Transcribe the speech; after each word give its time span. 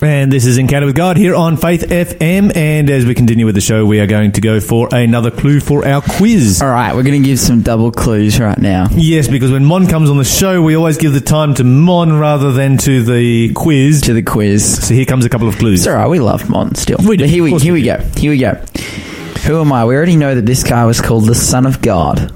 And 0.00 0.30
this 0.30 0.46
is 0.46 0.58
Encounter 0.58 0.86
with 0.86 0.94
God 0.94 1.16
here 1.16 1.34
on 1.34 1.56
Faith 1.56 1.82
FM. 1.82 2.54
And 2.56 2.88
as 2.88 3.04
we 3.04 3.16
continue 3.16 3.46
with 3.46 3.56
the 3.56 3.60
show, 3.60 3.84
we 3.84 3.98
are 3.98 4.06
going 4.06 4.30
to 4.30 4.40
go 4.40 4.60
for 4.60 4.88
another 4.94 5.32
clue 5.32 5.58
for 5.58 5.84
our 5.84 6.00
quiz. 6.00 6.62
All 6.62 6.68
right, 6.70 6.94
we're 6.94 7.02
going 7.02 7.20
to 7.20 7.28
give 7.28 7.40
some 7.40 7.62
double 7.62 7.90
clues 7.90 8.38
right 8.38 8.56
now. 8.58 8.86
Yes, 8.92 9.26
because 9.26 9.50
when 9.50 9.64
Mon 9.64 9.88
comes 9.88 10.08
on 10.08 10.16
the 10.16 10.22
show, 10.22 10.62
we 10.62 10.76
always 10.76 10.98
give 10.98 11.14
the 11.14 11.20
time 11.20 11.52
to 11.54 11.64
Mon 11.64 12.16
rather 12.16 12.52
than 12.52 12.78
to 12.78 13.02
the 13.02 13.52
quiz. 13.54 14.02
To 14.02 14.12
the 14.12 14.22
quiz. 14.22 14.86
So 14.86 14.94
here 14.94 15.04
comes 15.04 15.24
a 15.24 15.28
couple 15.28 15.48
of 15.48 15.56
clues. 15.58 15.80
It's 15.80 15.88
all 15.88 15.94
right. 15.96 16.06
We 16.08 16.20
love 16.20 16.48
Mon 16.48 16.76
still. 16.76 16.98
We 16.98 17.16
do, 17.16 17.24
But 17.24 17.30
Here 17.30 17.42
we 17.42 17.58
here 17.58 17.72
we 17.72 17.80
we 17.80 17.84
go. 17.86 17.98
Here 18.16 18.30
we 18.30 18.38
go. 18.38 18.54
Who 19.48 19.60
am 19.60 19.72
I? 19.72 19.84
We 19.84 19.96
already 19.96 20.14
know 20.14 20.36
that 20.36 20.46
this 20.46 20.62
guy 20.62 20.84
was 20.84 21.00
called 21.00 21.26
the 21.26 21.34
Son 21.34 21.66
of 21.66 21.82
God. 21.82 22.30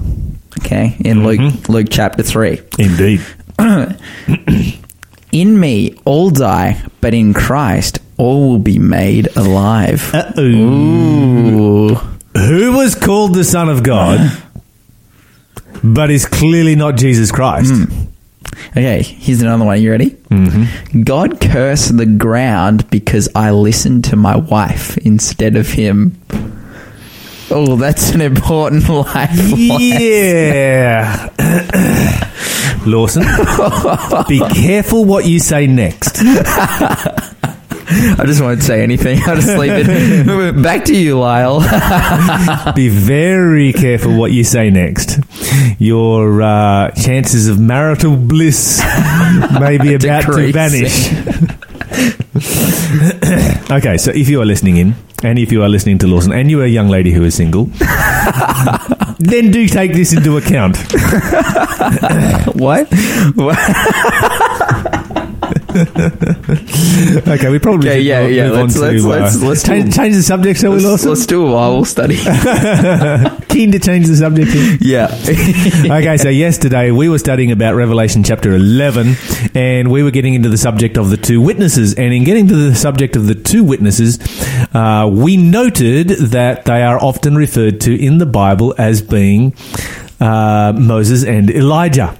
Okay, 0.59 0.97
in 0.99 1.19
Mm-hmm. 1.19 1.25
Luke 1.25 1.69
Luke 1.69 1.87
chapter 1.89 2.23
three. 2.23 2.59
Indeed. 2.77 3.21
In 5.33 5.59
me 5.59 5.97
all 6.05 6.29
die, 6.29 6.79
but 7.01 7.15
in 7.15 7.33
Christ 7.33 7.99
all 8.17 8.51
will 8.51 8.59
be 8.59 8.77
made 8.77 9.35
alive. 9.35 10.13
Uh-oh. 10.13 10.41
Ooh. 10.43 11.95
Who 12.37 12.77
was 12.77 12.93
called 12.93 13.33
the 13.33 13.43
Son 13.43 13.67
of 13.67 13.81
God, 13.81 14.19
but 15.83 16.11
is 16.11 16.27
clearly 16.27 16.75
not 16.75 16.97
Jesus 16.97 17.31
Christ? 17.31 17.73
Okay, 18.69 19.01
here's 19.01 19.41
another 19.41 19.65
one. 19.65 19.81
You 19.81 19.89
ready? 19.89 20.11
Mm-hmm. 20.11 21.01
God 21.01 21.41
cursed 21.41 21.97
the 21.97 22.05
ground 22.05 22.87
because 22.91 23.27
I 23.33 23.49
listened 23.49 24.05
to 24.05 24.15
my 24.15 24.35
wife 24.35 24.97
instead 24.99 25.55
of 25.55 25.67
him. 25.67 26.15
Oh, 27.55 27.75
that's 27.75 28.11
an 28.11 28.21
important 28.21 28.87
life. 28.89 29.29
Yeah. 29.57 31.29
Lawson, 32.85 33.23
be 34.27 34.39
careful 34.49 35.05
what 35.05 35.25
you 35.25 35.39
say 35.39 35.67
next. 35.67 36.17
I 37.95 38.23
just 38.25 38.41
won't 38.41 38.63
say 38.63 38.81
anything. 38.81 39.19
I'll 39.25 39.35
just 39.35 39.55
leave 39.57 39.71
it. 39.87 40.63
Back 40.63 40.85
to 40.85 40.95
you, 40.97 41.19
Lyle. 41.19 41.59
Be 42.75 42.89
very 42.89 43.71
careful 43.71 44.17
what 44.17 44.31
you 44.31 44.43
say 44.43 44.69
next. 44.69 45.19
Your 45.79 46.41
uh, 46.41 46.91
chances 46.91 47.47
of 47.47 47.59
marital 47.59 48.15
bliss 48.15 48.81
may 49.59 49.77
be 49.77 49.93
about 49.95 50.23
to 50.23 50.51
vanish. 50.51 51.09
okay, 53.71 53.97
so 53.97 54.11
if 54.11 54.29
you 54.29 54.41
are 54.41 54.45
listening 54.45 54.77
in, 54.77 54.95
and 55.23 55.39
if 55.39 55.51
you 55.51 55.63
are 55.63 55.69
listening 55.69 55.97
to 55.99 56.07
Lawson, 56.07 56.33
and 56.33 56.49
you 56.51 56.61
are 56.61 56.65
a 56.65 56.67
young 56.67 56.89
lady 56.89 57.11
who 57.11 57.23
is 57.23 57.35
single, 57.35 57.65
then 59.19 59.51
do 59.51 59.67
take 59.67 59.93
this 59.93 60.13
into 60.13 60.37
account. 60.37 60.77
what? 62.55 62.87
Okay, 65.73 67.49
we 67.49 67.59
probably 67.59 67.99
yeah, 67.99 68.23
move 68.23 68.31
yeah, 68.31 68.45
on 68.45 68.51
let's- 68.53 68.73
to 68.75 68.79
let's- 68.81 69.03
uh, 69.03 69.07
let's- 69.07 69.41
let's 69.41 69.63
change, 69.63 69.95
change 69.95 70.15
the 70.15 70.23
subject, 70.23 70.59
shall 70.59 70.71
we, 70.71 70.77
Let's, 70.77 70.87
Lawson? 71.05 71.09
let's 71.09 71.25
do 71.25 71.47
a 71.47 71.51
Bible 71.51 71.85
study. 71.85 72.15
Keen 73.53 73.71
to 73.71 73.77
change 73.77 74.07
the 74.07 74.15
subject. 74.15 74.49
here? 74.51 74.77
yeah. 74.81 75.05
okay, 75.99 76.17
so 76.17 76.27
yesterday 76.29 76.89
we 76.89 77.07
were 77.07 77.19
studying 77.19 77.51
about 77.51 77.75
Revelation 77.75 78.23
chapter 78.23 78.51
11 78.51 79.15
and 79.53 79.91
we 79.91 80.01
were 80.01 80.09
getting 80.09 80.33
into 80.33 80.49
the 80.49 80.57
subject 80.57 80.97
of 80.97 81.11
the 81.11 81.17
two 81.17 81.39
witnesses. 81.39 81.93
And 81.93 82.11
in 82.13 82.23
getting 82.23 82.47
to 82.47 82.55
the 82.55 82.73
subject 82.73 83.15
of 83.15 83.27
the 83.27 83.35
two 83.35 83.63
witnesses, 83.63 84.17
uh, 84.73 85.07
we 85.13 85.37
noted 85.37 86.07
that 86.09 86.65
they 86.65 86.81
are 86.81 86.97
often 86.97 87.35
referred 87.35 87.79
to 87.81 87.95
in 87.95 88.17
the 88.17 88.25
Bible 88.25 88.73
as 88.79 89.03
being 89.03 89.53
uh, 90.19 90.73
Moses 90.75 91.23
and 91.23 91.51
Elijah. 91.51 92.17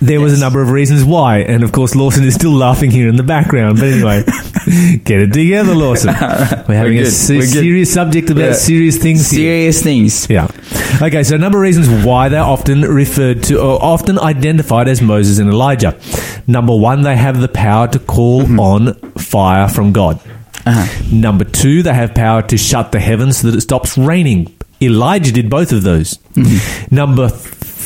There 0.00 0.20
was 0.20 0.36
a 0.36 0.40
number 0.40 0.62
of 0.62 0.70
reasons 0.70 1.04
why, 1.04 1.38
and 1.38 1.62
of 1.62 1.72
course 1.72 1.94
Lawson 1.94 2.24
is 2.24 2.34
still 2.34 2.52
laughing 2.52 2.90
here 2.90 3.08
in 3.08 3.16
the 3.16 3.22
background. 3.22 3.78
But 3.78 3.88
anyway, 3.88 4.22
get 5.04 5.20
it 5.20 5.32
together, 5.32 5.74
Lawson. 5.74 6.08
We're 6.68 6.74
having 6.76 6.98
a 6.98 7.06
se- 7.06 7.36
We're 7.38 7.46
serious 7.46 7.92
subject 7.92 8.30
about 8.30 8.40
Yeah. 8.44 8.52
serious 8.54 8.96
things. 8.98 9.30
here. 9.30 9.40
Serious 9.40 9.82
things. 9.82 10.30
Yeah. 10.30 10.48
Okay, 11.02 11.22
so 11.22 11.34
a 11.34 11.38
number 11.38 11.58
of 11.58 11.62
reasons 11.62 12.04
why 12.04 12.28
they're 12.28 12.42
often 12.42 12.82
referred 12.82 13.42
to 13.44 13.60
or 13.60 13.82
often 13.82 14.18
identified 14.18 14.88
as 14.88 15.00
Moses 15.02 15.38
and 15.38 15.48
Elijah. 15.50 15.98
Number 16.46 16.74
one, 16.76 17.02
they 17.02 17.16
have 17.16 17.40
the 17.40 17.48
power 17.48 17.86
to 17.88 17.98
call 17.98 18.42
on 18.60 18.94
fire 19.18 19.68
from 19.68 19.92
God. 19.92 20.18
Uh-huh. 20.66 21.04
Number 21.12 21.44
two, 21.44 21.82
they 21.82 21.94
have 21.94 22.14
power 22.14 22.42
to 22.42 22.56
shut 22.58 22.92
the 22.92 23.00
heavens 23.00 23.38
so 23.38 23.50
that 23.50 23.56
it 23.56 23.60
stops 23.62 23.96
raining. 23.96 24.54
Elijah 24.82 25.32
did 25.32 25.48
both 25.50 25.72
of 25.72 25.82
those. 25.82 26.18
Number 26.90 27.28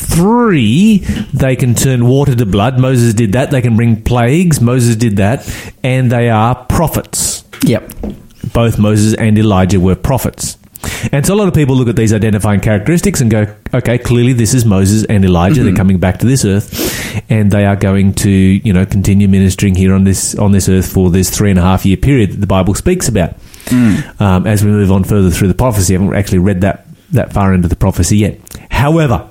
three, 0.04 0.98
they 1.32 1.56
can 1.56 1.75
turn 1.75 2.06
water 2.06 2.34
to 2.34 2.47
blood. 2.47 2.78
Moses 2.78 3.15
did 3.15 3.32
that. 3.32 3.50
They 3.50 3.62
can 3.62 3.76
bring 3.76 4.03
plagues. 4.03 4.60
Moses 4.60 4.97
did 4.97 5.16
that. 5.16 5.48
And 5.82 6.10
they 6.12 6.31
are 6.31 6.54
prophets 6.66 7.44
Yep. 7.62 7.91
both 8.53 8.78
Moses 8.78 9.15
and 9.15 9.38
Elijah 9.38 9.81
were 9.81 9.94
prophets. 9.94 10.59
And 11.12 11.25
so 11.25 11.32
a 11.32 11.37
lot 11.37 11.48
of 11.48 11.54
people 11.54 11.76
look 11.76 11.88
at 11.88 11.97
these 11.97 12.12
identifying 12.12 12.60
characteristics 12.60 13.22
and 13.22 13.31
go, 13.31 13.47
okay, 13.72 13.97
clearly 13.97 14.34
this 14.34 14.53
is 14.53 14.66
Moses 14.66 15.04
and 15.06 15.25
Elijah. 15.25 15.65
They're 15.65 15.75
coming 15.75 15.98
back 15.98 16.19
to 16.19 16.26
this 16.26 16.44
earth, 16.44 17.25
and 17.31 17.50
they 17.50 17.65
are 17.65 17.75
going 17.76 18.12
to, 18.16 18.28
you 18.31 18.72
know, 18.72 18.84
continue 18.84 19.26
ministering 19.26 19.75
here 19.75 19.94
on 19.94 20.04
this 20.04 20.34
on 20.34 20.53
this 20.53 20.69
earth 20.69 20.92
for 20.92 21.09
this 21.10 21.31
three 21.34 21.48
and 21.48 21.59
a 21.59 21.62
half 21.62 21.86
year 21.86 21.97
period 21.97 22.32
that 22.32 22.41
the 22.41 22.47
Bible 22.47 22.75
speaks 22.75 23.09
about. 23.09 23.34
Um, 24.21 24.47
as 24.47 24.62
we 24.62 24.71
move 24.71 24.92
on 24.92 25.04
further 25.04 25.31
through 25.31 25.48
the 25.48 25.54
prophecy, 25.54 25.97
I 25.97 26.00
haven't 26.00 26.15
actually 26.16 26.38
read 26.41 26.60
that 26.60 26.86
that 27.12 27.32
far 27.32 27.54
into 27.54 27.69
the 27.69 27.76
prophecy 27.76 28.19
yet. 28.19 28.41
However, 28.71 29.26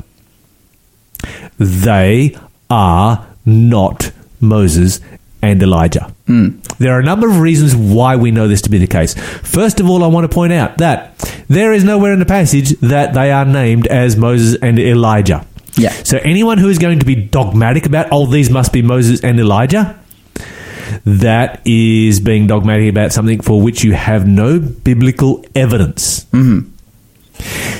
they 1.58 2.38
are 2.70 3.28
not 3.46 4.12
Moses 4.40 5.00
and 5.42 5.62
Elijah. 5.62 6.14
Hmm. 6.28 6.60
There 6.80 6.94
are 6.94 7.00
a 7.00 7.04
number 7.04 7.30
of 7.30 7.40
reasons 7.40 7.76
why 7.76 8.16
we 8.16 8.32
know 8.32 8.48
this 8.48 8.62
to 8.64 8.70
be 8.70 8.78
the 8.78 8.88
case. 8.88 9.14
First 9.14 9.80
of 9.80 9.90
all, 9.90 10.04
I 10.04 10.08
want 10.08 10.30
to 10.30 10.34
point 10.34 10.54
out 10.54 10.78
that 10.78 11.18
there 11.50 11.74
is 11.74 11.84
nowhere 11.84 12.14
in 12.14 12.20
the 12.20 12.26
passage 12.26 12.70
that 12.80 13.14
they 13.14 13.32
are 13.32 13.46
named 13.46 13.88
as 13.88 14.16
Moses 14.16 14.58
and 14.62 14.80
Elijah. 14.80 15.46
Yeah. 15.76 15.92
So 16.04 16.18
anyone 16.20 16.60
who 16.60 16.70
is 16.70 16.78
going 16.78 17.00
to 17.00 17.06
be 17.06 17.16
dogmatic 17.16 17.86
about, 17.86 18.08
oh, 18.12 18.26
these 18.26 18.50
must 18.50 18.72
be 18.72 18.82
Moses 18.82 19.24
and 19.24 19.40
Elijah, 19.40 20.00
that 21.06 21.62
is 21.66 22.20
being 22.20 22.48
dogmatic 22.48 22.90
about 22.90 23.12
something 23.12 23.42
for 23.42 23.62
which 23.62 23.84
you 23.84 23.94
have 23.94 24.28
no 24.28 24.60
biblical 24.60 25.44
evidence. 25.56 26.26
Mm-hmm. 26.26 26.73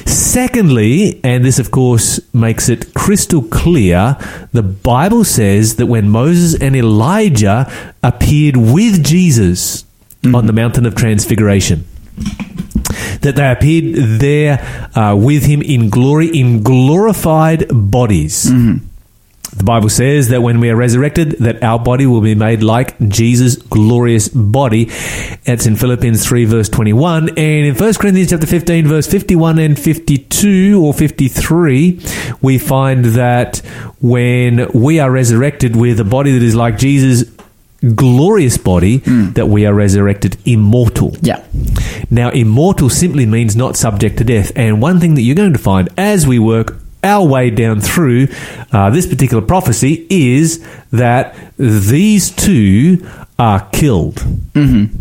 Secondly, 0.06 1.20
and 1.24 1.44
this 1.44 1.60
of 1.60 1.72
course 1.72 2.20
makes 2.34 2.70
it 2.70 2.94
crystal 2.94 3.42
clear, 3.44 4.18
the 4.52 4.64
Bible 4.64 5.24
says 5.24 5.76
that 5.78 5.88
when 5.88 6.10
Moses 6.10 6.60
and 6.60 6.76
Elijah 6.76 7.72
appeared 8.02 8.58
with 8.58 9.04
Jesus 9.04 9.86
on 10.34 10.48
the 10.48 10.54
mountain 10.54 10.86
of 10.86 10.96
transfiguration, 10.96 11.86
that 13.22 13.34
they 13.36 13.52
appeared 13.52 14.20
there 14.20 14.60
uh, 14.96 15.16
with 15.16 15.46
him 15.46 15.62
in 15.62 15.90
glory, 15.90 16.28
in 16.28 16.64
glorified 16.64 17.66
bodies. 17.72 18.50
The 19.56 19.64
Bible 19.64 19.90
says 19.90 20.30
that 20.30 20.42
when 20.42 20.60
we 20.60 20.70
are 20.70 20.76
resurrected, 20.76 21.32
that 21.40 21.64
our 21.64 21.78
body 21.78 22.06
will 22.06 22.22
be 22.22 22.36
made 22.36 22.64
like 22.64 23.00
Jesus' 23.08 23.56
glorious 23.56 24.28
body. 24.28 24.86
That's 25.46 25.66
in 25.66 25.76
Philippians 25.76 26.26
3 26.26 26.46
verse 26.46 26.70
21. 26.70 27.30
And 27.30 27.40
in 27.40 27.76
1 27.76 27.94
Corinthians 27.96 28.32
chapter 28.32 28.48
15 28.48 28.88
verse 28.88 29.08
51 29.08 29.60
and 29.60 29.80
52 29.80 30.84
or 30.84 30.94
53, 30.94 32.00
we 32.42 32.58
find 32.58 33.06
that 33.06 33.58
when 34.02 34.72
we 34.74 35.00
are 35.00 35.12
resurrected 35.12 35.76
with 35.76 36.00
a 36.00 36.06
body 36.06 36.32
that 36.32 36.44
is 36.44 36.56
like 36.56 36.78
Jesus' 36.78 37.24
glorious 37.96 38.58
body, 38.58 39.00
hmm. 39.00 39.32
that 39.32 39.48
we 39.48 39.66
are 39.66 39.74
resurrected 39.74 40.38
immortal. 40.46 41.16
Yeah. 41.22 41.44
Now, 42.10 42.30
immortal 42.30 42.90
simply 42.90 43.26
means 43.26 43.56
not 43.56 43.76
subject 43.76 44.18
to 44.18 44.24
death. 44.24 44.52
And 44.56 44.82
one 44.82 45.00
thing 45.00 45.16
that 45.16 45.22
you're 45.22 45.36
going 45.36 45.54
to 45.54 45.60
find 45.60 45.90
as 45.98 46.26
we 46.26 46.40
work 46.40 46.78
our 47.04 47.28
way 47.28 47.50
down 47.50 47.82
through 47.82 48.28
uh, 48.72 48.90
this 48.90 49.06
particular 49.06 49.42
prophecy 49.44 50.08
is 50.10 50.66
that 50.92 51.36
these 51.58 52.32
two 52.32 53.08
are 53.38 53.68
killed. 53.72 54.16
Mm-hmm. 54.16 55.00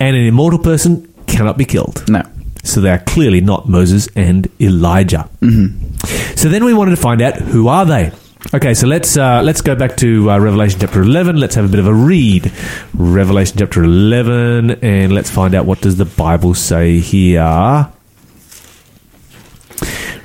And 0.00 0.16
an 0.16 0.26
immortal 0.26 0.58
person 0.58 1.12
cannot 1.26 1.58
be 1.58 1.64
killed. 1.64 2.08
No. 2.08 2.22
So 2.62 2.80
they 2.80 2.90
are 2.90 2.98
clearly 2.98 3.40
not 3.40 3.68
Moses 3.68 4.08
and 4.16 4.48
Elijah. 4.60 5.28
Mm-hmm. 5.40 6.36
So 6.36 6.48
then 6.48 6.64
we 6.64 6.74
wanted 6.74 6.92
to 6.92 6.96
find 6.96 7.20
out 7.20 7.34
who 7.34 7.68
are 7.68 7.84
they. 7.84 8.12
Okay, 8.52 8.74
so 8.74 8.86
let's 8.86 9.16
uh, 9.16 9.40
let's 9.42 9.62
go 9.62 9.74
back 9.74 9.96
to 9.96 10.30
uh, 10.30 10.38
Revelation 10.38 10.78
chapter 10.78 11.00
eleven. 11.00 11.36
Let's 11.36 11.54
have 11.54 11.64
a 11.64 11.68
bit 11.68 11.80
of 11.80 11.86
a 11.86 11.94
read. 11.94 12.52
Revelation 12.92 13.56
chapter 13.58 13.82
eleven, 13.82 14.72
and 14.82 15.12
let's 15.12 15.30
find 15.30 15.54
out 15.54 15.64
what 15.64 15.80
does 15.80 15.96
the 15.96 16.04
Bible 16.04 16.52
say 16.54 17.00
here. 17.00 17.88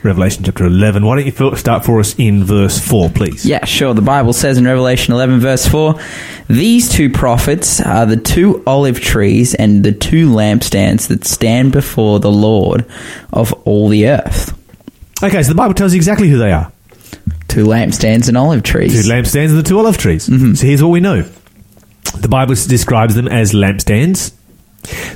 Revelation 0.03 0.43
chapter 0.43 0.65
eleven. 0.65 1.05
Why 1.05 1.17
don't 1.17 1.25
you 1.25 1.55
start 1.55 1.85
for 1.85 1.99
us 1.99 2.15
in 2.17 2.43
verse 2.43 2.79
four, 2.79 3.09
please? 3.09 3.45
Yeah, 3.45 3.65
sure. 3.65 3.93
The 3.93 4.01
Bible 4.01 4.33
says 4.33 4.57
in 4.57 4.65
Revelation 4.65 5.13
11, 5.13 5.39
verse 5.39 5.67
4 5.67 5.99
These 6.47 6.89
two 6.89 7.09
prophets 7.09 7.81
are 7.81 8.05
the 8.05 8.17
two 8.17 8.63
olive 8.65 9.01
trees 9.01 9.55
and 9.55 9.83
the 9.83 9.91
two 9.91 10.29
lampstands 10.29 11.07
that 11.07 11.25
stand 11.25 11.71
before 11.71 12.19
the 12.19 12.31
Lord 12.31 12.85
of 13.33 13.51
all 13.65 13.89
the 13.89 14.07
earth. 14.07 14.57
Okay, 15.21 15.43
so 15.43 15.49
the 15.49 15.55
Bible 15.55 15.73
tells 15.73 15.93
you 15.93 15.97
exactly 15.97 16.29
who 16.29 16.37
they 16.37 16.51
are. 16.51 16.71
Two 17.49 17.65
lampstands 17.65 18.29
and 18.29 18.37
olive 18.37 18.63
trees. 18.63 18.93
Two 18.93 19.09
lampstands 19.09 19.49
and 19.49 19.57
the 19.57 19.63
two 19.63 19.79
olive 19.79 19.97
trees. 19.97 20.29
Mm-hmm. 20.29 20.53
So 20.53 20.65
here's 20.65 20.81
what 20.81 20.89
we 20.89 21.01
know. 21.01 21.23
The 22.19 22.29
Bible 22.29 22.55
describes 22.55 23.15
them 23.15 23.27
as 23.27 23.51
lampstands. 23.53 24.33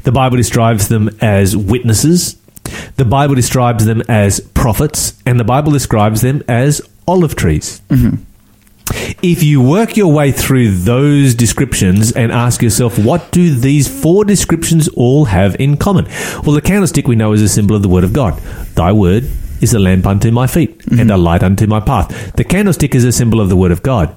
The 0.03 0.11
Bible 0.11 0.37
describes 0.37 0.89
them 0.89 1.09
as 1.21 1.55
witnesses. 1.55 2.35
The 2.97 3.05
Bible 3.05 3.35
describes 3.35 3.85
them 3.85 4.01
as 4.07 4.39
prophets. 4.39 5.21
And 5.25 5.39
the 5.39 5.43
Bible 5.43 5.71
describes 5.71 6.21
them 6.21 6.43
as 6.47 6.81
olive 7.07 7.35
trees. 7.35 7.81
Mm-hmm. 7.89 8.21
If 9.21 9.41
you 9.41 9.61
work 9.61 9.95
your 9.95 10.11
way 10.11 10.31
through 10.31 10.71
those 10.71 11.33
descriptions 11.33 12.11
and 12.11 12.31
ask 12.31 12.61
yourself, 12.61 12.99
what 12.99 13.31
do 13.31 13.55
these 13.55 13.87
four 13.87 14.25
descriptions 14.25 14.89
all 14.89 15.25
have 15.25 15.55
in 15.59 15.77
common? 15.77 16.05
Well, 16.43 16.53
the 16.53 16.61
candlestick 16.61 17.07
we 17.07 17.15
know 17.15 17.31
is 17.31 17.41
a 17.41 17.49
symbol 17.49 17.75
of 17.75 17.81
the 17.81 17.89
Word 17.89 18.03
of 18.03 18.13
God. 18.13 18.37
Thy 18.75 18.91
Word 18.91 19.29
is 19.61 19.73
a 19.73 19.79
lamp 19.79 20.05
unto 20.05 20.29
my 20.29 20.45
feet 20.45 20.85
and 20.87 20.99
mm-hmm. 20.99 21.09
a 21.11 21.17
light 21.17 21.41
unto 21.41 21.65
my 21.65 21.79
path. 21.79 22.33
The 22.35 22.43
candlestick 22.43 22.93
is 22.93 23.05
a 23.05 23.13
symbol 23.13 23.39
of 23.39 23.47
the 23.47 23.55
Word 23.55 23.71
of 23.71 23.81
God. 23.81 24.13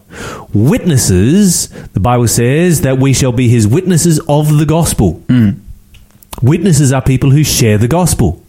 Witnesses, 0.53 1.69
the 1.93 2.00
Bible 2.00 2.26
says 2.26 2.81
that 2.81 2.99
we 2.99 3.12
shall 3.12 3.32
be 3.32 3.49
His 3.49 3.69
witnesses 3.69 4.19
of 4.29 4.58
the 4.58 4.67
gospel. 4.67 5.23
Mm. 5.29 5.61
Witnesses 6.42 6.92
are 6.92 7.02
people 7.02 7.30
who 7.30 7.44
share 7.44 7.78
the 7.78 7.88
gospel. 7.88 8.42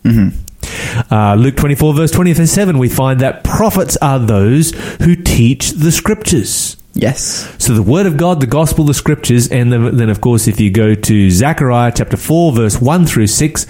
Uh, 1.10 1.36
Luke 1.36 1.56
24, 1.56 1.94
verse 1.94 2.12
27, 2.12 2.78
we 2.78 2.90
find 2.90 3.20
that 3.22 3.44
prophets 3.44 3.96
are 3.98 4.20
those 4.20 4.72
who 5.02 5.16
teach 5.16 5.72
the 5.72 5.92
scriptures. 5.92 6.76
Yes. 6.94 7.56
So 7.64 7.74
the 7.74 7.84
word 7.84 8.08
of 8.08 8.18
God, 8.18 8.42
the 8.42 8.48
gospel, 8.48 8.84
the 8.84 8.94
scriptures, 8.94 9.50
and 9.52 9.72
then, 9.72 9.98
then 9.98 10.10
of 10.10 10.20
course, 10.20 10.48
if 10.48 10.60
you 10.60 10.72
go 10.72 10.96
to 10.96 11.30
Zechariah 11.32 11.92
chapter 11.96 12.18
4, 12.18 12.54
verse 12.54 12.82
1 12.82 13.06
through 13.06 13.28
6, 13.28 13.68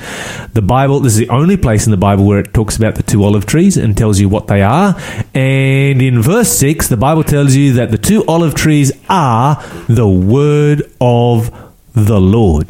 the 0.54 0.62
Bible, 0.62 1.02
this 1.02 1.14
is 1.14 1.20
the 1.20 1.30
only 1.30 1.58
place 1.58 1.86
in 1.86 1.92
the 1.92 1.98
Bible 1.98 2.24
where 2.26 2.40
it 2.40 2.54
talks 2.54 2.78
about 2.78 2.96
the 2.96 3.04
two 3.04 3.24
olive 3.26 3.46
trees 3.46 3.76
and 3.76 3.98
tells 3.98 4.20
you 4.20 4.30
what 4.30 4.48
they 4.48 4.62
are. 4.62 4.96
And 5.34 6.02
in 6.02 6.22
verse 6.22 6.50
6, 6.54 6.88
the 6.88 6.98
Bible 6.98 7.24
tells 7.26 7.54
you 7.54 7.74
that 7.74 7.92
the 7.92 7.98
two 7.98 8.24
olive 8.28 8.56
trees 8.56 8.94
are 9.10 9.62
the 9.90 10.08
word 10.08 10.84
of 11.02 11.52
the 11.94 12.22
Lord. 12.22 12.70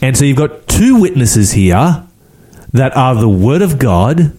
And 0.00 0.16
so 0.16 0.24
you've 0.24 0.36
got 0.36 0.66
two 0.66 1.00
witnesses 1.00 1.52
here 1.52 2.06
that 2.72 2.96
are 2.96 3.14
the 3.14 3.28
Word 3.28 3.62
of 3.62 3.78
God, 3.78 4.36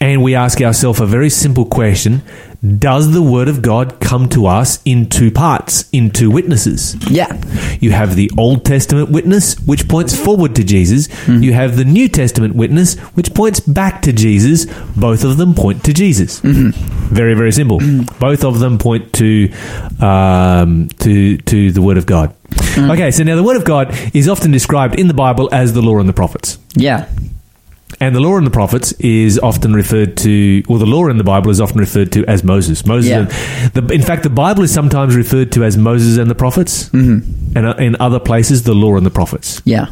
and 0.00 0.22
we 0.22 0.34
ask 0.34 0.60
ourselves 0.60 1.00
a 1.00 1.06
very 1.06 1.30
simple 1.30 1.64
question 1.64 2.22
Does 2.66 3.12
the 3.12 3.22
Word 3.22 3.48
of 3.48 3.62
God 3.62 4.00
come 4.00 4.28
to 4.30 4.46
us 4.46 4.80
in 4.84 5.08
two 5.08 5.30
parts, 5.30 5.88
in 5.92 6.10
two 6.10 6.30
witnesses? 6.30 6.96
Yeah. 7.10 7.32
You 7.80 7.92
have 7.92 8.16
the 8.16 8.30
Old 8.38 8.64
Testament 8.64 9.10
witness, 9.10 9.54
which 9.60 9.88
points 9.88 10.16
forward 10.16 10.56
to 10.56 10.64
Jesus. 10.64 11.08
Hmm. 11.26 11.42
You 11.42 11.52
have 11.52 11.76
the 11.76 11.84
New 11.84 12.08
Testament 12.08 12.56
witness, 12.56 12.98
which 13.14 13.34
points 13.34 13.60
back 13.60 14.02
to 14.02 14.12
Jesus. 14.12 14.64
Both 14.96 15.22
of 15.22 15.36
them 15.36 15.54
point 15.54 15.84
to 15.84 15.92
Jesus. 15.92 16.40
Mm-hmm. 16.40 16.70
Very, 17.14 17.34
very 17.34 17.52
simple. 17.52 17.78
Hmm. 17.80 18.02
Both 18.18 18.42
of 18.42 18.58
them 18.58 18.78
point 18.78 19.12
to 19.14 19.52
um, 20.00 20.88
to 21.00 21.36
to 21.36 21.72
the 21.72 21.82
Word 21.82 21.98
of 21.98 22.06
God. 22.06 22.34
Hmm. 22.50 22.90
Okay, 22.90 23.10
so 23.10 23.22
now 23.22 23.36
the 23.36 23.42
Word 23.42 23.56
of 23.56 23.64
God 23.64 23.94
is 24.14 24.28
often 24.28 24.50
described 24.50 24.98
in 24.98 25.08
the 25.08 25.14
Bible 25.14 25.48
as 25.52 25.72
the 25.74 25.82
law 25.82 25.98
and 25.98 26.08
the 26.08 26.14
prophets. 26.14 26.58
Yeah. 26.74 27.08
And 28.00 28.14
the 28.14 28.20
law 28.20 28.36
and 28.36 28.46
the 28.46 28.50
prophets 28.50 28.92
is 28.94 29.38
often 29.38 29.72
referred 29.72 30.16
to, 30.18 30.62
or 30.68 30.78
the 30.78 30.86
law 30.86 31.06
in 31.08 31.18
the 31.18 31.24
Bible 31.24 31.50
is 31.50 31.60
often 31.60 31.78
referred 31.78 32.12
to 32.12 32.24
as 32.26 32.44
Moses. 32.44 32.84
Moses. 32.84 33.10
Yeah. 33.10 33.20
and- 33.20 33.72
the, 33.72 33.94
in 33.94 34.02
fact, 34.02 34.22
the 34.22 34.30
Bible 34.30 34.64
is 34.64 34.74
sometimes 34.74 35.16
referred 35.16 35.52
to 35.52 35.64
as 35.64 35.76
Moses 35.76 36.18
and 36.18 36.30
the 36.30 36.34
prophets, 36.34 36.90
mm-hmm. 36.90 37.56
and 37.56 37.66
uh, 37.66 37.74
in 37.76 37.96
other 38.00 38.20
places, 38.20 38.64
the 38.64 38.74
law 38.74 38.96
and 38.96 39.06
the 39.06 39.10
prophets. 39.10 39.62
Yeah. 39.64 39.86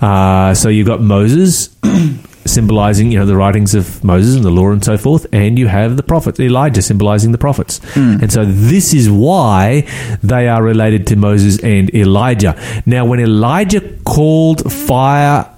Uh, 0.00 0.54
so 0.54 0.68
you've 0.68 0.86
got 0.86 1.00
Moses 1.00 1.74
symbolizing, 2.44 3.10
you 3.10 3.18
know, 3.18 3.26
the 3.26 3.34
writings 3.34 3.74
of 3.74 4.04
Moses 4.04 4.36
and 4.36 4.44
the 4.44 4.50
law 4.50 4.70
and 4.70 4.84
so 4.84 4.96
forth, 4.96 5.26
and 5.32 5.58
you 5.58 5.66
have 5.66 5.96
the 5.96 6.02
prophets, 6.02 6.38
Elijah 6.38 6.82
symbolizing 6.82 7.32
the 7.32 7.38
prophets. 7.38 7.80
And 7.96 8.32
so 8.32 8.44
this 8.44 8.94
is 8.94 9.10
why 9.10 9.88
they 10.22 10.48
are 10.48 10.62
related 10.62 11.06
to 11.08 11.16
Moses 11.16 11.58
and 11.64 11.92
Elijah. 11.94 12.54
Now, 12.86 13.04
when 13.04 13.20
Elijah 13.20 13.80
called 14.04 14.70
fire 14.70 15.50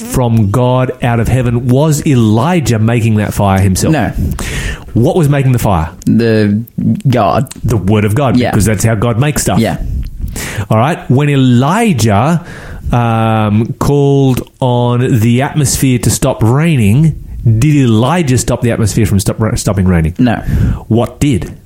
from 0.00 0.50
God 0.50 1.02
out 1.02 1.20
of 1.20 1.28
heaven, 1.28 1.68
was 1.68 2.04
Elijah 2.06 2.78
making 2.78 3.16
that 3.16 3.32
fire 3.34 3.60
himself? 3.60 3.92
No. 3.92 4.08
What 4.94 5.16
was 5.16 5.28
making 5.28 5.52
the 5.52 5.58
fire? 5.58 5.94
The 6.04 6.64
God. 7.08 7.50
The 7.52 7.76
word 7.76 8.04
of 8.04 8.14
God, 8.14 8.36
Yeah. 8.36 8.50
because 8.50 8.64
that's 8.64 8.84
how 8.84 8.94
God 8.94 9.18
makes 9.18 9.42
stuff. 9.42 9.58
Yeah. 9.58 9.84
All 10.70 10.78
right. 10.78 11.08
When 11.10 11.28
Elijah 11.30 12.46
um, 12.92 13.72
called 13.74 14.50
on 14.60 15.20
the 15.20 15.42
atmosphere 15.42 15.98
to 16.00 16.10
stop 16.10 16.42
raining, 16.42 17.22
did 17.44 17.76
Elijah 17.76 18.38
stop 18.38 18.60
the 18.60 18.72
atmosphere 18.72 19.06
from 19.06 19.20
stop, 19.20 19.38
stopping 19.56 19.86
raining? 19.86 20.14
No. 20.18 20.36
What 20.88 21.20
did? 21.20 21.58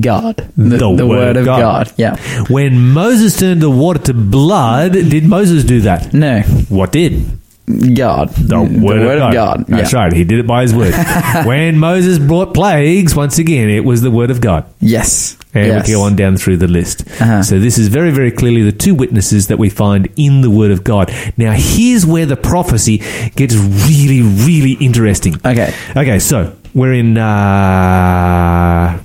God. 0.00 0.36
The, 0.56 0.94
the 0.94 1.06
word, 1.06 1.36
of 1.36 1.44
God. 1.44 1.92
Yeah. 1.96 2.16
When 2.48 2.92
Moses 2.92 3.36
turned 3.38 3.60
the 3.62 3.70
water 3.70 3.98
to 4.04 4.14
blood, 4.14 4.92
did 4.92 5.24
Moses 5.24 5.64
do 5.64 5.80
that? 5.82 6.14
No. 6.14 6.40
What 6.68 6.92
did? 6.92 7.38
God. 7.66 8.30
The 8.30 8.62
word, 8.80 9.18
of 9.18 9.32
God. 9.32 9.66
That's 9.66 9.92
yeah. 9.92 9.98
right. 9.98 10.12
He 10.12 10.22
did 10.22 10.38
it 10.38 10.46
by 10.46 10.62
his 10.62 10.74
word. 10.74 10.94
when 11.44 11.78
Moses 11.78 12.18
brought 12.18 12.54
plagues, 12.54 13.16
once 13.16 13.38
again, 13.38 13.68
it 13.68 13.84
was 13.84 14.02
the 14.02 14.10
word 14.10 14.30
of 14.30 14.40
God. 14.40 14.72
Yes. 14.80 15.36
And 15.52 15.66
yes. 15.66 15.86
we 15.86 15.94
go 15.94 16.02
on 16.02 16.14
down 16.16 16.36
through 16.36 16.58
the 16.58 16.68
list. 16.68 17.02
Uh-huh. 17.20 17.42
So 17.42 17.58
this 17.58 17.78
is 17.78 17.88
very, 17.88 18.10
very 18.10 18.30
clearly 18.30 18.62
the 18.62 18.76
two 18.76 18.94
witnesses 18.94 19.48
that 19.48 19.58
we 19.58 19.70
find 19.70 20.08
in 20.16 20.42
the 20.42 20.50
Word 20.50 20.70
of 20.70 20.84
God. 20.84 21.10
Now, 21.38 21.52
here's 21.56 22.04
where 22.04 22.26
the 22.26 22.36
prophecy 22.36 22.98
gets 23.36 23.54
really, 23.54 24.20
really 24.20 24.72
interesting. 24.72 25.34
Okay. 25.36 25.74
Okay, 25.96 26.18
so 26.18 26.54
we're 26.74 26.92
in 26.92 27.16
uh, 27.16 29.00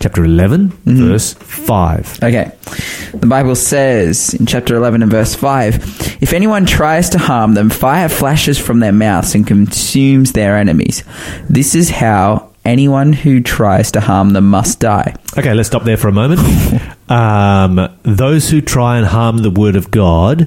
chapter 0.00 0.24
11, 0.24 0.70
Mm-hmm. 0.70 1.08
verse 1.08 1.34
5. 1.34 2.22
Okay. 2.22 2.50
The 3.14 3.26
Bible 3.26 3.54
says 3.54 4.34
in 4.34 4.46
chapter 4.46 4.74
11 4.74 5.02
and 5.02 5.10
verse 5.10 5.34
5 5.34 6.18
If 6.22 6.32
anyone 6.32 6.66
tries 6.66 7.10
to 7.10 7.18
harm 7.18 7.54
them, 7.54 7.70
fire 7.70 8.08
flashes 8.08 8.58
from 8.58 8.80
their 8.80 8.92
mouths 8.92 9.34
and 9.34 9.46
consumes 9.46 10.32
their 10.32 10.56
enemies. 10.56 11.04
This 11.48 11.74
is 11.74 11.90
how 11.90 12.50
anyone 12.64 13.12
who 13.12 13.40
tries 13.40 13.90
to 13.92 14.00
harm 14.00 14.30
them 14.30 14.48
must 14.50 14.80
die. 14.80 15.14
Okay, 15.38 15.54
let's 15.54 15.68
stop 15.68 15.84
there 15.84 15.96
for 15.96 16.08
a 16.08 16.12
moment. 16.12 16.40
um, 17.10 17.88
those 18.02 18.50
who 18.50 18.60
try 18.60 18.96
and 18.98 19.06
harm 19.06 19.38
the 19.38 19.50
Word 19.50 19.76
of 19.76 19.90
God, 19.90 20.42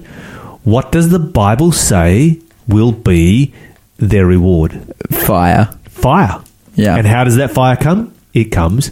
what 0.64 0.92
does 0.92 1.10
the 1.10 1.20
Bible 1.20 1.72
say 1.72 2.40
will 2.68 2.92
be 2.92 3.54
their 3.98 4.26
reward? 4.26 4.94
Fire. 5.12 5.70
fire. 5.90 6.42
Yeah. 6.76 6.96
And 6.96 7.06
how 7.06 7.24
does 7.24 7.36
that 7.36 7.52
fire 7.52 7.76
come? 7.76 8.14
It 8.34 8.46
comes 8.46 8.92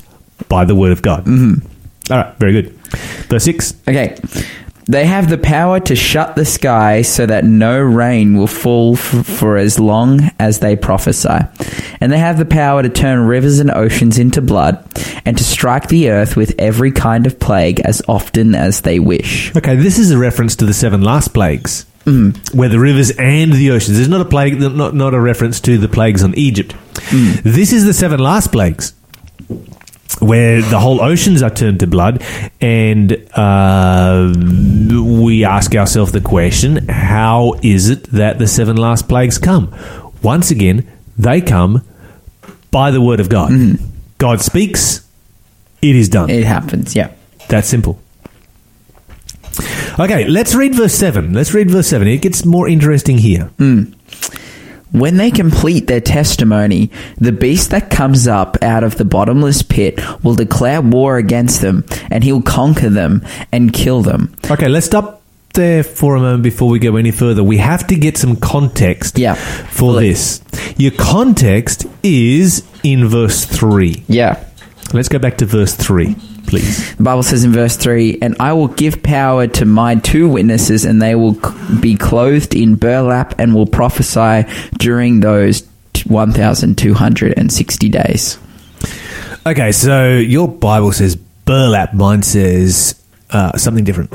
by 0.50 0.66
the 0.66 0.76
word 0.76 0.92
of 0.92 1.02
God. 1.02 1.26
Mm-hmm. 1.26 2.12
All 2.12 2.18
right, 2.18 2.36
very 2.38 2.54
good. 2.54 2.70
Verse 3.30 3.44
6. 3.46 3.74
Okay. 3.88 4.18
They 4.88 5.06
have 5.06 5.30
the 5.30 5.38
power 5.38 5.80
to 5.82 5.96
shut 5.96 6.36
the 6.36 6.44
sky 6.44 7.04
so 7.04 7.26
that 7.26 7.46
no 7.46 7.80
rain 7.80 8.36
will 8.36 8.48
fall 8.48 8.96
f- 8.96 9.26
for 9.26 9.56
as 9.56 9.80
long 9.80 10.32
as 10.40 10.60
they 10.60 10.76
prophesy. 10.76 11.38
And 12.02 12.12
they 12.12 12.18
have 12.18 12.38
the 12.38 12.46
power 12.46 12.82
to 12.84 12.90
turn 12.90 13.20
rivers 13.28 13.60
and 13.60 13.72
oceans 13.72 14.18
into 14.18 14.42
blood 14.42 14.84
and 15.24 15.38
to 15.38 15.44
strike 15.44 15.88
the 15.88 16.10
earth 16.10 16.36
with 16.36 16.56
every 16.60 16.92
kind 16.92 17.26
of 17.28 17.40
plague 17.40 17.80
as 17.82 18.02
often 18.10 18.56
as 18.56 18.82
they 18.82 19.00
wish. 19.00 19.56
Okay, 19.56 19.76
this 19.76 19.98
is 20.00 20.12
a 20.12 20.18
reference 20.18 20.56
to 20.58 20.66
the 20.66 20.74
seven 20.74 21.02
last 21.02 21.34
plagues. 21.34 21.86
Where 22.04 22.68
the 22.68 22.80
rivers 22.80 23.12
and 23.12 23.54
the 23.54 23.70
oceans. 23.72 23.96
There's 23.98 24.10
not 24.10 24.22
a 24.22 24.26
plague, 24.26 24.60
not, 24.60 24.96
not 24.96 25.14
a 25.14 25.20
reference 25.22 25.62
to 25.62 25.78
the 25.78 25.88
plagues 25.88 26.24
on 26.24 26.34
Egypt. 26.34 26.76
This 27.44 27.72
is 27.72 27.86
the 27.86 27.94
seven 27.94 28.20
last 28.20 28.52
plagues, 28.52 28.94
where 30.20 30.62
the 30.62 30.80
whole 30.80 31.02
oceans 31.02 31.42
are 31.42 31.50
turned 31.50 31.80
to 31.82 31.88
blood, 31.88 32.24
and 32.60 33.14
uh, 33.34 34.34
we 34.38 35.46
ask 35.46 35.76
ourselves 35.76 36.12
the 36.12 36.22
question: 36.22 36.88
How 36.88 37.56
is 37.62 37.90
it 37.90 38.04
that 38.12 38.40
the 38.40 38.48
seven 38.48 38.78
last 38.78 39.08
plagues 39.08 39.38
come? 39.38 39.74
Once 40.22 40.52
again, 40.52 40.88
they 41.18 41.42
come 41.42 41.84
by 42.72 42.92
the 42.92 43.02
word 43.02 43.20
of 43.20 43.30
God. 43.30 43.52
God 44.18 44.42
speaks; 44.42 45.08
it 45.82 45.96
is 45.96 46.10
done. 46.10 46.30
It 46.30 46.44
happens, 46.44 46.96
yeah. 46.96 47.12
That 47.50 47.66
simple. 47.66 48.00
Okay, 50.00 50.26
let's 50.28 50.56
read 50.56 50.74
verse 50.74 50.94
7. 50.94 51.34
Let's 51.34 51.54
read 51.54 51.70
verse 51.70 51.88
7. 51.88 52.08
It 52.08 52.22
gets 52.22 52.46
more 52.46 52.68
interesting 52.68 53.18
here. 53.18 53.52
When 54.92 55.18
they 55.18 55.32
complete 55.32 55.88
their 55.88 56.02
testimony, 56.02 56.92
the 57.18 57.32
beast 57.32 57.70
that 57.72 57.90
comes 57.90 58.28
up 58.28 58.62
out 58.62 58.84
of 58.84 58.98
the 58.98 59.06
bottomless 59.06 59.62
pit 59.62 60.00
will 60.24 60.36
declare 60.36 60.82
war 60.82 61.18
against 61.18 61.62
them, 61.62 61.86
and 62.10 62.24
he'll 62.24 62.42
conquer 62.42 62.90
them 62.90 63.26
and 63.54 63.72
kill 63.72 64.02
them. 64.02 64.34
Okay, 64.50 64.68
let's 64.68 64.86
stop 64.88 65.22
there 65.54 65.84
for 65.84 66.16
a 66.16 66.20
moment 66.20 66.44
before 66.44 66.70
we 66.70 66.80
go 66.80 66.96
any 66.98 67.12
further. 67.12 67.44
We 67.44 67.58
have 67.58 67.88
to 67.88 67.96
get 67.96 68.18
some 68.18 68.36
context 68.36 69.18
Yeah. 69.18 69.36
for 69.36 70.00
this. 70.00 70.42
Your 70.78 70.92
context 70.92 71.86
is 72.04 72.64
in 72.84 73.08
verse 73.08 73.46
3. 73.46 74.04
Yeah. 74.08 74.44
Let's 74.94 75.08
go 75.10 75.20
back 75.20 75.38
to 75.38 75.46
verse 75.46 75.74
3, 75.74 76.16
please. 76.52 76.96
The 76.98 77.04
Bible 77.04 77.24
says 77.24 77.44
in 77.44 77.52
verse 77.52 77.76
3 77.78 78.20
And 78.22 78.36
I 78.40 78.54
will 78.54 78.68
give 78.68 79.02
power 79.02 79.48
to 79.48 79.66
my 79.66 79.96
two 79.96 80.30
witnesses, 80.30 80.86
and 80.86 81.02
they 81.02 81.16
will 81.16 81.38
be 81.80 81.96
clothed 81.96 82.54
in 82.54 82.76
burlap 82.76 83.40
and 83.40 83.56
will 83.56 83.66
prophesy 83.66 84.48
during 84.78 85.22
those 85.22 85.68
1,260 86.06 87.90
days. 87.90 88.38
Okay, 89.46 89.72
so 89.72 90.18
your 90.18 90.48
Bible 90.48 90.92
says 90.92 91.16
burlap. 91.16 91.94
Mine 91.94 92.22
says 92.22 93.02
uh, 93.32 93.58
something 93.58 93.84
different. 93.84 94.12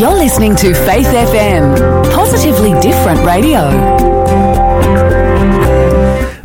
You're 0.00 0.16
listening 0.16 0.56
to 0.56 0.74
Faith 0.74 1.06
FM, 1.06 2.12
positively 2.12 2.72
different 2.80 3.24
radio. 3.24 4.01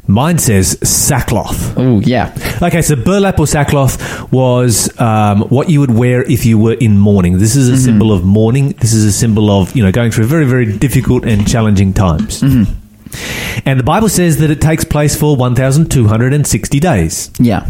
Mine 0.08 0.38
says 0.40 0.78
sackcloth. 0.88 1.78
Oh, 1.78 2.00
yeah. 2.00 2.34
Okay, 2.62 2.82
so 2.82 2.96
burlap 2.96 3.40
or 3.40 3.48
sackcloth 3.48 4.32
was 4.32 4.98
um, 5.00 5.42
what 5.50 5.70
you 5.70 5.82
would 5.82 5.92
wear 5.92 6.24
if 6.24 6.46
you 6.46 6.58
were 6.58 6.76
in 6.76 6.98
mourning. 6.98 7.40
This 7.40 7.56
is 7.56 7.68
a 7.68 7.74
mm-hmm. 7.74 7.82
symbol 7.82 8.12
of 8.14 8.24
mourning. 8.24 8.70
This 8.70 8.94
is 8.94 9.04
a 9.04 9.12
symbol 9.12 9.52
of 9.52 9.76
you 9.76 9.84
know 9.84 9.92
going 9.92 10.12
through 10.12 10.26
very 10.26 10.46
very 10.46 10.78
difficult 10.78 11.26
and 11.26 11.48
challenging 11.48 11.94
times. 11.94 12.42
Mm-hmm. 12.42 12.88
And 13.66 13.80
the 13.80 13.84
Bible 13.84 14.10
says 14.10 14.38
that 14.38 14.50
it 14.50 14.62
takes 14.62 14.84
place 14.84 15.16
for 15.16 15.36
1,260 15.36 16.80
days. 16.80 17.32
Yeah. 17.40 17.66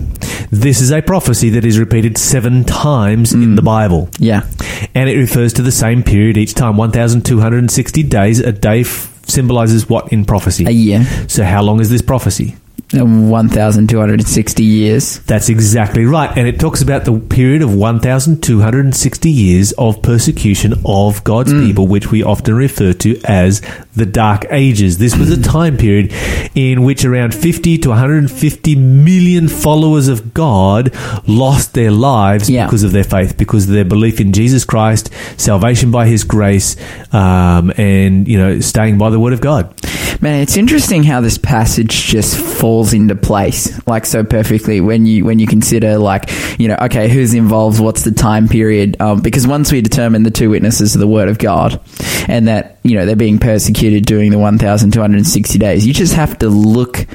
This 0.52 0.82
is 0.82 0.92
a 0.92 1.02
prophecy 1.02 1.50
that 1.52 1.66
is 1.66 1.80
repeated 1.80 2.18
seven 2.18 2.64
times 2.64 3.34
in 3.34 3.56
the 3.56 3.62
mm. 3.62 3.66
Bible. 3.66 4.10
Yeah. 4.20 4.46
And 4.94 5.10
it 5.10 5.18
refers 5.18 5.54
to 5.54 5.62
the 5.62 5.72
same 5.72 6.04
period 6.04 6.38
each 6.38 6.54
time 6.54 6.78
1,260 6.78 8.04
days. 8.04 8.40
A 8.40 8.52
day 8.52 8.82
f- 8.82 9.17
symbolizes 9.28 9.90
what 9.90 10.12
in 10.12 10.26
prophecy? 10.26 10.66
A 10.66 10.72
year. 10.72 11.04
So, 11.28 11.44
how 11.44 11.62
long 11.62 11.80
is 11.80 11.90
this 11.90 12.02
prophecy? 12.02 12.56
1,260 13.04 14.64
years. 14.64 15.20
That's 15.20 15.50
exactly 15.50 16.06
right. 16.06 16.36
And 16.38 16.48
it 16.48 16.60
talks 16.60 16.82
about 16.82 17.06
the 17.06 17.20
period 17.20 17.62
of 17.62 17.74
1,260 17.74 19.30
years 19.30 19.72
of 19.74 20.02
persecution 20.02 20.74
of 20.86 21.24
God's 21.24 21.54
people, 21.54 21.88
which 21.88 22.12
we 22.12 22.24
often 22.24 22.56
refer 22.56 22.94
to 22.94 23.20
as 23.26 23.62
the 23.96 24.06
Dark 24.06 24.46
Ages. 24.50 24.98
This 24.98 25.16
was 25.18 25.32
a 25.32 25.42
time 25.42 25.78
period 25.78 26.14
in 26.56 26.84
which 26.84 27.04
around 27.06 27.34
50 27.34 27.78
to 27.80 27.90
150 27.90 28.76
million 28.76 29.48
followers 29.48 30.08
of 30.08 30.34
God 30.34 30.94
lost 31.28 31.74
their 31.74 31.92
lives 31.92 32.50
Yeah. 32.50 32.66
because 32.66 32.84
of 32.84 32.92
their 32.92 33.04
faith, 33.04 33.38
because 33.38 33.66
of 33.68 33.72
their 33.74 33.86
belief 33.86 34.20
in 34.20 34.34
Jesus 34.34 34.64
Christ, 34.66 35.10
salvation 35.38 35.92
by 35.92 36.08
His 36.08 36.24
grace, 36.24 36.76
um, 37.14 37.72
and, 37.78 38.28
you 38.28 38.38
know, 38.38 38.60
staying 38.60 38.98
by 38.98 39.10
the 39.10 39.20
Word 39.20 39.34
of 39.34 39.42
God. 39.42 39.74
Man, 40.22 40.42
it's 40.42 40.58
interesting 40.58 41.04
how 41.04 41.22
this 41.22 41.38
passage 41.38 42.06
just 42.06 42.36
falls 42.38 42.94
into 42.94 43.16
place 43.16 43.86
like 43.88 44.06
so 44.06 44.24
perfectly 44.24 44.82
when 44.82 45.06
you 45.06 45.24
when 45.26 45.38
you 45.40 45.46
consider 45.48 45.98
like 45.98 46.30
you 46.60 46.68
know 46.68 46.78
okay 46.82 47.08
who's 47.10 47.34
involved 47.34 47.80
what's 47.80 48.04
the 48.04 48.12
time 48.12 48.48
period 48.48 49.00
um, 49.00 49.22
because 49.22 49.46
once 49.46 49.72
we 49.72 49.82
determine 49.82 50.24
the 50.24 50.32
two 50.32 50.50
witnesses 50.50 50.96
of 50.96 51.00
the 51.02 51.08
word 51.08 51.30
of 51.30 51.38
God 51.38 51.80
and 52.28 52.48
that 52.48 52.80
you 52.84 52.96
know 52.96 53.06
they're 53.06 53.16
being 53.16 53.38
persecuted 53.40 54.06
during 54.06 54.32
the 54.32 54.40
1260 54.40 55.60
days 55.60 55.86
you 55.86 55.94
just 55.94 56.14
have 56.16 56.40
to 56.40 56.50
look 56.50 57.06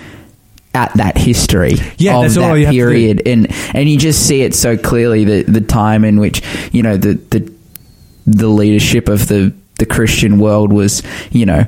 at 0.74 0.94
that 0.94 1.18
history 1.18 1.74
Yeah, 1.98 2.24
of 2.24 2.32
that 2.34 2.54
you 2.58 2.64
have 2.66 2.66
to 2.66 2.70
do. 2.70 2.70
period 2.72 3.22
and 3.26 3.48
and 3.74 3.88
you 3.88 3.98
just 3.98 4.26
see 4.26 4.42
it 4.42 4.54
so 4.54 4.76
clearly 4.76 5.24
the 5.24 5.42
the 5.42 5.60
time 5.60 6.04
in 6.04 6.20
which 6.20 6.42
you 6.72 6.82
know 6.82 6.96
the 6.96 7.14
the 7.30 7.52
the 8.26 8.48
leadership 8.48 9.08
of 9.08 9.26
the 9.28 9.52
the 9.78 9.86
Christian 9.86 10.38
world 10.38 10.72
was 10.72 11.02
you 11.32 11.44
know 11.46 11.66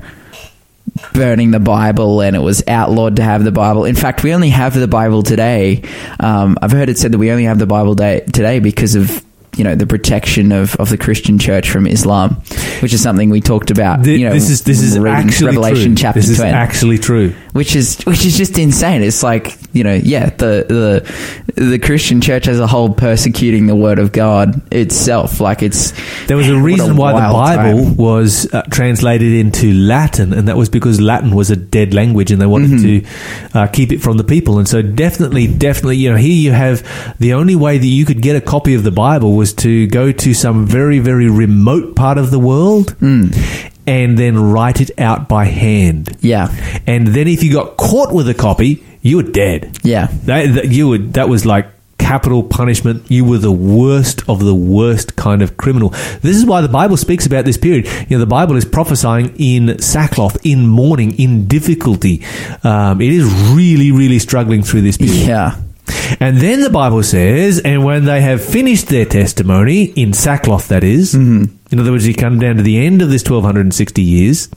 burning 1.12 1.50
the 1.50 1.60
Bible 1.60 2.20
and 2.20 2.36
it 2.36 2.40
was 2.40 2.62
outlawed 2.68 3.16
to 3.16 3.22
have 3.22 3.44
the 3.44 3.52
Bible. 3.52 3.84
In 3.84 3.94
fact, 3.94 4.22
we 4.22 4.34
only 4.34 4.50
have 4.50 4.74
the 4.74 4.88
Bible 4.88 5.22
today. 5.22 5.82
Um, 6.20 6.56
I've 6.62 6.72
heard 6.72 6.88
it 6.88 6.98
said 6.98 7.12
that 7.12 7.18
we 7.18 7.30
only 7.30 7.44
have 7.44 7.58
the 7.58 7.66
Bible 7.66 7.94
day, 7.94 8.20
today 8.20 8.60
because 8.60 8.94
of 8.94 9.24
you 9.56 9.64
know 9.64 9.74
the 9.74 9.86
protection 9.86 10.52
of, 10.52 10.74
of 10.76 10.88
the 10.88 10.98
Christian 10.98 11.38
church 11.38 11.70
from 11.70 11.86
Islam, 11.86 12.42
which 12.80 12.92
is 12.92 13.02
something 13.02 13.30
we 13.30 13.40
talked 13.40 13.70
about. 13.70 14.02
Th- 14.04 14.18
you 14.18 14.26
know, 14.26 14.32
this 14.32 14.50
is 14.50 14.62
this 14.64 14.80
is 14.82 14.96
actually 14.96 15.46
Revelation 15.46 15.94
true. 15.94 16.02
chapter 16.02 16.20
this 16.20 16.30
is 16.30 16.38
20 16.38 16.52
actually 16.52 16.98
true. 16.98 17.34
which 17.52 17.76
is 17.76 17.98
which 18.04 18.26
is 18.26 18.36
just 18.36 18.58
insane. 18.58 19.02
It's 19.02 19.22
like 19.22 19.56
you 19.72 19.84
know, 19.84 19.94
yeah, 19.94 20.30
the 20.30 21.04
the 21.56 21.78
Christian 21.78 22.20
church 22.20 22.48
as 22.48 22.58
a 22.60 22.66
whole 22.66 22.92
persecuting 22.92 23.66
the 23.66 23.76
word 23.76 23.98
of 23.98 24.12
God 24.12 24.60
itself. 24.72 25.40
Like 25.40 25.62
it's 25.62 25.92
There 26.26 26.36
was 26.36 26.48
a 26.48 26.56
reason 26.58 26.96
why 26.96 27.12
the 27.12 27.32
Bible 27.32 27.84
time. 27.84 27.96
was 27.96 28.52
uh, 28.52 28.62
translated 28.70 29.32
into 29.32 29.72
Latin, 29.72 30.32
and 30.32 30.48
that 30.48 30.56
was 30.56 30.68
because 30.68 31.00
Latin 31.00 31.30
was 31.34 31.50
a 31.50 31.56
dead 31.56 31.94
language, 31.94 32.30
and 32.30 32.40
they 32.40 32.46
wanted 32.46 32.64
Mm-hmm. 32.70 33.52
to 33.52 33.58
uh, 33.58 33.66
keep 33.68 33.92
it 33.92 34.00
from 34.02 34.16
the 34.16 34.24
people. 34.24 34.58
And 34.58 34.66
so, 34.68 34.82
definitely, 34.82 35.46
definitely, 35.46 35.96
you 35.98 36.10
know, 36.10 36.16
here 36.16 36.32
you 36.32 36.52
have 36.52 36.82
the 37.18 37.34
only 37.34 37.54
way 37.54 37.78
that 37.78 37.86
you 37.86 38.04
could 38.04 38.20
get 38.22 38.36
a 38.36 38.40
copy 38.40 38.74
of 38.74 38.82
the 38.84 38.90
Bible 38.90 39.34
was 39.36 39.52
to 39.54 39.86
go 39.88 40.10
to 40.12 40.34
some 40.34 40.66
very, 40.66 40.98
very 40.98 41.28
remote 41.30 41.94
part 41.94 42.18
of 42.18 42.30
the 42.30 42.38
world. 42.38 42.96
Mm. 43.00 43.70
And 43.86 44.18
then 44.18 44.38
write 44.50 44.80
it 44.80 44.90
out 44.98 45.28
by 45.28 45.44
hand. 45.44 46.16
Yeah, 46.20 46.48
And 46.86 47.08
then, 47.08 47.28
if 47.28 47.42
you 47.42 47.52
got 47.52 47.76
caught 47.76 48.14
with 48.14 48.26
a 48.30 48.34
copy, 48.34 48.82
you 49.04 49.18
were 49.18 49.22
dead. 49.22 49.78
yeah, 49.84 50.08
That, 50.24 50.54
that 50.54 50.68
you 50.72 50.88
would 50.88 51.12
that 51.14 51.28
was 51.28 51.46
like 51.46 51.66
capital 51.98 52.42
punishment. 52.42 53.08
You 53.10 53.24
were 53.24 53.38
the 53.38 53.52
worst 53.52 54.28
of 54.28 54.40
the 54.40 54.54
worst 54.54 55.14
kind 55.16 55.40
of 55.42 55.56
criminal. 55.56 55.90
This 56.22 56.36
is 56.36 56.44
why 56.44 56.60
the 56.60 56.68
Bible 56.68 56.96
speaks 56.96 57.24
about 57.26 57.44
this 57.44 57.56
period. 57.56 57.86
You 58.08 58.16
know, 58.16 58.18
the 58.18 58.26
Bible 58.26 58.56
is 58.56 58.64
prophesying 58.64 59.34
in 59.38 59.78
sackcloth, 59.80 60.36
in 60.44 60.66
mourning, 60.66 61.18
in 61.18 61.46
difficulty. 61.46 62.22
Um, 62.62 63.00
it 63.00 63.12
is 63.12 63.24
really, 63.54 63.90
really 63.92 64.18
struggling 64.18 64.62
through 64.62 64.82
this 64.82 64.96
period. 64.98 65.26
yeah. 65.26 65.60
And 66.20 66.38
then 66.38 66.60
the 66.60 66.70
Bible 66.70 67.02
says, 67.02 67.60
and 67.60 67.84
when 67.84 68.04
they 68.04 68.20
have 68.22 68.44
finished 68.44 68.88
their 68.88 69.04
testimony 69.06 69.84
in 69.84 70.12
sackcloth, 70.12 70.68
that 70.68 70.82
is, 70.84 71.14
in 71.14 71.58
other 71.72 71.92
words, 71.92 72.06
you 72.06 72.14
come 72.14 72.38
down 72.38 72.56
to 72.56 72.62
the 72.62 72.84
end 72.84 73.00
of 73.02 73.08
this 73.10 73.22
twelve 73.22 73.44
hundred 73.44 73.62
and 73.66 73.74
sixty 73.74 74.02
years. 74.02 74.48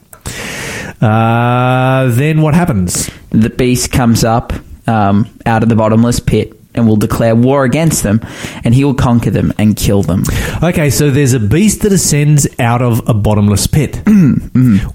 Uh, 1.00 2.08
then 2.08 2.40
what 2.42 2.54
happens? 2.54 3.10
the 3.30 3.50
beast 3.50 3.92
comes 3.92 4.24
up 4.24 4.52
um, 4.86 5.28
out 5.44 5.62
of 5.62 5.68
the 5.68 5.76
bottomless 5.76 6.20
pit 6.20 6.54
and 6.74 6.86
will 6.86 6.96
declare 6.96 7.34
war 7.34 7.64
against 7.64 8.02
them, 8.04 8.20
and 8.62 8.74
he 8.74 8.84
will 8.84 8.94
conquer 8.94 9.30
them 9.30 9.52
and 9.58 9.76
kill 9.76 10.02
them. 10.02 10.22
Okay, 10.62 10.90
so 10.90 11.10
there's 11.10 11.32
a 11.32 11.40
beast 11.40 11.82
that 11.82 11.92
ascends 11.92 12.46
out 12.60 12.82
of 12.82 13.06
a 13.08 13.14
bottomless 13.14 13.66
pit. 13.66 14.00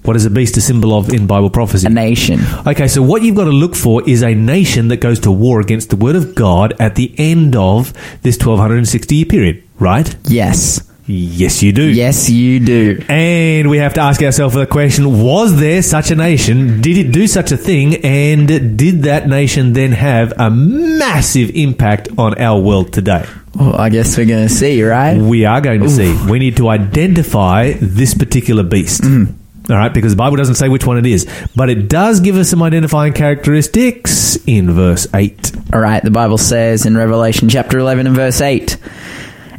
What 0.02 0.16
is 0.16 0.24
a 0.24 0.30
beast 0.30 0.56
a 0.56 0.60
symbol 0.60 0.96
of 0.96 1.12
in 1.12 1.26
Bible 1.26 1.50
prophecy? 1.50 1.86
A 1.86 1.90
nation. 1.90 2.40
Okay, 2.66 2.88
so 2.88 3.02
what 3.02 3.22
you've 3.22 3.36
got 3.36 3.44
to 3.44 3.50
look 3.50 3.74
for 3.74 4.06
is 4.08 4.22
a 4.22 4.34
nation 4.34 4.88
that 4.88 4.98
goes 4.98 5.20
to 5.20 5.32
war 5.32 5.60
against 5.60 5.90
the 5.90 5.96
word 5.96 6.16
of 6.16 6.34
God 6.34 6.74
at 6.78 6.94
the 6.94 7.14
end 7.18 7.56
of 7.56 7.92
this 8.22 8.36
1260 8.36 9.14
year 9.14 9.26
period, 9.26 9.62
right? 9.78 10.14
Yes. 10.28 10.80
Yes, 11.06 11.62
you 11.62 11.72
do. 11.72 11.84
Yes, 11.84 12.30
you 12.30 12.60
do. 12.60 13.02
And 13.08 13.68
we 13.68 13.76
have 13.78 13.94
to 13.94 14.00
ask 14.00 14.22
ourselves 14.22 14.54
the 14.54 14.66
question 14.66 15.22
was 15.22 15.60
there 15.60 15.82
such 15.82 16.10
a 16.10 16.16
nation? 16.16 16.80
Did 16.80 16.96
it 16.96 17.12
do 17.12 17.26
such 17.26 17.52
a 17.52 17.58
thing? 17.58 17.96
And 18.04 18.48
did 18.48 19.02
that 19.02 19.28
nation 19.28 19.74
then 19.74 19.92
have 19.92 20.32
a 20.38 20.50
massive 20.50 21.50
impact 21.50 22.08
on 22.16 22.40
our 22.40 22.58
world 22.58 22.92
today? 22.92 23.26
Well, 23.54 23.76
I 23.76 23.90
guess 23.90 24.16
we're 24.16 24.26
going 24.26 24.48
to 24.48 24.52
see, 24.52 24.82
right? 24.82 25.16
We 25.16 25.44
are 25.44 25.60
going 25.60 25.82
to 25.82 25.90
see. 25.90 26.16
We 26.28 26.38
need 26.38 26.56
to 26.56 26.68
identify 26.68 27.72
this 27.80 28.14
particular 28.14 28.62
beast. 28.62 29.02
Mm. 29.02 29.34
All 29.70 29.76
right, 29.76 29.94
because 29.94 30.12
the 30.12 30.16
Bible 30.16 30.36
doesn't 30.36 30.56
say 30.56 30.68
which 30.68 30.86
one 30.86 30.98
it 30.98 31.06
is, 31.06 31.26
but 31.56 31.70
it 31.70 31.88
does 31.88 32.20
give 32.20 32.36
us 32.36 32.50
some 32.50 32.62
identifying 32.62 33.14
characteristics 33.14 34.36
in 34.46 34.70
verse 34.70 35.06
8. 35.14 35.52
All 35.72 35.80
right, 35.80 36.02
the 36.02 36.10
Bible 36.10 36.36
says 36.36 36.84
in 36.84 36.96
Revelation 36.96 37.48
chapter 37.48 37.78
11 37.78 38.06
and 38.06 38.14
verse 38.14 38.42
8, 38.42 38.76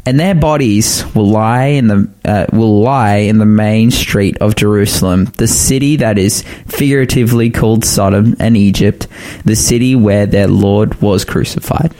and 0.06 0.18
their 0.20 0.34
bodies 0.34 1.04
will 1.14 1.26
lie 1.28 1.66
in 1.66 1.88
the 1.88 2.08
uh, 2.24 2.46
will 2.52 2.80
lie 2.80 3.16
in 3.16 3.38
the 3.38 3.46
main 3.46 3.90
street 3.90 4.38
of 4.38 4.54
Jerusalem, 4.56 5.26
the 5.36 5.48
city 5.48 5.96
that 5.96 6.16
is 6.18 6.42
figuratively 6.66 7.50
called 7.50 7.84
Sodom 7.84 8.36
and 8.38 8.56
Egypt, 8.56 9.08
the 9.44 9.56
city 9.56 9.94
where 9.96 10.26
their 10.26 10.46
Lord 10.46 11.00
was 11.02 11.24
crucified. 11.24 11.94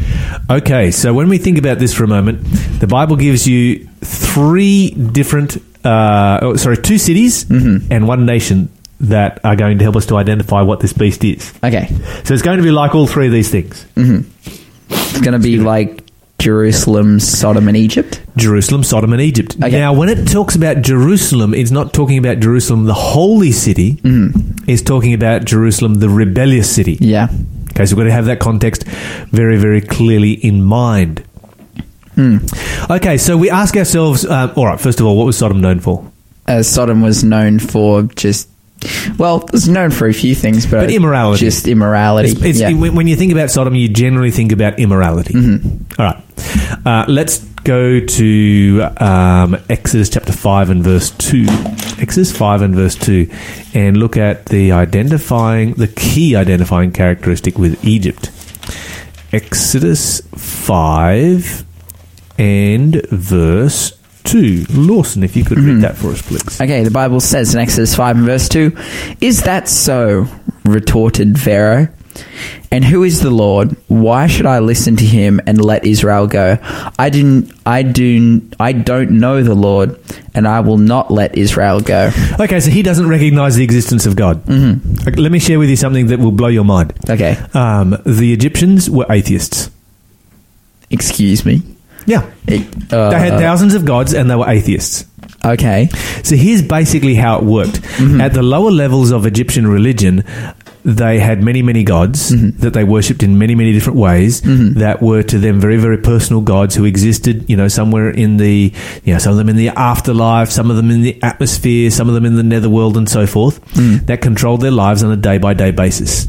Okay, 0.49 0.91
so 0.91 1.13
when 1.13 1.29
we 1.29 1.39
think 1.39 1.59
about 1.59 1.79
this 1.79 1.93
for 1.93 2.05
a 2.05 2.09
moment, 2.09 2.43
the 2.81 2.87
Bible 2.87 3.17
gives 3.17 3.47
you 3.47 3.87
three 4.01 4.91
different, 4.91 5.57
uh, 5.85 6.39
oh, 6.43 6.57
sorry, 6.57 6.77
two 6.77 6.99
cities 6.99 7.51
and 7.51 8.07
one 8.07 8.25
nation 8.27 8.69
that 9.01 9.45
are 9.45 9.57
going 9.57 9.79
to 9.79 9.85
help 9.85 9.97
us 9.97 10.07
to 10.07 10.17
identify 10.17 10.63
what 10.63 10.81
this 10.81 10.93
beast 10.93 11.23
is. 11.25 11.53
Okay, 11.63 11.87
So 12.25 12.33
it's 12.35 12.43
going 12.43 12.59
to 12.59 12.63
be 12.63 12.71
like 12.71 12.95
all 12.95 13.07
three 13.07 13.27
of 13.27 13.33
these 13.33 13.51
things. 13.51 13.85
It's 13.97 15.21
going 15.21 15.33
to 15.33 15.39
be 15.39 15.59
like 15.59 16.06
Jerusalem, 16.47 17.19
Sodom, 17.19 17.67
and 17.67 17.77
Egypt. 17.77 18.21
Jerusalem, 18.37 18.85
Sodom, 18.85 19.13
and 19.13 19.21
Egypt. 19.21 19.57
Okay. 19.57 19.81
Now, 19.81 19.93
when 19.93 20.09
it 20.09 20.29
talks 20.29 20.55
about 20.55 20.81
Jerusalem, 20.81 21.53
it's 21.55 21.73
not 21.73 21.93
talking 21.93 22.19
about 22.19 22.39
Jerusalem, 22.39 22.85
the 22.85 22.95
holy 22.95 23.51
city. 23.51 23.99
It's 24.69 24.81
talking 24.81 25.13
about 25.13 25.45
Jerusalem, 25.45 25.95
the 25.95 26.09
rebellious 26.09 26.73
city. 26.73 26.99
Yeah. 27.01 27.27
Okay, 27.71 27.85
so 27.85 27.97
we've 27.97 28.05
got 28.05 28.11
to 28.11 28.13
have 28.13 28.27
that 28.27 28.39
context 28.39 28.85
very, 29.33 29.57
very 29.57 29.81
clearly 29.81 30.35
in 30.35 30.63
mind. 30.63 31.25
Okay, 32.17 33.19
so 33.19 33.37
we 33.37 33.51
ask 33.51 33.77
ourselves, 33.77 34.25
um, 34.25 34.53
all 34.55 34.67
right, 34.67 34.81
first 34.81 35.01
of 35.01 35.07
all, 35.07 35.17
what 35.17 35.27
was 35.27 35.37
Sodom 35.37 35.61
known 35.61 35.81
for? 35.81 36.13
Uh, 36.47 36.63
Sodom 36.63 37.03
was 37.03 37.25
known 37.25 37.59
for 37.59 38.05
just. 38.05 38.49
Well, 39.19 39.43
it 39.43 39.51
was 39.51 39.69
known 39.69 39.91
for 39.91 40.07
a 40.07 40.15
few 40.15 40.37
things, 40.37 40.65
but, 40.65 40.83
But 40.83 40.91
immorality. 40.93 41.41
Just 41.41 41.67
immorality. 41.67 42.31
It's, 42.31 42.43
it's, 42.43 42.61
yeah. 42.61 42.73
when 42.73 42.95
when 42.95 43.09
you 43.09 43.17
think 43.17 43.33
about 43.33 43.51
Sodom, 43.51 43.75
you 43.75 43.89
generally 43.89 44.31
think 44.31 44.53
about 44.53 44.79
immorality. 44.79 45.35
All 45.99 46.07
right. 46.07 46.23
Uh, 46.85 47.05
let's 47.09 47.39
go 47.65 47.99
to 48.01 48.83
um, 48.99 49.57
Exodus 49.69 50.09
chapter 50.09 50.33
5 50.33 50.71
and 50.71 50.85
verse 50.85 51.11
2. 51.13 51.47
Exodus 51.99 52.37
5 52.37 52.63
and 52.63 52.75
verse 52.75 52.95
2. 52.95 53.29
And 53.75 53.97
look 53.97 54.17
at 54.17 54.47
the 54.47 54.73
identifying, 54.73 55.75
the 55.75 55.89
key 55.89 56.37
identifying 56.37 56.93
characteristic 56.93 57.59
with 57.59 57.85
Egypt. 57.85 58.31
Exodus 59.33 60.21
5 60.37 61.65
and 62.39 63.03
verse 63.11 63.99
2. 64.25 64.67
Lawson, 64.71 65.23
if 65.23 65.37
you 65.37 65.45
could 65.45 65.59
read 65.59 65.81
that 65.83 65.97
for 65.97 66.09
us, 66.09 66.23
please. 66.23 66.61
Okay, 66.61 66.85
the 66.85 66.91
Bible 66.91 67.21
says 67.21 67.55
in 67.55 67.61
Exodus 67.61 67.95
5 67.97 68.17
and 68.17 68.27
verse 68.27 68.49
2 68.49 68.77
Is 69.21 69.43
that 69.43 69.69
so? 69.69 70.27
retorted 70.65 71.39
Pharaoh. 71.39 71.89
And 72.71 72.85
who 72.85 73.05
is 73.05 73.21
the 73.21 73.31
Lord? 73.31 73.77
Why 73.89 74.27
should 74.27 74.47
I 74.47 74.59
listen 74.59 74.97
to 74.97 75.05
him 75.05 75.41
and 75.47 75.63
let 75.65 75.87
Israel 75.87 76.27
go? 76.27 76.59
I 76.99 77.11
didn't 77.11 77.53
I 77.65 77.83
do 77.83 78.43
I 78.59 78.73
don't 78.73 79.13
know 79.13 79.43
the 79.43 79.55
Lord, 79.55 79.99
and 80.35 80.47
I 80.49 80.61
will 80.61 80.79
not 80.79 81.11
let 81.11 81.37
Israel 81.39 81.81
go. 81.81 82.11
Okay, 82.41 82.61
so 82.61 82.71
he 82.71 82.83
doesn't 82.83 83.09
recognize 83.09 83.57
the 83.57 83.65
existence 83.65 84.07
of 84.07 84.17
God. 84.17 84.45
Mm-hmm. 84.45 85.21
Let 85.21 85.33
me 85.33 85.39
share 85.39 85.59
with 85.59 85.71
you 85.71 85.77
something 85.77 86.09
that 86.09 86.19
will 86.19 86.33
blow 86.33 86.49
your 86.49 86.65
mind. 86.65 86.93
Okay. 87.09 87.37
Um, 87.55 87.97
the 88.05 88.33
Egyptians 88.33 88.91
were 88.91 89.07
atheists. 89.11 89.71
Excuse 90.91 91.45
me. 91.45 91.63
Yeah. 92.07 92.31
It- 92.47 92.93
uh, 92.93 93.11
they 93.11 93.19
had 93.19 93.39
thousands 93.41 93.75
of 93.75 93.85
gods 93.85 94.13
and 94.15 94.31
they 94.31 94.37
were 94.37 94.49
atheists. 94.49 95.07
Okay. 95.45 95.89
So 96.23 96.37
here's 96.37 96.63
basically 96.63 97.15
how 97.15 97.39
it 97.39 97.45
worked. 97.45 97.81
At 98.01 98.33
the 98.33 98.43
lower 98.43 98.71
levels 98.71 99.11
of 99.11 99.27
Egyptian 99.27 99.67
religion, 99.67 100.25
they 100.87 101.19
had 101.19 101.43
many, 101.43 101.63
many 101.63 101.83
gods 101.83 102.31
mm-hmm. 102.31 102.59
that 102.61 102.73
they 102.73 102.85
worshipped 102.85 103.25
in 103.25 103.39
many, 103.39 103.57
many 103.57 103.73
different 103.73 103.99
ways 103.99 104.41
mm-hmm. 104.41 104.79
that 104.79 105.03
were 105.03 105.21
to 105.21 105.39
them 105.39 105.61
very, 105.61 105.77
very 105.77 105.99
personal 105.99 106.41
gods 106.41 106.77
who 106.77 106.85
existed, 106.85 107.51
you 107.51 107.57
know, 107.57 107.67
somewhere 107.67 108.09
in 108.09 108.37
the, 108.37 108.73
you 109.03 109.13
know, 109.13 109.19
some 109.19 109.33
of 109.33 109.37
them 109.37 109.49
in 109.49 109.57
the 109.57 109.71
afterlife, 109.71 110.49
some 110.49 110.71
of 110.71 110.77
them 110.77 110.91
in 110.93 111.03
the 111.03 111.21
atmosphere, 111.25 111.91
some 111.91 112.09
of 112.09 112.15
them 112.15 112.25
in 112.25 112.37
the 112.37 112.45
netherworld 112.45 112.97
and 112.97 113.09
so 113.09 113.27
forth, 113.27 113.61
mm-hmm. 113.73 114.07
that 114.07 114.23
controlled 114.23 114.61
their 114.61 114.71
lives 114.71 115.03
on 115.03 115.11
a 115.11 115.17
day 115.17 115.39
by 115.39 115.55
day 115.55 115.73
basis. 115.73 116.29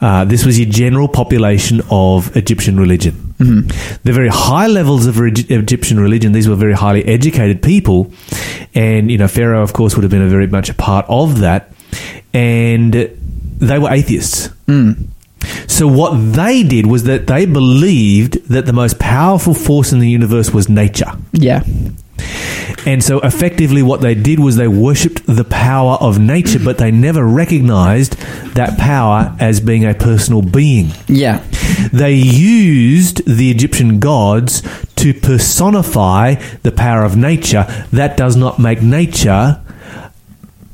Uh, 0.00 0.24
this 0.24 0.46
was 0.46 0.58
your 0.58 0.68
general 0.68 1.08
population 1.08 1.82
of 1.90 2.34
Egyptian 2.36 2.78
religion. 2.78 3.34
The 4.04 4.12
very 4.12 4.28
high 4.28 4.68
levels 4.68 5.06
of 5.06 5.16
Egy- 5.16 5.50
Egyptian 5.50 5.98
religion, 5.98 6.32
these 6.32 6.48
were 6.48 6.54
very 6.54 6.72
highly 6.72 7.04
educated 7.04 7.62
people. 7.62 8.12
And, 8.74 9.10
you 9.10 9.18
know, 9.18 9.28
Pharaoh, 9.28 9.62
of 9.62 9.72
course, 9.72 9.96
would 9.96 10.04
have 10.04 10.10
been 10.10 10.22
a 10.22 10.28
very 10.28 10.46
much 10.46 10.70
a 10.70 10.74
part 10.74 11.04
of 11.08 11.40
that. 11.40 11.72
And 12.32 12.94
they 13.60 13.78
were 13.78 13.90
atheists. 13.90 14.50
So 15.66 15.86
what 15.88 16.34
they 16.34 16.62
did 16.62 16.86
was 16.86 17.04
that 17.04 17.26
they 17.26 17.46
believed 17.46 18.48
that 18.48 18.66
the 18.66 18.72
most 18.72 18.98
powerful 18.98 19.54
force 19.54 19.92
in 19.92 19.98
the 19.98 20.08
universe 20.08 20.50
was 20.50 20.68
nature. 20.68 21.12
Yeah. 21.32 21.62
And 22.86 23.02
so 23.02 23.20
effectively 23.20 23.82
what 23.82 24.00
they 24.02 24.14
did 24.14 24.40
was 24.40 24.56
they 24.56 24.68
worshipped 24.68 25.26
the 25.26 25.44
power 25.44 25.96
of 26.00 26.18
nature, 26.18 26.58
but 26.58 26.78
they 26.78 26.90
never 26.90 27.24
recognized 27.24 28.18
that 28.54 28.78
power 28.78 29.34
as 29.40 29.60
being 29.60 29.84
a 29.86 29.94
personal 29.94 30.42
being. 30.42 30.90
Yeah. 31.06 31.42
They 31.92 32.14
used 32.14 33.24
the 33.26 33.50
Egyptian 33.50 34.00
gods 34.00 34.62
to 34.96 35.14
personify 35.14 36.34
the 36.62 36.72
power 36.72 37.04
of 37.04 37.16
nature. 37.16 37.64
That 37.92 38.16
does 38.18 38.36
not 38.36 38.58
make 38.58 38.82
nature 38.82 39.60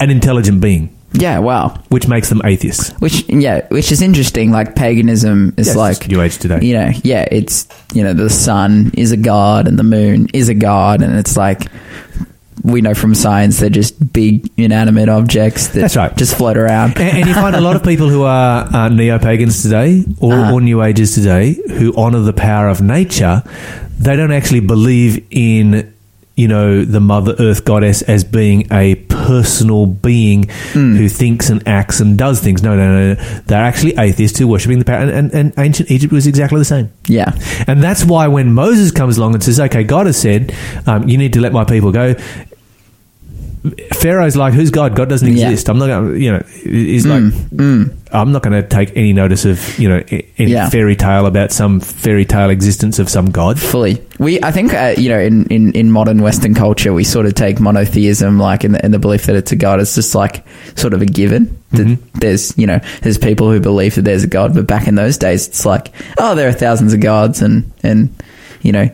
an 0.01 0.11
intelligent 0.11 0.61
being, 0.61 0.96
Yeah, 1.19 1.39
wow. 1.41 1.79
which 1.89 2.09
makes 2.09 2.29
them 2.29 2.41
atheists. 2.45 2.91
Which 3.01 3.29
yeah, 3.29 3.67
which 3.69 3.91
is 3.93 4.03
interesting. 4.03 4.51
Like 4.51 4.75
paganism 4.77 5.55
is 5.57 5.69
Yes, 5.69 5.77
like 5.77 6.09
New 6.09 6.21
Age 6.21 6.39
today. 6.39 6.61
You 6.63 6.75
know, 6.75 6.91
yeah, 7.03 7.27
it's 7.31 7.67
you 7.95 8.03
know 8.05 8.13
the 8.13 8.31
sun 8.31 8.91
is 8.95 9.13
a 9.13 9.17
god 9.17 9.67
and 9.69 9.79
the 9.79 9.85
moon 9.85 10.29
is 10.35 10.49
a 10.49 10.55
god, 10.55 11.03
and 11.03 11.17
it's 11.17 11.37
like 11.37 11.67
we 12.63 12.81
know 12.81 12.95
from 12.95 13.15
science 13.15 13.61
they're 13.61 13.69
just 13.71 14.13
big 14.13 14.51
inanimate 14.57 15.09
objects 15.09 15.69
that 15.69 15.81
That's 15.83 15.97
right. 15.97 16.17
just 16.17 16.37
float 16.37 16.57
around. 16.57 16.97
And, 16.99 17.19
and 17.19 17.29
you 17.29 17.35
find 17.35 17.55
a 17.55 17.61
lot 17.61 17.77
of 17.77 17.85
people 17.85 18.09
who 18.09 18.23
are 18.25 18.65
uh, 18.75 18.89
neo 18.89 19.19
pagans 19.19 19.63
today 19.63 20.05
or, 20.21 20.33
Uh-huh. 20.33 20.55
or 20.55 20.61
New 20.61 20.83
Agers 20.83 21.15
today 21.15 21.53
who 21.79 21.95
honor 21.97 22.21
the 22.21 22.33
power 22.33 22.69
of 22.69 22.81
nature. 22.81 23.43
They 23.99 24.17
don't 24.17 24.33
actually 24.33 24.61
believe 24.61 25.25
in, 25.31 25.95
you 26.37 26.47
know, 26.47 26.85
the 26.85 27.01
Mother 27.01 27.35
Earth 27.39 27.65
goddess 27.65 28.03
as 28.03 28.23
being 28.23 28.69
a 28.71 28.95
personal 29.09 29.87
being 29.87 30.49
Hmm. 30.73 30.97
who 30.97 31.09
thinks 31.09 31.49
and 31.51 31.67
acts 31.67 31.99
and 32.01 32.17
does 32.19 32.41
things. 32.41 32.63
No, 32.63 32.77
no, 32.77 32.93
no. 32.93 33.15
no. 33.15 33.41
They're 33.47 33.63
actually 33.65 33.97
atheists 33.99 34.39
who 34.39 34.45
are 34.45 34.51
worshipping 34.53 34.79
the 34.79 34.85
power. 34.85 34.99
And, 34.99 35.11
and, 35.11 35.35
and 35.35 35.55
ancient 35.59 35.91
Egypt 35.91 36.13
was 36.13 36.27
exactly 36.27 36.59
the 36.59 36.65
same. 36.67 36.93
Yeah, 37.09 37.33
And 37.67 37.83
that's 37.83 38.05
why 38.05 38.29
when 38.29 38.53
Moses 38.53 38.91
comes 38.91 39.17
along 39.17 39.35
and 39.35 39.43
says, 39.43 39.59
okay, 39.59 39.83
God 39.83 40.07
has 40.07 40.19
said, 40.21 40.55
um, 40.87 41.09
you 41.09 41.17
need 41.17 41.33
to 41.33 41.41
let 41.41 41.53
my 41.53 41.65
people 41.65 41.91
go. 41.91 42.15
Pharaoh's 43.95 44.37
like, 44.37 44.55
who's 44.55 44.71
God? 44.71 44.95
God 44.97 45.09
doesn't 45.09 45.29
Yeah. 45.37 45.49
exist. 45.51 45.69
I'm 45.69 45.79
not 45.79 45.87
going 45.87 46.13
to, 46.15 46.19
you 46.21 46.33
know, 46.33 46.43
he's 46.63 47.07
like, 47.07 47.23
I'm 48.13 48.33
not 48.33 48.43
going 48.43 48.61
to 48.63 48.67
take 48.69 48.97
any 48.97 49.13
notice 49.13 49.45
of, 49.45 49.79
you 49.79 49.89
know, 49.89 50.03
a- 50.11 50.27
any 50.39 50.53
Yeah. 50.53 50.69
fairy 50.69 50.97
tale 50.97 51.27
about 51.27 51.53
some 51.53 51.81
fairy 51.81 52.25
tale 52.25 52.51
existence 52.51 52.99
of 52.99 53.09
some 53.09 53.31
God. 53.31 53.59
fully. 53.59 54.03
We 54.19 54.43
I 54.43 54.51
think 54.51 54.73
uh, 54.73 54.95
you 54.97 55.11
know 55.11 55.19
in, 55.21 55.47
in, 55.49 55.73
in 55.73 55.91
modern 55.91 56.23
Western 56.23 56.55
culture 56.55 56.93
we 56.95 57.05
sort 57.05 57.27
of 57.27 57.35
take 57.35 57.61
monotheism 57.61 58.39
like 58.39 58.65
in 58.65 58.73
the, 58.73 58.83
in 58.85 58.91
the 58.93 58.99
belief 58.99 59.27
that 59.27 59.37
it's 59.37 59.53
a 59.53 59.57
god. 59.57 59.79
It's 59.81 59.95
just 59.95 60.15
like 60.15 60.43
sort 60.75 60.95
of 60.95 61.03
a 61.03 61.07
given. 61.07 61.59
That 61.73 61.87
Mm-hmm. 61.87 62.19
There's 62.21 62.57
you 62.57 62.67
know 62.67 62.81
there's 63.03 63.19
people 63.19 63.51
who 63.51 63.61
believe 63.61 63.97
that 63.97 64.03
there's 64.03 64.25
a 64.25 64.27
god, 64.29 64.55
but 64.55 64.67
back 64.67 64.89
in 64.89 64.95
those 64.95 65.19
days 65.19 65.49
it's 65.49 65.67
like 65.67 65.93
oh 66.19 66.35
there 66.35 66.49
are 66.49 66.53
thousands 66.53 66.95
of 66.95 67.01
gods 67.01 67.43
and 67.43 67.71
and 67.83 68.09
you 68.63 68.73
know 68.73 68.89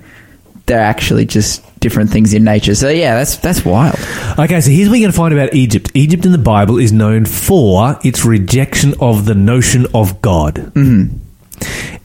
they're 0.67 0.79
actually 0.81 1.27
just 1.27 1.63
different 1.81 2.11
things 2.11 2.33
in 2.35 2.45
nature. 2.45 2.75
So 2.75 2.89
yeah, 2.89 3.17
that's 3.17 3.37
that's 3.39 3.65
wild. 3.65 3.97
Okay, 4.39 4.61
so 4.61 4.71
here's 4.71 4.89
what 4.89 4.99
you're 4.99 5.05
going 5.07 5.13
to 5.13 5.17
find 5.17 5.35
about 5.35 5.55
Egypt. 5.55 5.91
Egypt 5.95 6.25
in 6.25 6.33
the 6.33 6.39
Bible 6.39 6.79
is 6.79 6.93
known 6.93 7.25
for 7.25 7.99
its 8.05 8.25
rejection 8.25 8.95
of 9.01 9.25
the 9.25 9.35
notion 9.35 9.87
of 9.95 10.23
God. 10.23 10.55
Mm-hmm. 10.57 11.19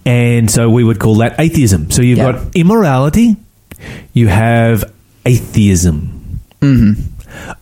And 0.06 0.50
so 0.50 0.70
we 0.70 0.84
would 0.84 1.00
call 1.00 1.16
that 1.16 1.40
atheism. 1.40 1.92
So 1.92 2.02
you've 2.02 2.18
Yeah. 2.18 2.32
got 2.34 2.56
immorality, 2.56 3.36
you 4.14 4.28
have 4.28 4.92
atheism. 5.26 6.40
Mm-hmm. 6.62 7.02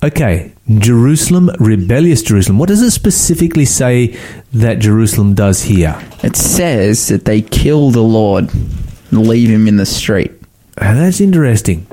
Okay, 0.03 0.53
Jerusalem, 0.77 1.49
rebellious 1.59 2.21
Jerusalem. 2.21 2.57
What 2.59 2.69
does 2.69 2.81
it 2.81 2.91
specifically 2.91 3.65
say 3.65 4.17
that 4.53 4.79
Jerusalem 4.79 5.33
does 5.33 5.63
here? 5.63 5.99
It 6.23 6.35
says 6.35 7.07
that 7.09 7.25
they 7.25 7.41
kill 7.41 7.91
the 7.91 8.01
Lord, 8.03 8.49
and 8.53 9.27
leave 9.27 9.49
him 9.49 9.67
in 9.67 9.77
the 9.77 9.85
street. 9.85 10.31
Ah, 10.77 10.93
that's 10.93 11.21
interesting. 11.21 11.87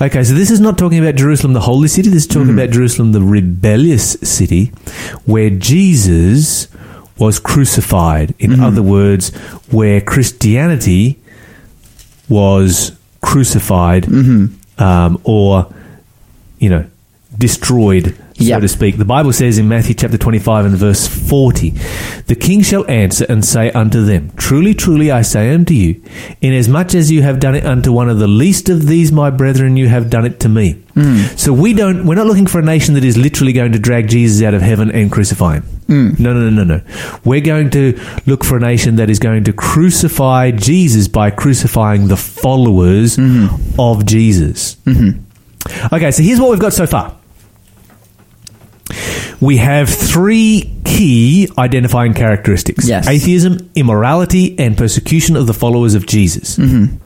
Okay, 0.00 0.24
so 0.24 0.32
this 0.32 0.50
is 0.50 0.58
not 0.58 0.78
talking 0.78 0.98
about 0.98 1.16
Jerusalem, 1.16 1.52
the 1.52 1.60
holy 1.60 1.88
city. 1.88 2.08
This 2.08 2.22
is 2.22 2.28
talking 2.28 2.54
about 2.54 2.70
Jerusalem, 2.70 3.12
the 3.12 3.20
rebellious 3.20 4.12
city, 4.22 4.72
where 5.26 5.50
Jesus 5.50 6.68
was 7.18 7.38
crucified. 7.38 8.34
In 8.38 8.58
other 8.60 8.82
words, 8.82 9.34
where 9.70 10.00
Christianity 10.00 11.18
was 12.28 12.92
crucified 13.20 14.06
um, 14.78 15.20
or, 15.24 15.72
you 16.58 16.70
know, 16.70 16.86
destroyed, 17.36 18.16
so 18.42 18.48
Yeah. 18.48 18.60
to 18.60 18.68
speak. 18.68 18.98
The 18.98 19.04
Bible 19.04 19.32
says 19.32 19.58
in 19.58 19.68
Matthew 19.68 19.94
chapter 19.94 20.18
25 20.18 20.66
and 20.66 20.76
verse 20.76 21.06
40, 21.06 21.74
The 22.26 22.34
king 22.34 22.62
shall 22.62 22.88
answer 22.90 23.24
and 23.28 23.44
say 23.44 23.70
unto 23.70 24.04
them, 24.04 24.30
Truly, 24.36 24.74
truly, 24.74 25.10
I 25.10 25.22
say 25.22 25.54
unto 25.54 25.74
you, 25.74 26.00
inasmuch 26.40 26.94
as 26.94 27.10
you 27.10 27.22
have 27.22 27.40
done 27.40 27.54
it 27.54 27.64
unto 27.64 27.92
one 27.92 28.08
of 28.08 28.18
the 28.18 28.26
least 28.28 28.68
of 28.68 28.86
these 28.86 29.12
my 29.12 29.30
brethren, 29.30 29.76
you 29.76 29.88
have 29.88 30.10
done 30.10 30.24
it 30.24 30.40
to 30.40 30.48
me. 30.48 30.82
Hmm. 30.94 31.22
So 31.36 31.52
we 31.52 31.72
don't, 31.72 32.04
we're 32.04 32.16
not 32.16 32.26
looking 32.26 32.46
for 32.46 32.58
a 32.58 32.64
nation 32.64 32.94
that 32.94 33.04
is 33.04 33.16
literally 33.16 33.52
going 33.52 33.72
to 33.72 33.78
drag 33.78 34.08
Jesus 34.08 34.42
out 34.42 34.52
of 34.52 34.60
heaven 34.60 34.90
and 34.90 35.10
crucify 35.10 35.54
him. 35.54 35.62
Hmm. 35.86 36.22
No, 36.22 36.34
no, 36.34 36.50
no, 36.50 36.64
no, 36.64 36.76
no. 36.76 36.82
We're 37.24 37.40
going 37.40 37.70
to 37.70 37.98
look 38.26 38.44
for 38.44 38.56
a 38.56 38.60
nation 38.60 38.96
that 38.96 39.08
is 39.08 39.18
going 39.18 39.44
to 39.44 39.52
crucify 39.52 40.50
Jesus 40.50 41.08
by 41.08 41.30
crucifying 41.30 42.08
the 42.08 42.16
followers 42.16 43.16
hmm. 43.16 43.46
of 43.78 44.04
Jesus. 44.04 44.76
Okay, 45.92 46.10
so 46.10 46.22
here's 46.22 46.40
what 46.40 46.50
we've 46.50 46.60
got 46.60 46.72
so 46.72 46.86
far. 46.86 47.16
We 49.42 49.56
have 49.58 49.88
three 49.90 50.72
key 50.84 51.50
identifying 51.58 52.14
characteristics 52.14 52.88
Yes. 52.88 53.08
atheism, 53.08 53.70
immorality, 53.74 54.56
and 54.58 54.76
persecution 54.78 55.36
of 55.36 55.46
the 55.46 55.52
followers 55.52 55.94
of 55.94 56.06
Jesus. 56.06 56.56
Mm-hmm. 56.56 56.96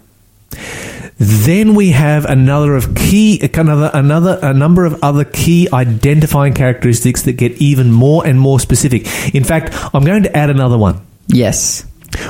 Then 1.19 1.75
we 1.75 1.93
have 1.93 2.27
another 2.27 2.77
of 2.77 2.95
key 2.95 3.41
another 3.55 3.91
another 3.95 4.39
a 4.43 4.53
number 4.53 4.85
of 4.85 5.03
other 5.03 5.25
key 5.25 5.67
identifying 5.73 6.53
characteristics 6.53 7.23
that 7.23 7.35
get 7.39 7.53
even 7.53 7.91
more 7.91 8.27
and 8.27 8.39
more 8.39 8.61
specific. 8.61 9.07
In 9.35 9.43
fact, 9.43 9.71
I'm 9.95 10.05
going 10.05 10.25
to 10.25 10.37
add 10.37 10.51
another 10.51 10.77
one. 10.77 11.01
Yes. 11.29 11.87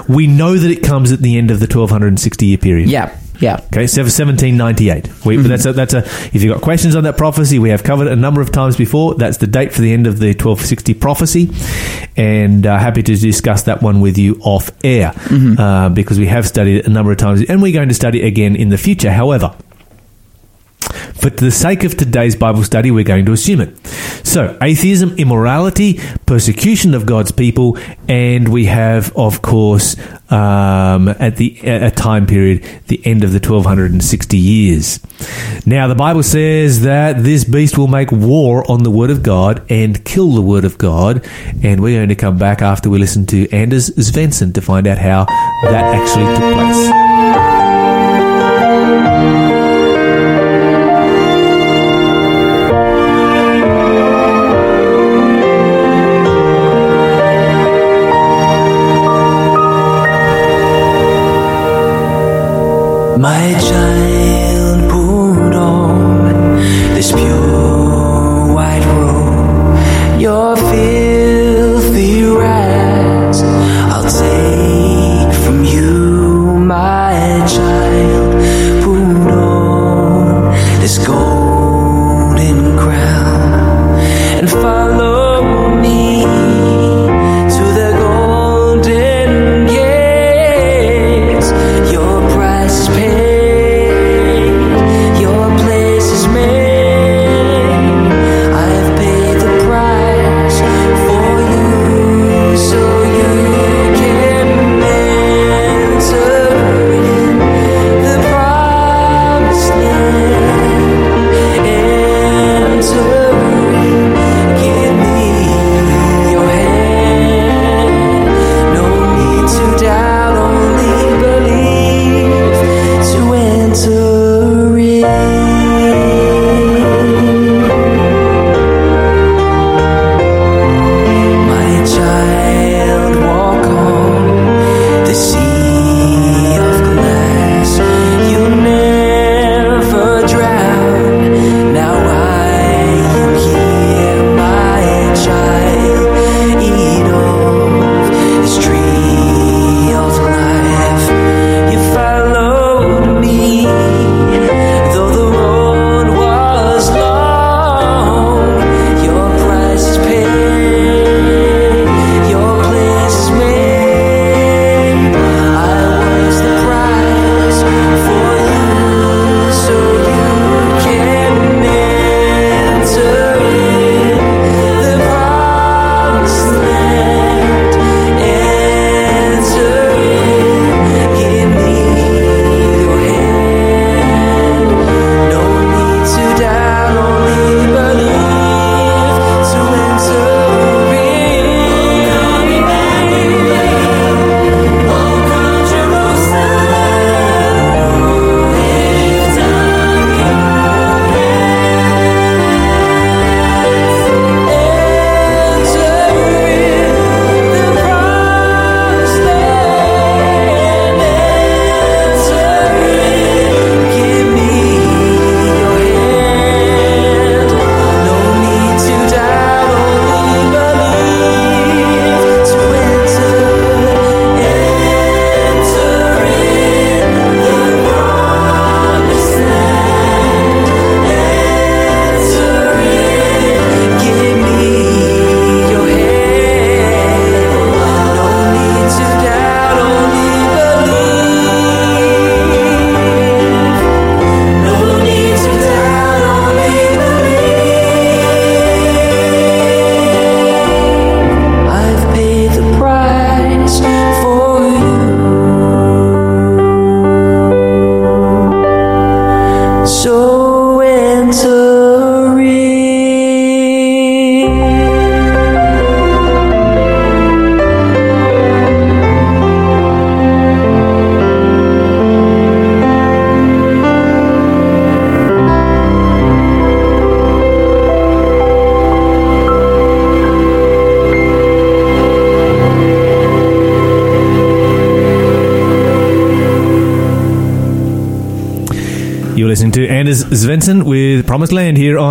We 0.09 0.29
know 0.29 0.57
that 0.57 0.71
it 0.71 0.85
comes 0.85 1.11
at 1.11 1.19
the 1.19 1.37
end 1.37 1.51
of 1.51 1.59
the 1.59 1.67
1260 1.67 2.47
year 2.47 2.59
period. 2.59 2.89
Yeah. 2.89 3.17
Yeah. 3.41 3.55
Okay, 3.67 3.87
so 3.87 4.03
1798. 4.03 5.25
We, 5.25 5.37
That's 5.37 5.67
a 5.67 5.73
that's 5.73 5.95
a. 5.95 5.99
If 5.99 6.43
you've 6.43 6.53
got 6.53 6.63
questions 6.63 6.95
on 6.97 7.05
that 7.05 7.17
prophecy, 7.17 7.59
we 7.59 7.71
have 7.71 7.83
covered 7.83 8.07
it 8.07 8.13
a 8.13 8.17
number 8.17 8.41
of 8.41 8.51
times 8.53 8.77
before. 8.77 9.15
That's 9.15 9.39
the 9.39 9.47
date 9.47 9.73
for 9.73 9.81
the 9.83 9.93
end 9.93 10.07
of 10.07 10.19
the 10.19 10.29
1260 10.29 10.95
prophecy, 10.95 11.51
and 12.17 12.67
uh, 12.67 12.79
happy 12.79 13.03
to 13.03 13.17
discuss 13.17 13.65
that 13.65 13.83
one 13.83 14.01
with 14.01 14.19
you 14.19 14.39
off 14.43 14.71
air 14.85 15.13
uh, 15.59 15.89
because 15.91 16.19
we 16.19 16.27
have 16.27 16.47
studied 16.47 16.79
it 16.79 16.87
a 16.87 16.91
number 16.91 17.13
of 17.13 17.19
times, 17.19 17.43
and 17.49 17.61
we're 17.63 17.73
going 17.73 17.89
to 17.89 17.95
study 17.95 18.23
it 18.23 18.27
again 18.27 18.57
in 18.57 18.69
the 18.71 18.79
future. 18.79 19.13
However. 19.13 19.55
For 21.19 21.31
the 21.31 21.51
sake 21.51 21.85
of 21.85 21.97
today's 21.97 22.37
Bible 22.37 22.63
study, 22.63 22.91
we're 22.91 23.05
going 23.05 23.27
to 23.27 23.33
assume 23.33 23.61
it. 23.61 23.87
So, 24.25 24.57
atheism, 24.63 25.17
immorality, 25.17 25.99
persecution 26.27 26.95
of 26.95 27.07
God's 27.07 27.33
people, 27.33 27.79
and 28.07 28.49
we 28.49 28.67
have, 28.67 29.17
of 29.17 29.41
course, 29.41 29.97
um, 30.31 31.09
at 31.09 31.37
the 31.37 31.59
a 31.63 31.91
time 31.91 32.27
period, 32.27 32.65
the 32.89 33.05
end 33.07 33.25
of 33.25 33.33
the 33.33 33.39
1260 33.39 34.37
years. 34.37 35.01
Now, 35.65 35.89
the 35.89 35.95
Bible 35.95 36.23
says 36.23 36.83
that 36.83 37.23
this 37.25 37.45
beast 37.45 37.79
will 37.79 37.89
make 37.89 38.13
war 38.13 38.71
on 38.71 38.83
the 38.83 38.91
Word 38.91 39.11
of 39.11 39.23
God 39.23 39.65
and 39.71 40.05
kill 40.05 40.33
the 40.33 40.43
Word 40.43 40.65
of 40.65 40.77
God, 40.77 41.27
and 41.63 41.83
we're 41.83 41.99
going 41.99 42.11
to 42.11 42.15
come 42.15 42.37
back 42.37 42.61
after 42.61 42.91
we 42.91 42.99
listen 42.99 43.27
to 43.27 43.49
Anders 43.51 43.91
Svensson 43.91 44.53
to 44.55 44.61
find 44.61 44.87
out 44.87 44.99
how 44.99 45.25
that 45.63 45.95
actually 45.95 46.27
took 46.35 46.53
place. 46.55 47.66
My 63.27 63.59
child 63.59 63.86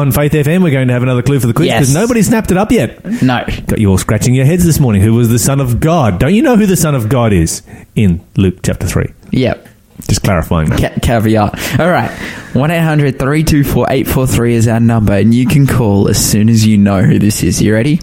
on 0.06 0.12
Faith 0.12 0.32
FM. 0.34 0.64
We're 0.64 0.72
going 0.72 0.88
to 0.88 0.94
have 0.94 1.04
another 1.04 1.22
clue 1.24 1.40
for 1.40 1.48
the 1.48 1.54
quiz 1.54 1.68
Yes. 1.68 1.80
because 1.82 1.94
nobody 1.96 2.22
snapped 2.22 2.52
it 2.52 2.58
up 2.58 2.72
yet. 2.72 3.04
No. 3.24 3.44
Got 3.68 3.80
you 3.80 3.90
all 3.90 3.98
scratching 3.98 4.36
your 4.36 4.46
heads 4.46 4.64
this 4.66 4.80
morning. 4.80 5.02
Who 5.02 5.14
was 5.14 5.30
the 5.30 5.40
Son 5.40 5.60
of 5.60 5.80
God? 5.80 6.20
Don't 6.20 6.34
you 6.34 6.42
know 6.44 6.56
who 6.56 6.66
the 6.66 6.78
Son 6.78 6.94
of 6.96 7.10
God 7.10 7.34
is 7.34 7.64
in 7.96 8.24
Luke 8.38 8.60
chapter 8.64 8.86
3? 8.88 9.12
Yep. 9.32 9.68
Just 10.08 10.22
clarifying 10.24 10.70
that. 10.70 10.80
Ca- 10.80 11.00
caveat. 11.02 11.80
All 11.80 11.90
right. 11.90 12.12
1 12.54 12.72
800 12.72 13.18
324 13.18 13.88
843 13.90 14.54
is 14.54 14.68
our 14.68 14.80
number, 14.80 15.14
and 15.14 15.34
you 15.34 15.48
can 15.48 15.66
call 15.66 16.08
as 16.10 16.24
soon 16.24 16.50
as 16.50 16.66
you 16.68 16.78
know 16.78 17.02
who 17.02 17.18
this 17.18 17.42
is. 17.44 17.62
You 17.62 17.74
ready? 17.74 18.00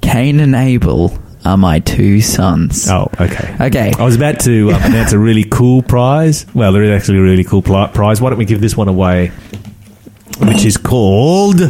Cain 0.00 0.40
and 0.40 0.54
Abel 0.54 1.16
are 1.44 1.56
my 1.56 1.78
two 1.80 2.20
sons. 2.20 2.88
Oh, 2.90 3.08
okay. 3.20 3.56
Okay. 3.60 3.92
I 3.98 4.04
was 4.04 4.16
about 4.16 4.40
to 4.40 4.70
um, 4.72 4.82
announce 4.84 5.12
a 5.12 5.18
really 5.18 5.44
cool 5.44 5.82
prize. 5.82 6.46
Well, 6.54 6.72
there 6.72 6.82
is 6.82 6.90
actually 6.90 7.18
a 7.18 7.22
really 7.22 7.44
cool 7.44 7.62
pli- 7.62 7.88
prize. 7.94 8.20
Why 8.20 8.30
don't 8.30 8.38
we 8.38 8.44
give 8.44 8.60
this 8.60 8.76
one 8.76 8.88
away 8.88 9.30
is 10.68 10.76
called 10.76 11.60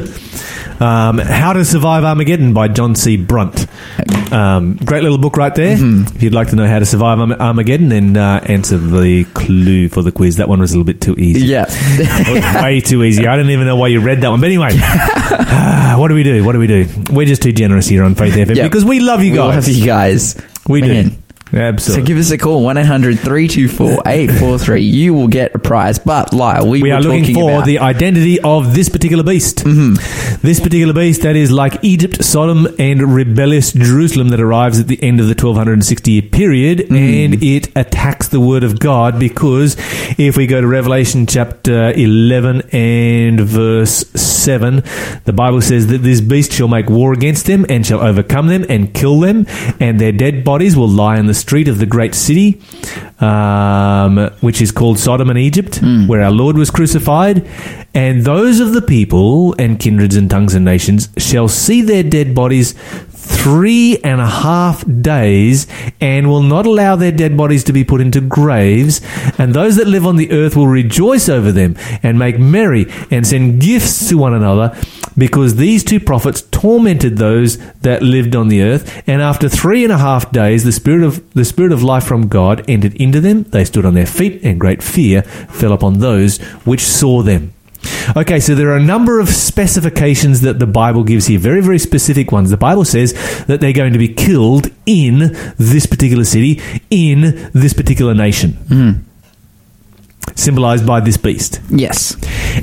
um, 0.80 1.18
How 1.18 1.52
to 1.54 1.64
Survive 1.64 2.04
Armageddon 2.04 2.52
by 2.52 2.68
John 2.68 2.94
C. 2.94 3.16
Brunt. 3.16 3.66
Um, 4.32 4.76
great 4.76 5.02
little 5.02 5.16
book 5.18 5.36
right 5.36 5.54
there. 5.54 5.76
If 5.78 6.22
you'd 6.22 6.34
like 6.34 6.48
to 6.48 6.56
know 6.56 6.66
how 6.66 6.78
to 6.80 6.84
survive 6.84 7.18
Armageddon, 7.18 7.88
then 7.88 8.16
uh, 8.16 8.40
answer 8.44 8.76
the 8.76 9.24
clue 9.34 9.88
for 9.88 10.02
the 10.02 10.12
quiz. 10.12 10.36
That 10.36 10.48
one 10.48 10.60
was 10.60 10.72
a 10.72 10.78
little 10.78 10.84
bit 10.92 11.00
too 11.00 11.14
easy. 11.14 11.46
Yeah. 11.46 11.64
Way 12.62 12.80
too 12.80 13.02
easy. 13.04 13.26
I 13.26 13.36
don't 13.36 13.50
even 13.50 13.66
know 13.66 13.76
why 13.76 13.88
you 13.88 14.00
read 14.00 14.20
that 14.20 14.28
one. 14.28 14.40
But 14.40 14.46
anyway, 14.46 14.70
ah, 14.72 15.94
what 15.98 16.08
do 16.08 16.14
we 16.14 16.22
do? 16.24 16.44
What 16.44 16.52
do 16.52 16.58
we 16.58 16.66
do? 16.66 16.86
We're 17.10 17.26
just 17.26 17.42
too 17.42 17.52
generous 17.52 17.86
here 17.86 18.04
on 18.04 18.14
Faith 18.16 18.34
FM 18.34 18.56
Yeah. 18.56 18.64
because 18.64 18.84
we 18.84 19.00
love 19.00 19.22
you 19.22 19.32
We 19.32 19.38
guys. 19.38 19.66
love 19.66 19.68
you 19.76 19.86
guys. 19.86 20.36
We 20.68 20.80
Man. 20.82 21.08
do. 21.08 21.16
Absolutely. 21.52 22.02
So 22.02 22.06
give 22.06 22.18
us 22.18 22.30
a 22.30 22.38
call, 22.38 22.62
1 22.64 22.76
800 22.76 23.18
324 23.18 24.02
843. 24.06 24.80
You 24.82 25.14
will 25.14 25.28
get 25.28 25.54
a 25.54 25.58
prize. 25.58 25.98
But, 25.98 26.32
Lyle, 26.32 26.68
we, 26.68 26.82
we 26.82 26.90
were 26.90 26.96
are 26.96 27.02
looking 27.02 27.34
for 27.34 27.50
about, 27.50 27.66
the 27.66 27.78
identity 27.78 28.40
of 28.40 28.74
this 28.74 28.88
particular 28.88 29.22
beast. 29.22 29.58
Mm-hmm. 29.58 30.46
This 30.46 30.60
particular 30.60 30.92
beast 30.92 31.22
that 31.22 31.36
is 31.36 31.50
like 31.50 31.82
Egypt, 31.82 32.24
Sodom, 32.24 32.66
and 32.78 33.14
rebellious 33.14 33.72
Jerusalem 33.72 34.28
that 34.28 34.40
arrives 34.40 34.80
at 34.80 34.88
the 34.88 35.02
end 35.02 35.20
of 35.20 35.26
the 35.26 35.34
1260 35.34 36.10
year 36.10 36.22
period 36.22 36.78
Mm-hmm. 36.78 36.94
and 36.94 37.42
it 37.42 37.76
attacks 37.76 38.28
the 38.28 38.40
word 38.40 38.64
of 38.64 38.78
God 38.78 39.18
because 39.18 39.76
if 40.18 40.36
we 40.36 40.46
go 40.46 40.60
to 40.60 40.66
Revelation 40.66 41.26
chapter 41.26 41.92
11 41.92 42.62
and 42.72 43.40
verse 43.40 44.06
7, 44.12 44.82
the 45.24 45.32
Bible 45.32 45.60
says 45.60 45.88
that 45.88 45.98
this 45.98 46.20
beast 46.20 46.52
shall 46.52 46.68
make 46.68 46.88
war 46.88 47.12
against 47.12 47.46
them 47.46 47.66
and 47.68 47.86
shall 47.86 48.00
overcome 48.00 48.46
them 48.48 48.64
and 48.68 48.94
kill 48.94 49.20
them, 49.20 49.46
and 49.80 50.00
their 50.00 50.12
dead 50.12 50.44
bodies 50.44 50.76
will 50.76 50.88
lie 50.88 51.18
in 51.18 51.26
the 51.26 51.34
street 51.38 51.68
of 51.68 51.78
the 51.78 51.86
great 51.86 52.14
city, 52.14 52.60
um, 53.20 54.30
which 54.40 54.60
is 54.60 54.70
called 54.72 54.98
Sodom 54.98 55.30
and 55.30 55.38
Egypt, 55.38 55.80
where 56.08 56.22
our 56.22 56.30
Lord 56.30 56.56
was 56.56 56.70
crucified. 56.70 57.46
And 57.94 58.24
those 58.24 58.60
of 58.60 58.72
the 58.72 58.82
people 58.82 59.54
and 59.58 59.80
kindreds 59.80 60.14
and 60.16 60.30
tongues 60.30 60.54
and 60.54 60.64
nations 60.64 61.08
shall 61.16 61.48
see 61.48 61.80
their 61.82 62.02
dead 62.02 62.34
bodies 62.34 62.74
three 63.28 63.98
and 63.98 64.20
a 64.20 64.26
half 64.26 64.84
days 65.02 65.66
and 66.00 66.28
will 66.28 66.42
not 66.42 66.66
allow 66.66 66.96
their 66.96 67.12
dead 67.12 67.36
bodies 67.36 67.62
to 67.64 67.72
be 67.72 67.84
put 67.84 68.00
into 68.00 68.20
graves. 68.20 69.00
And 69.38 69.54
those 69.54 69.76
that 69.76 69.86
live 69.86 70.06
on 70.06 70.16
the 70.16 70.32
earth 70.32 70.56
will 70.56 70.66
rejoice 70.66 71.28
over 71.28 71.52
them 71.52 71.76
and 72.02 72.18
make 72.18 72.38
merry 72.38 72.86
and 73.10 73.26
send 73.26 73.60
gifts 73.60 74.08
to 74.08 74.16
one 74.16 74.34
another 74.34 74.76
because 75.16 75.56
these 75.56 75.84
two 75.84 76.00
prophets 76.00 76.42
tormented 76.42 77.18
those 77.18 77.58
that 77.80 78.02
lived 78.02 78.34
on 78.34 78.48
the 78.48 78.62
earth. 78.62 79.02
And 79.06 79.20
after 79.20 79.48
three 79.48 79.84
and 79.84 79.92
a 79.92 79.98
half 79.98 80.30
days, 80.32 80.64
the 80.64 80.72
spirit 80.72 81.02
of 81.02 81.32
the 81.34 81.44
spirit 81.44 81.72
of 81.72 81.82
life 81.82 82.04
from 82.04 82.28
God 82.28 82.64
entered 82.68 82.94
into 82.94 83.20
them. 83.20 83.42
They 83.44 83.64
stood 83.64 83.84
on 83.84 83.94
their 83.94 84.06
feet 84.06 84.42
and 84.42 84.58
great 84.58 84.82
fear 84.82 85.22
fell 85.22 85.72
upon 85.72 85.98
those 85.98 86.38
which 86.64 86.80
saw 86.80 87.22
them. 87.22 87.52
Okay, 88.16 88.40
so 88.40 88.54
there 88.54 88.70
are 88.70 88.76
a 88.76 88.82
number 88.82 89.20
of 89.20 89.28
specifications 89.28 90.40
that 90.40 90.58
the 90.58 90.66
Bible 90.66 91.04
gives 91.04 91.26
here, 91.26 91.38
very, 91.38 91.60
very 91.60 91.78
specific 91.78 92.32
ones. 92.32 92.50
The 92.50 92.56
Bible 92.56 92.84
says 92.84 93.12
that 93.46 93.60
they're 93.60 93.72
going 93.72 93.92
to 93.92 93.98
be 93.98 94.08
killed 94.08 94.68
in 94.86 95.36
this 95.58 95.86
particular 95.86 96.24
city, 96.24 96.60
in 96.90 97.50
this 97.52 97.74
particular 97.74 98.14
nation, 98.14 98.52
hmm. 98.52 98.92
symbolized 100.34 100.86
by 100.86 101.00
this 101.00 101.16
beast. 101.16 101.60
Yes. 101.70 102.16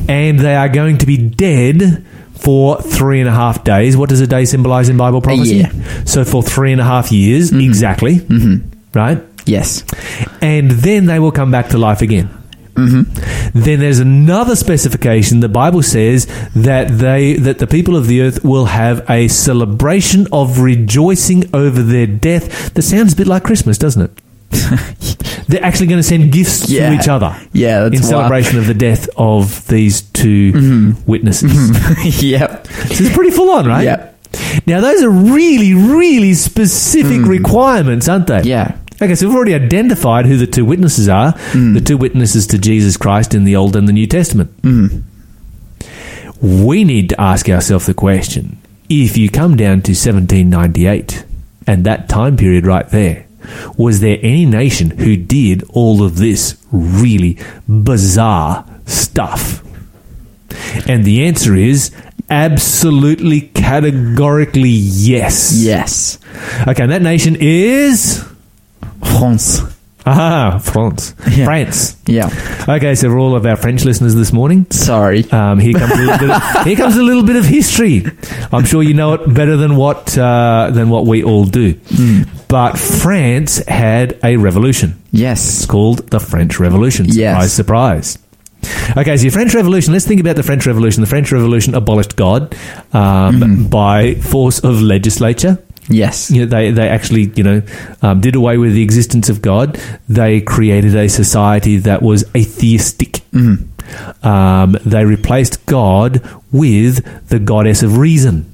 And 0.10 0.40
they 0.40 0.56
are 0.56 0.70
going 0.70 0.98
to 1.00 1.06
be 1.06 1.18
dead 1.18 2.06
for 2.34 2.82
three 2.82 3.20
and 3.20 3.30
a 3.30 3.34
half 3.34 3.64
days. 3.64 3.96
What 3.96 4.10
does 4.10 4.22
a 4.22 4.28
day 4.28 4.46
symbolize 4.46 4.90
in 4.90 4.98
Bible 4.98 5.22
prophecy? 5.22 5.58
year. 5.58 5.72
So 6.06 6.26
for 6.26 6.44
three 6.44 6.72
and 6.72 6.82
a 6.82 6.86
half 6.86 7.12
years, 7.12 7.52
mm-hmm. 7.52 7.62
exactly, 7.62 8.16
mm-hmm. 8.16 8.70
right? 8.94 9.22
Yes. 9.46 9.84
and 10.42 10.72
then 10.72 11.06
they 11.06 11.20
will 11.20 11.32
come 11.32 11.52
back 11.52 11.70
to 11.70 11.78
life 11.78 12.02
again. 12.02 12.30
Mm-hmm. 12.76 13.60
Then 13.60 13.80
there's 13.80 14.00
another 14.00 14.56
specification. 14.56 15.40
The 15.40 15.50
Bible 15.50 15.82
says 15.82 16.26
that 16.56 16.90
they 16.90 17.34
that 17.34 17.60
the 17.60 17.68
people 17.68 17.96
of 17.96 18.08
the 18.08 18.22
earth 18.22 18.44
will 18.44 18.66
have 18.66 19.10
a 19.10 19.28
celebration 19.28 20.28
of 20.32 20.60
rejoicing 20.60 21.50
over 21.54 21.82
their 21.82 22.08
death. 22.08 22.74
That 22.74 22.82
sounds 22.82 23.14
a 23.14 23.16
bit 23.16 23.28
like 23.28 23.44
Christmas, 23.44 23.78
doesn't 23.78 24.02
it? 24.02 24.22
They're 25.48 25.64
actually 25.64 25.88
going 25.88 26.00
to 26.00 26.04
send 26.04 26.32
gifts 26.32 26.70
Yeah. 26.70 26.90
to 26.90 26.96
each 26.96 27.08
other 27.08 27.36
Yeah, 27.54 27.82
that's 27.82 27.98
in 27.98 28.04
celebration 28.04 28.58
of 28.58 28.68
the 28.68 28.74
death 28.74 29.10
of 29.18 29.68
these 29.68 30.02
2 30.02 30.54
mm-hmm. 30.54 31.06
witnesses. 31.06 31.52
Mm-hmm. 31.52 32.26
yep. 32.26 32.68
This 32.88 33.02
is 33.02 33.14
pretty 33.14 33.32
full 33.32 33.50
on, 33.52 33.66
right? 33.66 33.84
Yep. 33.84 34.20
Now 34.66 34.82
those 34.82 35.04
are 35.04 35.10
really, 35.10 35.74
really 35.74 36.34
specific 36.34 37.22
mm. 37.22 37.28
requirements, 37.28 38.10
aren't 38.10 38.28
they? 38.28 38.42
Yeah. 38.44 38.78
Okay, 39.02 39.16
so 39.16 39.28
we've 39.28 39.36
already 39.36 39.54
identified 39.54 40.26
who 40.26 40.38
the 40.38 40.48
two 40.48 40.64
witnesses 40.64 41.10
are 41.10 41.32
hmm. 41.32 41.74
the 41.74 41.82
two 41.82 41.98
witnesses 41.98 42.48
to 42.48 42.58
Jesus 42.58 42.96
Christ 42.96 43.34
in 43.34 43.44
the 43.44 43.56
Old 43.56 43.76
and 43.76 43.88
the 43.88 43.94
New 43.94 44.08
Testament. 44.08 44.52
Hmm. 44.62 45.00
We 46.42 46.84
need 46.84 47.10
to 47.10 47.20
ask 47.20 47.50
ourselves 47.50 47.88
the 47.88 47.94
question 47.94 48.58
if 48.90 49.18
you 49.18 49.30
come 49.30 49.58
down 49.58 49.82
to 49.82 49.92
1798 49.92 51.26
and 51.68 51.86
that 51.86 52.08
time 52.08 52.38
period 52.38 52.66
right 52.66 52.88
there, 52.90 53.26
was 53.78 54.00
there 54.00 54.18
any 54.22 54.46
nation 54.46 54.92
who 54.92 55.18
did 55.18 55.64
all 55.70 56.04
of 56.04 56.18
this 56.18 56.58
really 56.72 57.38
bizarre 57.68 58.66
stuff? 58.86 59.64
And 60.88 61.04
the 61.04 61.26
answer 61.26 61.56
is 61.56 61.92
absolutely 62.30 63.42
categorically 63.42 64.70
yes. 64.70 65.54
Yes. 65.56 66.18
Okay, 66.68 66.84
and 66.84 66.92
that 66.92 67.02
nation 67.02 67.36
is. 67.40 68.26
France. 69.06 69.62
Ah, 70.08 70.60
France. 70.62 71.16
Yeah. 71.32 71.46
France. 71.46 71.98
Yeah. 72.06 72.30
Okay, 72.70 72.94
so 72.94 73.10
for 73.10 73.18
all 73.18 73.36
of 73.36 73.46
our 73.48 73.56
French 73.56 73.86
listeners 73.86 74.14
this 74.14 74.32
morning, 74.32 74.68
Sorry. 74.70 75.28
um, 75.32 75.58
here 75.58 75.74
comes 75.74 75.94
a 75.94 75.96
little 75.96 76.18
bit. 76.20 76.30
Of, 76.30 76.64
here 76.66 76.76
comes 76.76 76.96
a 76.98 77.02
little 77.02 77.24
bit 77.24 77.36
of 77.38 77.46
history. 77.46 78.04
I'm 78.52 78.66
sure 78.66 78.84
you 78.84 78.94
know 78.94 79.14
it 79.14 79.34
better 79.34 79.58
than 79.58 79.76
what 79.78 80.16
uh, 80.16 80.70
than 80.72 80.90
what 80.90 81.08
we 81.08 81.24
all 81.24 81.46
do. 81.46 81.74
Hmm. 81.90 82.22
But 82.48 82.78
France 82.78 83.58
had 83.68 84.20
a 84.24 84.38
revolution. 84.38 85.02
Yes, 85.12 85.44
it's 85.58 85.66
called 85.66 86.08
the 86.12 86.20
French 86.20 86.60
Revolution. 86.60 87.06
Yes. 87.10 87.52
Surprise, 87.54 88.14
surprise. 88.14 88.20
Okay, 88.98 89.18
so 89.18 89.24
your 89.24 89.32
French 89.32 89.54
Revolution. 89.56 89.92
Let's 89.94 90.06
think 90.08 90.22
about 90.22 90.36
the 90.36 90.44
French 90.44 90.66
Revolution. 90.68 91.02
The 91.02 91.08
French 91.10 91.32
Revolution 91.32 91.74
abolished 91.74 92.16
God 92.16 92.54
um, 92.94 93.36
Mm-hmm. 93.42 93.68
by 93.70 94.16
force 94.16 94.60
of 94.60 94.82
legislature. 94.82 95.58
Yes. 95.90 96.32
You 96.32 96.42
know, 96.42 96.48
they 96.48 96.72
they 96.72 96.90
actually 96.90 97.32
you 97.36 97.44
know 97.44 97.62
um, 98.02 98.20
did 98.22 98.36
away 98.36 98.58
with 98.58 98.74
the 98.74 98.82
existence 98.82 99.30
of 99.30 99.42
God. 99.42 99.80
They 100.10 100.42
created 100.42 100.96
a 100.96 101.08
society 101.10 101.78
that 101.78 102.02
was 102.02 102.24
atheistic. 102.36 103.22
Um, 104.24 104.78
they 104.84 105.06
replaced 105.06 105.64
God 105.68 106.28
with 106.52 107.28
the 107.30 107.38
goddess 107.38 107.84
of 107.84 107.98
reason. 107.98 108.50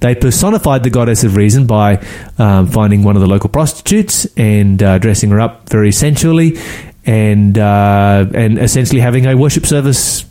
They 0.00 0.14
personified 0.14 0.84
the 0.84 0.90
goddess 0.90 1.24
of 1.24 1.34
reason 1.34 1.66
by 1.66 2.04
um, 2.38 2.68
finding 2.68 3.02
one 3.02 3.16
of 3.16 3.22
the 3.22 3.26
local 3.26 3.50
prostitutes 3.50 4.26
and 4.36 4.80
uh, 4.80 4.98
dressing 4.98 5.30
her 5.30 5.40
up 5.40 5.68
very 5.70 5.90
sensually, 5.90 6.56
and 7.04 7.58
uh, 7.58 8.26
and 8.32 8.58
essentially 8.58 9.00
having 9.00 9.26
a 9.26 9.34
worship 9.36 9.66
service 9.66 10.24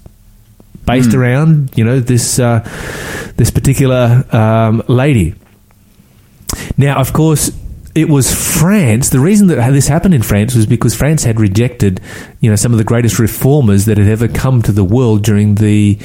based 0.86 1.14
around 1.14 1.72
you 1.76 1.84
know 1.84 2.00
this 2.00 2.40
uh, 2.40 2.64
this 3.36 3.52
particular 3.52 4.24
um, 4.32 4.82
lady. 4.88 5.36
Now, 6.80 6.98
of 6.98 7.12
course, 7.12 7.52
it 7.94 8.08
was 8.08 8.34
France. 8.34 9.10
The 9.10 9.20
reason 9.20 9.48
that 9.48 9.72
this 9.74 9.90
happened 9.90 10.14
in 10.14 10.24
France 10.24 10.56
was 10.56 10.66
because 10.66 10.96
France 10.96 11.26
had 11.26 11.38
rejected, 11.38 12.00
you 12.40 12.50
know, 12.50 12.56
some 12.56 12.72
of 12.72 12.78
the 12.78 12.86
greatest 12.86 13.20
reformers 13.20 13.84
that 13.84 13.98
had 13.98 14.08
ever 14.08 14.30
come 14.30 14.62
to 14.62 14.72
the 14.72 14.86
world 14.86 15.22
during 15.22 15.56
the 15.56 16.00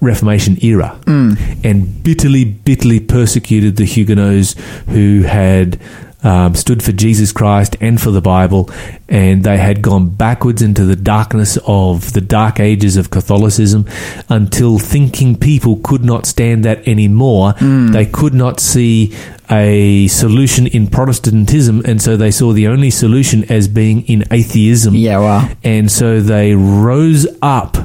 Reformation 0.00 0.56
era, 0.64 0.98
mm. 1.04 1.38
and 1.62 2.02
bitterly, 2.02 2.44
bitterly 2.44 3.00
persecuted 3.00 3.76
the 3.76 3.84
Huguenots 3.84 4.56
who 4.88 5.22
had. 5.22 5.78
Um, 6.24 6.54
stood 6.54 6.82
for 6.82 6.92
Jesus 6.92 7.32
Christ 7.32 7.76
and 7.82 8.00
for 8.00 8.10
the 8.10 8.22
Bible, 8.22 8.70
and 9.10 9.44
they 9.44 9.58
had 9.58 9.82
gone 9.82 10.08
backwards 10.08 10.62
into 10.62 10.86
the 10.86 10.96
darkness 10.96 11.58
of 11.66 12.14
the 12.14 12.22
dark 12.22 12.60
ages 12.60 12.96
of 12.96 13.10
Catholicism 13.10 13.86
until 14.30 14.78
thinking 14.78 15.36
people 15.36 15.76
could 15.84 16.02
not 16.02 16.24
stand 16.24 16.64
that 16.64 16.88
anymore. 16.88 17.52
They 17.92 18.06
could 18.06 18.32
not 18.32 18.58
see 18.58 19.14
a 19.50 20.08
solution 20.08 20.66
in 20.66 20.86
Protestantism, 20.86 21.82
and 21.84 22.00
so 22.00 22.16
they 22.16 22.30
saw 22.30 22.54
the 22.54 22.68
only 22.68 22.90
solution 22.90 23.44
as 23.52 23.68
being 23.68 24.00
in 24.06 24.24
atheism. 24.30 24.94
Yeah, 24.94 25.18
wow. 25.18 25.48
And 25.62 25.92
so 25.92 26.22
they 26.22 26.54
rose 26.54 27.26
up 27.42 27.76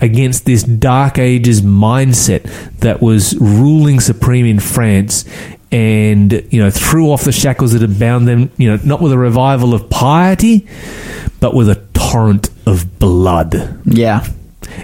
against 0.00 0.46
this 0.46 0.62
dark 0.62 1.18
ages 1.18 1.60
mindset 1.60 2.44
that 2.78 3.02
was 3.02 3.36
ruling 3.38 4.00
supreme 4.00 4.46
in 4.46 4.60
France 4.60 5.24
and 5.70 6.32
you 6.50 6.60
know 6.62 6.70
threw 6.70 7.10
off 7.12 7.24
the 7.24 7.32
shackles 7.32 7.72
that 7.72 7.82
had 7.82 7.98
bound 7.98 8.26
them 8.26 8.50
you 8.56 8.70
know 8.70 8.78
not 8.84 9.02
with 9.02 9.12
a 9.12 9.18
revival 9.18 9.74
of 9.74 9.90
piety 9.90 10.66
but 11.40 11.54
with 11.54 11.68
a 11.68 11.74
torrent 11.94 12.48
of 12.66 12.98
blood 12.98 13.78
Yeah. 13.84 14.26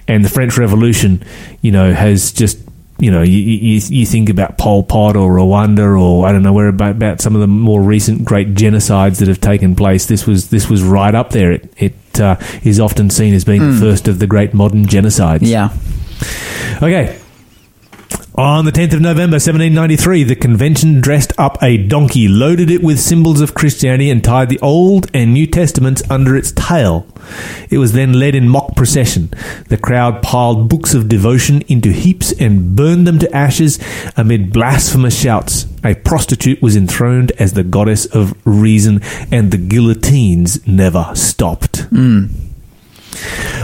and 0.08 0.24
the 0.24 0.28
French 0.28 0.56
Revolution, 0.58 1.22
you 1.62 1.72
know, 1.72 1.92
has 1.92 2.32
just 2.32 2.58
you 2.98 3.10
know 3.10 3.22
you, 3.22 3.38
you, 3.38 3.80
you 3.88 4.06
think 4.06 4.28
about 4.28 4.56
Pol 4.56 4.82
Pot 4.84 5.16
or 5.16 5.32
Rwanda 5.34 6.00
or 6.00 6.26
I 6.26 6.32
don't 6.32 6.42
know 6.42 6.52
where 6.52 6.68
about, 6.68 6.92
about 6.92 7.20
some 7.20 7.34
of 7.34 7.40
the 7.40 7.46
more 7.48 7.82
recent 7.82 8.24
great 8.24 8.54
genocides 8.54 9.18
that 9.18 9.28
have 9.28 9.40
taken 9.40 9.74
place. 9.74 10.06
This 10.06 10.26
was 10.26 10.50
this 10.50 10.68
was 10.70 10.82
right 10.82 11.14
up 11.14 11.30
there. 11.30 11.50
It 11.52 11.72
it 11.76 12.20
uh, 12.20 12.36
is 12.62 12.78
often 12.78 13.10
seen 13.10 13.34
as 13.34 13.44
being 13.44 13.60
the 13.72 13.78
first 13.80 14.06
of 14.06 14.18
the 14.20 14.26
great 14.28 14.54
modern 14.54 14.86
genocides. 14.86 15.40
Yeah. 15.42 15.70
Okay. 16.76 17.18
On 18.36 18.64
the 18.64 18.72
10th 18.72 18.94
of 18.94 19.00
November 19.00 19.36
1793, 19.36 20.24
the 20.24 20.34
convention 20.34 21.00
dressed 21.00 21.32
up 21.38 21.56
a 21.62 21.76
donkey, 21.76 22.26
loaded 22.26 22.68
it 22.68 22.82
with 22.82 22.98
symbols 22.98 23.40
of 23.40 23.54
Christianity, 23.54 24.10
and 24.10 24.24
tied 24.24 24.48
the 24.48 24.58
Old 24.58 25.08
and 25.14 25.32
New 25.32 25.46
Testaments 25.46 26.02
under 26.10 26.36
its 26.36 26.50
tail. 26.50 27.06
It 27.70 27.78
was 27.78 27.92
then 27.92 28.14
led 28.14 28.34
in 28.34 28.48
mock 28.48 28.74
procession. 28.74 29.32
The 29.68 29.76
crowd 29.76 30.20
piled 30.20 30.68
books 30.68 30.94
of 30.94 31.08
devotion 31.08 31.62
into 31.68 31.90
heaps 31.92 32.32
and 32.32 32.74
burned 32.74 33.06
them 33.06 33.20
to 33.20 33.32
ashes 33.32 33.78
amid 34.16 34.52
blasphemous 34.52 35.16
shouts. 35.16 35.66
A 35.84 35.94
prostitute 35.94 36.60
was 36.60 36.74
enthroned 36.74 37.30
as 37.38 37.52
the 37.52 37.62
goddess 37.62 38.04
of 38.04 38.34
reason, 38.44 39.00
and 39.30 39.52
the 39.52 39.58
guillotines 39.58 40.66
never 40.66 41.12
stopped. 41.14 41.86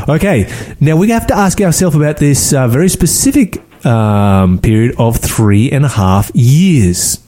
Okay, 0.08 0.48
now 0.78 0.94
we 0.94 1.08
have 1.10 1.26
to 1.26 1.36
ask 1.36 1.60
ourselves 1.60 1.96
about 1.96 2.18
this 2.18 2.52
uh, 2.52 2.68
very 2.68 2.88
specific 2.88 3.60
um, 3.86 4.58
period 4.58 4.94
of 4.98 5.16
three 5.16 5.70
and 5.70 5.84
a 5.84 5.88
half 5.88 6.30
years. 6.34 7.18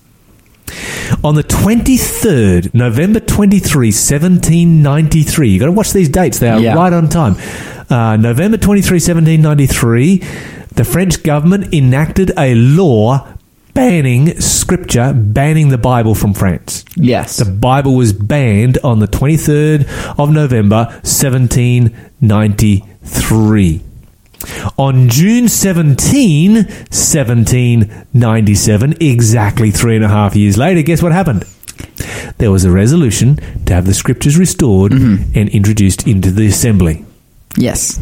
On 1.23 1.35
the 1.35 1.45
23rd, 1.45 2.73
November 2.75 3.21
23, 3.21 3.89
1793, 3.89 5.49
you 5.49 5.59
got 5.59 5.67
to 5.67 5.73
watch 5.73 5.93
these 5.93 6.09
dates, 6.09 6.39
they 6.39 6.49
are 6.49 6.59
Yeah. 6.61 6.75
right 6.75 6.93
on 6.93 7.09
time. 7.09 7.37
Uh, 7.91 8.17
November 8.17 8.57
23, 8.57 8.99
1793, 8.99 10.23
the 10.75 10.85
French 10.85 11.23
government 11.23 11.73
enacted 11.75 12.33
a 12.39 12.55
law 12.55 13.29
banning 13.75 14.41
scripture, 14.41 15.13
banning 15.15 15.69
the 15.69 15.79
Bible 15.79 16.15
from 16.15 16.33
France. 16.35 16.85
Yes. 16.97 17.37
The 17.37 17.45
Bible 17.51 17.95
was 17.95 18.13
banned 18.15 18.79
on 18.83 18.99
the 19.01 19.09
23rd 19.09 19.87
of 20.19 20.31
November 20.31 20.87
1793. 21.03 23.83
On 24.79 25.09
June 25.09 25.49
17, 25.49 26.55
1797, 26.55 28.95
exactly 29.01 29.71
three 29.71 29.97
and 29.97 30.05
a 30.05 30.09
half 30.09 30.37
years 30.37 30.59
later, 30.59 30.83
guess 30.83 31.03
what 31.03 31.13
happened? 31.13 31.45
There 32.39 32.51
was 32.51 32.65
a 32.65 32.71
resolution 32.71 33.37
to 33.67 33.75
have 33.75 33.87
the 33.87 33.95
scriptures 33.95 34.39
restored 34.39 34.93
and 34.93 35.49
introduced 35.51 36.07
into 36.07 36.31
the 36.31 36.47
assembly. 36.47 37.05
yes. 37.57 37.99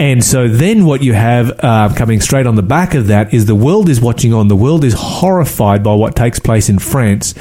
And 0.00 0.24
so 0.24 0.48
then 0.48 0.84
what 0.84 1.04
you 1.04 1.12
have 1.12 1.52
uh, 1.62 1.94
coming 1.94 2.20
straight 2.20 2.44
on 2.46 2.56
the 2.56 2.62
back 2.62 2.94
of 2.94 3.06
that 3.06 3.32
is 3.32 3.46
the 3.46 3.54
world 3.54 3.88
is 3.88 4.00
watching 4.00 4.34
on. 4.34 4.48
The 4.48 4.56
world 4.56 4.82
is 4.84 4.92
horrified 4.98 5.84
by 5.84 5.94
what 5.94 6.16
takes 6.16 6.40
place 6.40 6.68
in 6.68 6.80
France. 6.80 7.34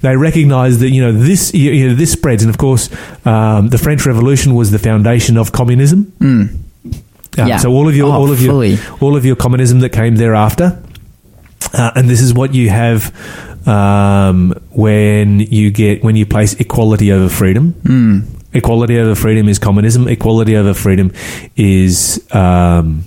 They 0.00 0.16
recognise 0.16 0.78
that 0.78 0.90
you 0.90 1.02
know 1.02 1.10
this 1.10 1.52
you 1.52 1.72
you 1.72 1.88
know, 1.88 1.94
this 1.96 2.12
spreads, 2.12 2.44
and 2.44 2.50
of 2.50 2.58
course 2.58 2.88
um, 3.26 3.70
the 3.70 3.78
French 3.78 4.06
Revolution 4.06 4.54
was 4.54 4.70
the 4.70 4.78
foundation 4.78 5.36
of 5.36 5.50
communism. 5.50 6.12
Yeah. 7.36 7.58
So 7.58 7.70
all 7.72 7.88
of 7.88 7.94
your 7.96 8.08
Oh, 8.08 8.12
all 8.12 8.30
of 8.30 8.40
your 8.40 8.52
fully. 8.52 8.78
all 9.00 9.16
of 9.16 9.24
your 9.24 9.36
communism 9.36 9.80
that 9.80 9.90
came 9.90 10.16
thereafter. 10.16 10.82
Uh, 11.72 11.90
and 11.96 12.08
this 12.08 12.20
is 12.22 12.32
what 12.32 12.54
you 12.54 12.70
have 12.70 13.12
um, 13.66 14.52
when 14.70 15.40
you 15.40 15.70
get 15.70 16.02
when 16.04 16.16
you 16.16 16.24
place 16.26 16.54
equality 16.54 17.12
over 17.12 17.28
freedom. 17.28 17.72
Hmm. 17.84 18.20
Equality 18.52 18.98
over 18.98 19.14
freedom 19.14 19.48
is 19.48 19.58
communism. 19.58 20.08
Equality 20.08 20.56
over 20.56 20.72
freedom 20.74 21.12
is 21.56 22.24
um, 22.30 23.04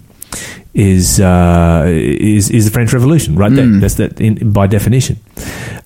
is 0.73 1.19
uh, 1.19 1.85
is 1.87 2.49
is 2.51 2.65
the 2.65 2.71
French 2.71 2.93
Revolution, 2.93 3.35
right? 3.35 3.51
There. 3.51 3.65
Hmm. 3.65 3.79
That's 3.79 3.95
that 3.95 4.19
in, 4.21 4.51
by 4.51 4.67
definition. 4.67 5.17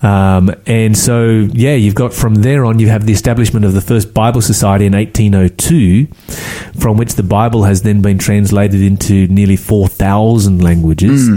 Um, 0.01 0.53
and 0.65 0.97
so, 0.97 1.47
yeah, 1.53 1.75
you've 1.75 1.95
got 1.95 2.13
from 2.13 2.35
there 2.35 2.65
on, 2.65 2.79
you 2.79 2.89
have 2.89 3.05
the 3.05 3.13
establishment 3.13 3.65
of 3.65 3.73
the 3.73 3.81
first 3.81 4.13
Bible 4.13 4.41
Society 4.41 4.85
in 4.85 4.93
1802, 4.93 6.07
from 6.79 6.97
which 6.97 7.13
the 7.13 7.23
Bible 7.23 7.63
has 7.63 7.83
then 7.83 8.01
been 8.01 8.17
translated 8.17 8.81
into 8.81 9.27
nearly 9.27 9.55
4,000 9.55 10.61
languages, 10.61 11.29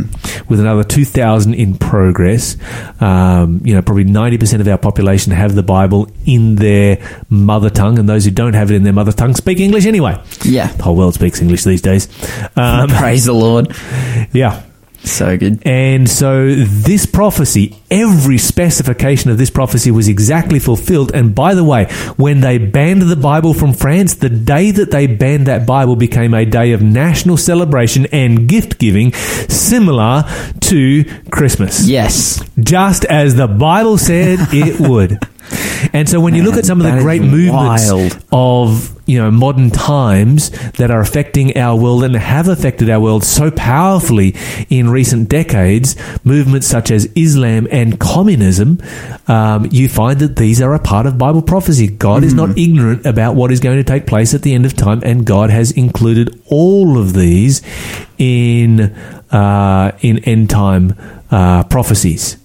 with 0.48 0.60
another 0.60 0.82
2,000 0.84 1.54
in 1.54 1.76
progress. 1.76 2.56
Um, 3.00 3.60
you 3.64 3.74
know, 3.74 3.82
probably 3.82 4.04
90% 4.04 4.60
of 4.60 4.68
our 4.68 4.78
population 4.78 5.32
have 5.32 5.54
the 5.54 5.62
Bible 5.62 6.08
in 6.24 6.56
their 6.56 6.98
mother 7.30 7.70
tongue, 7.70 7.98
and 7.98 8.08
those 8.08 8.24
who 8.24 8.30
don't 8.30 8.54
have 8.54 8.70
it 8.70 8.74
in 8.74 8.82
their 8.82 8.92
mother 8.92 9.12
tongue 9.12 9.34
speak 9.34 9.60
English 9.60 9.86
anyway. 9.86 10.20
Yeah. 10.42 10.72
The 10.72 10.82
whole 10.82 10.96
world 10.96 11.14
speaks 11.14 11.40
English 11.40 11.64
these 11.64 11.82
days. 11.82 12.08
Um, 12.56 12.88
Praise 12.96 13.24
the 13.24 13.32
Lord. 13.32 13.74
yeah. 14.32 14.62
So 15.04 15.36
good. 15.36 15.62
And 15.64 16.10
so 16.10 16.52
this 16.54 17.06
prophecy, 17.06 17.76
every 17.90 18.38
specification 18.38 19.30
of 19.30 19.38
this 19.38 19.50
prophecy 19.50 19.90
was 19.90 20.08
exactly 20.08 20.58
fulfilled. 20.58 21.12
And 21.14 21.34
by 21.34 21.54
the 21.54 21.64
way, 21.64 21.86
when 22.16 22.40
they 22.40 22.58
banned 22.58 23.02
the 23.02 23.16
Bible 23.16 23.54
from 23.54 23.72
France, 23.72 24.14
the 24.14 24.28
day 24.28 24.70
that 24.70 24.90
they 24.90 25.06
banned 25.06 25.46
that 25.46 25.66
Bible 25.66 25.96
became 25.96 26.34
a 26.34 26.44
day 26.44 26.72
of 26.72 26.82
national 26.82 27.36
celebration 27.36 28.06
and 28.12 28.48
gift 28.48 28.78
giving, 28.78 29.12
similar 29.12 30.24
to 30.60 31.04
Christmas. 31.30 31.86
Yes. 31.88 32.42
Just 32.58 33.04
as 33.06 33.36
the 33.36 33.48
Bible 33.48 33.98
said 33.98 34.38
it 34.52 34.80
would. 34.88 35.18
And 35.92 36.08
so 36.08 36.20
when 36.20 36.34
you 36.34 36.42
look 36.42 36.56
at 36.56 36.64
some 36.64 36.80
of 36.80 36.92
the 36.92 37.00
great 37.00 37.22
movements 37.22 37.90
wild. 37.90 38.24
of 38.32 38.92
you 39.06 39.18
know 39.18 39.30
modern 39.30 39.70
times 39.70 40.50
that 40.72 40.90
are 40.90 41.00
affecting 41.00 41.56
our 41.56 41.76
world 41.80 42.02
and 42.04 42.16
have 42.16 42.48
affected 42.48 42.90
our 42.90 43.00
world 43.00 43.24
so 43.24 43.50
powerfully 43.50 44.34
in 44.68 44.90
recent 44.90 45.28
decades, 45.28 45.96
movements 46.24 46.66
such 46.66 46.90
as 46.90 47.06
Islam 47.14 47.68
and 47.76 48.00
communism, 48.00 48.80
um, 49.28 49.68
you 49.70 49.86
find 49.86 50.18
that 50.20 50.36
these 50.36 50.62
are 50.62 50.74
a 50.74 50.78
part 50.78 51.04
of 51.04 51.18
Bible 51.18 51.42
prophecy. 51.42 51.86
God 51.86 52.24
is 52.24 52.32
not 52.32 52.56
ignorant 52.56 53.04
about 53.04 53.36
what 53.36 53.52
is 53.52 53.60
going 53.60 53.76
to 53.76 53.84
take 53.84 54.06
place 54.06 54.32
at 54.32 54.40
the 54.40 54.54
end 54.54 54.64
of 54.64 54.74
time, 54.74 55.02
and 55.04 55.26
God 55.26 55.50
has 55.50 55.72
included 55.72 56.42
all 56.46 56.98
of 56.98 57.12
these 57.12 57.60
in 58.16 58.80
uh, 59.30 59.92
in 60.00 60.24
end 60.24 60.48
time 60.48 60.94
uh, 61.30 61.64
prophecies. 61.64 62.38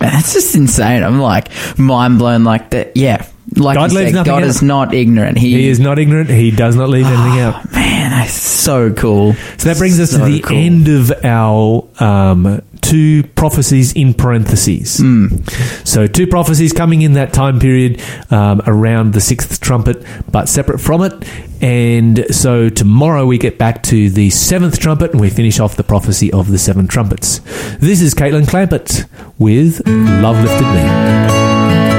Man, 0.00 0.12
that's 0.12 0.32
just 0.32 0.54
insane. 0.54 1.02
I'm 1.02 1.20
like 1.20 1.48
mind 1.76 2.18
blown. 2.18 2.44
Like 2.44 2.70
that. 2.70 2.96
Yeah. 2.96 3.26
Like 3.56 3.74
God 3.74 3.92
you 3.92 3.98
said, 3.98 4.24
God 4.24 4.28
out. 4.28 4.42
is 4.44 4.62
not 4.62 4.94
ignorant. 4.94 5.38
He, 5.38 5.54
He 5.54 5.68
is 5.68 5.80
not 5.80 5.98
ignorant. 5.98 6.30
He 6.30 6.52
does 6.52 6.76
not 6.76 6.88
leave 6.88 7.04
anything 7.04 7.40
out. 7.40 7.70
Man, 7.72 8.10
that's 8.12 8.32
so 8.32 8.92
cool. 8.92 9.34
So 9.58 9.68
that 9.68 9.76
brings 9.76 9.98
us 9.98 10.12
to 10.12 10.18
the 10.18 10.40
cool. 10.40 10.56
end 10.56 10.88
of 10.88 11.12
our 11.24 11.86
um, 11.98 12.62
two 12.82 13.22
prophecies 13.22 13.92
in 13.94 14.12
parentheses. 14.12 15.00
So 15.88 16.06
two 16.06 16.26
prophecies 16.26 16.72
coming 16.72 17.00
in 17.02 17.14
that 17.14 17.32
time 17.32 17.58
period 17.58 18.02
um, 18.30 18.60
around 18.66 19.14
the 19.14 19.20
sixth 19.20 19.60
trumpet, 19.60 20.04
but 20.30 20.48
separate 20.48 20.78
from 20.78 21.02
it. 21.02 21.12
And 21.62 22.26
so 22.34 22.68
tomorrow 22.68 23.24
we 23.24 23.38
get 23.38 23.56
back 23.56 23.82
to 23.84 24.10
the 24.10 24.30
seventh 24.30 24.78
trumpet 24.80 25.12
and 25.12 25.20
we 25.20 25.30
finish 25.30 25.60
off 25.60 25.76
the 25.76 25.84
prophecy 25.84 26.32
of 26.32 26.50
the 26.50 26.58
seven 26.58 26.86
trumpets. 26.88 27.38
This 27.78 28.02
is 28.02 28.14
Caitlin 28.14 28.44
Clampett 28.44 29.08
with 29.38 29.80
Love 29.86 30.42
Lifted 30.42 30.66
Me. 30.74 31.91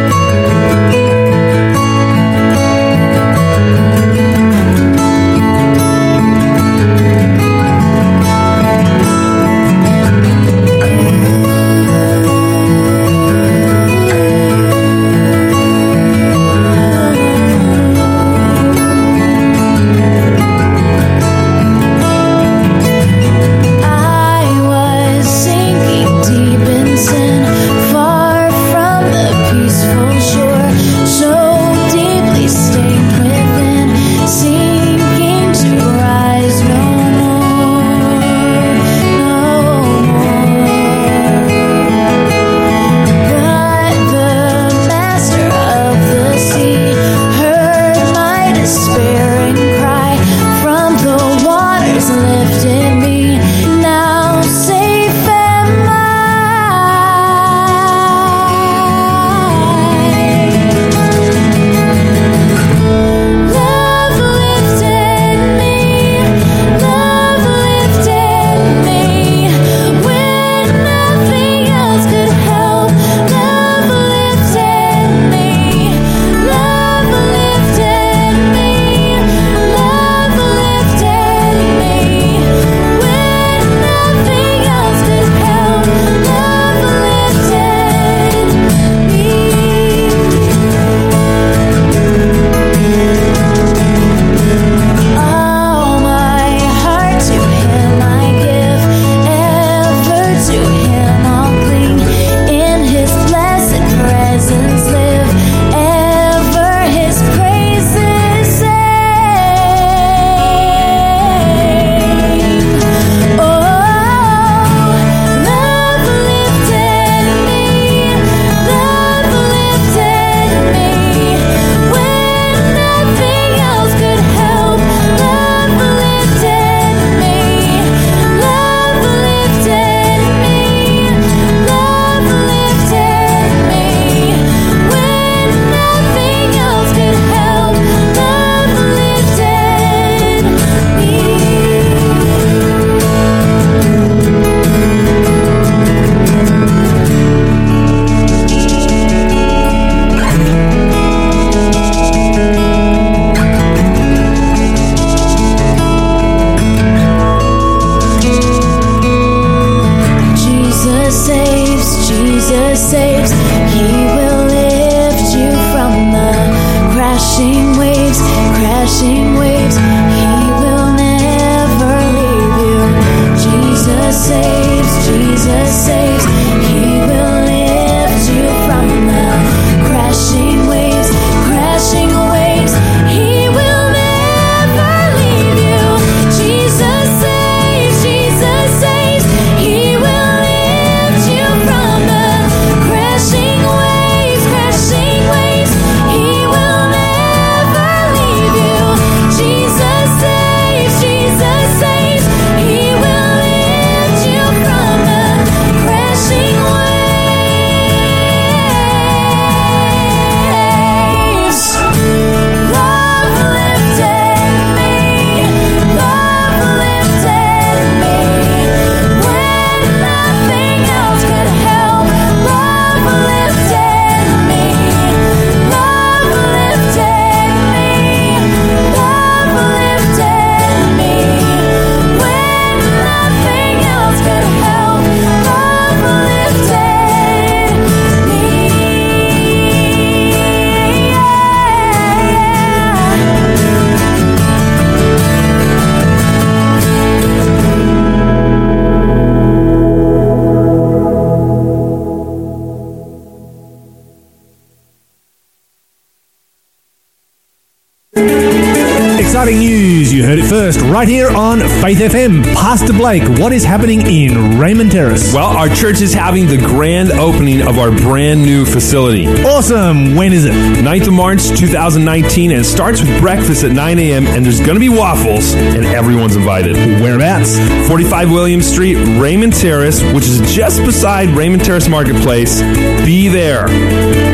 Right 260.82 261.08
here 261.08 261.30
on 261.30 261.60
Faith 261.60 262.00
FM. 262.00 262.44
Pastor 262.54 262.94
Blake, 262.94 263.24
what 263.40 263.54
is 263.54 263.64
happening 263.64 264.02
in 264.02 264.60
Raymond 264.60 264.92
Terrace? 264.92 265.34
Well, 265.34 265.48
our 265.48 265.70
church 265.70 266.02
is 266.02 266.14
having 266.14 266.48
the 266.48 266.58
grand 266.58 267.12
opening 267.12 267.62
of 267.62 267.78
our 267.78 267.92
brand 267.92 268.42
new 268.42 268.66
facility. 268.66 269.28
Awesome! 269.44 270.16
When 270.16 270.34
is 270.34 270.46
it? 270.46 270.52
9th 270.52 271.08
of 271.08 271.14
March 271.14 271.48
2019 271.50 272.52
and 272.52 272.62
it 272.62 272.64
starts 272.66 273.02
with 273.02 273.20
breakfast 273.20 273.64
at 273.64 273.72
9 273.72 274.00
a.m. 274.00 274.28
and 274.28 274.46
there's 274.46 274.60
going 274.60 274.76
to 274.76 274.80
be 274.80 274.90
waffles 274.90 275.54
and 275.54 275.86
everyone's 275.86 276.36
invited. 276.36 276.76
Whereabouts? 277.02 277.58
45 277.88 278.32
Williams 278.32 278.68
Street, 278.68 278.96
Raymond 279.20 279.54
Terrace, 279.54 280.02
which 280.14 280.26
is 280.26 280.42
just 280.54 280.84
beside 280.84 281.30
Raymond 281.30 281.64
Terrace 281.64 281.88
Marketplace. 281.88 282.62
Be 283.06 283.28
there. 283.28 284.33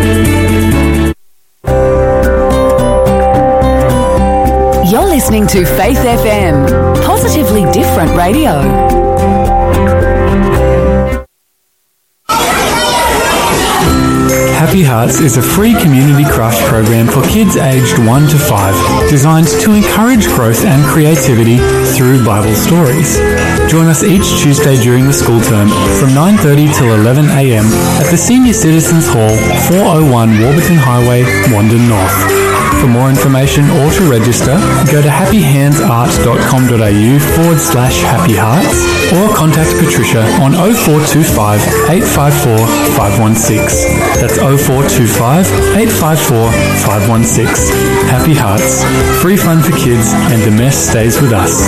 Listening 5.30 5.64
to 5.64 5.78
Faith 5.78 6.00
FM, 6.00 7.06
positively 7.06 7.62
different 7.72 8.18
radio. 8.18 8.50
Happy 14.58 14.82
Hearts 14.82 15.20
is 15.20 15.38
a 15.38 15.44
free 15.44 15.76
community 15.76 16.24
craft 16.24 16.66
program 16.68 17.06
for 17.06 17.22
kids 17.30 17.58
aged 17.58 18.00
1 18.00 18.28
to 18.30 18.40
5, 18.40 19.10
designed 19.12 19.46
to 19.62 19.74
encourage 19.74 20.26
growth 20.30 20.66
and 20.66 20.84
creativity 20.86 21.60
through 21.94 22.26
Bible 22.26 22.56
stories. 22.56 23.20
Join 23.70 23.86
us 23.86 24.02
each 24.02 24.42
Tuesday 24.42 24.82
during 24.82 25.06
the 25.06 25.14
school 25.14 25.42
term 25.42 25.70
from 26.00 26.10
9:30 26.18 26.74
till 26.74 26.90
11 26.96 27.30
a.m. 27.38 27.66
at 28.02 28.10
the 28.10 28.18
Senior 28.18 28.54
Citizens 28.54 29.06
Hall, 29.06 29.38
401 29.70 30.42
Warburton 30.42 30.78
Highway, 30.82 31.22
Wandin 31.54 31.88
North. 31.88 32.49
For 32.80 32.88
more 32.88 33.10
information 33.10 33.70
or 33.70 33.92
to 33.92 34.10
register, 34.10 34.56
go 34.92 35.02
to 35.02 35.10
happyhandsart.com.au 35.10 37.20
forward 37.36 37.60
slash 37.60 38.02
happy 38.02 38.36
hearts 38.36 38.80
or 39.12 39.28
contact 39.36 39.76
Patricia 39.84 40.22
on 40.40 40.54
0425 40.54 41.60
854 41.92 42.58
516. 42.96 44.00
That's 44.22 44.38
0425 44.40 45.46
854 45.76 46.52
516. 46.88 47.76
Happy 48.08 48.34
Hearts. 48.34 48.84
Free 49.22 49.36
fun 49.38 49.62
for 49.62 49.72
kids 49.76 50.14
and 50.32 50.42
the 50.44 50.52
mess 50.52 50.78
stays 50.78 51.20
with 51.22 51.34
us. 51.34 51.60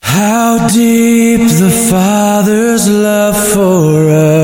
How 0.00 0.68
deep 0.68 1.40
the 1.40 1.70
Father's 1.90 2.88
love 2.88 3.36
for 3.52 4.08
us, 4.08 4.43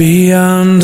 beyond 0.00 0.82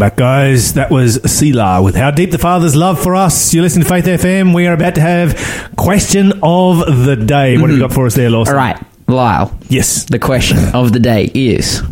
back, 0.00 0.16
guys. 0.16 0.72
That 0.74 0.90
was 0.90 1.20
Selah 1.30 1.82
with 1.82 1.94
How 1.94 2.10
Deep 2.10 2.30
the 2.30 2.38
Father's 2.38 2.74
Love 2.74 3.00
for 3.00 3.14
Us. 3.14 3.52
You 3.52 3.60
listen 3.60 3.82
to 3.82 3.88
Faith 3.88 4.06
FM. 4.06 4.54
We 4.54 4.66
are 4.66 4.72
about 4.72 4.94
to 4.94 5.00
have 5.02 5.70
question 5.76 6.32
of 6.42 7.04
the 7.04 7.16
day. 7.16 7.58
What 7.58 7.68
have 7.68 7.78
you 7.78 7.84
mhm. 7.84 7.88
got 7.88 7.94
for 7.94 8.06
us 8.06 8.14
there, 8.14 8.30
Lawson? 8.30 8.54
All 8.54 8.58
right, 8.58 8.82
Lyle. 9.08 9.56
Yes. 9.68 10.04
The 10.04 10.18
question 10.18 10.56
of 10.74 10.92
the 10.94 11.00
day 11.00 11.30
is: 11.34 11.82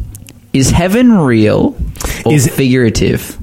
Is 0.54 0.70
heaven 0.70 1.12
real 1.18 1.76
or 2.24 2.32
Is 2.32 2.46
it- 2.46 2.54
figurative? 2.54 3.37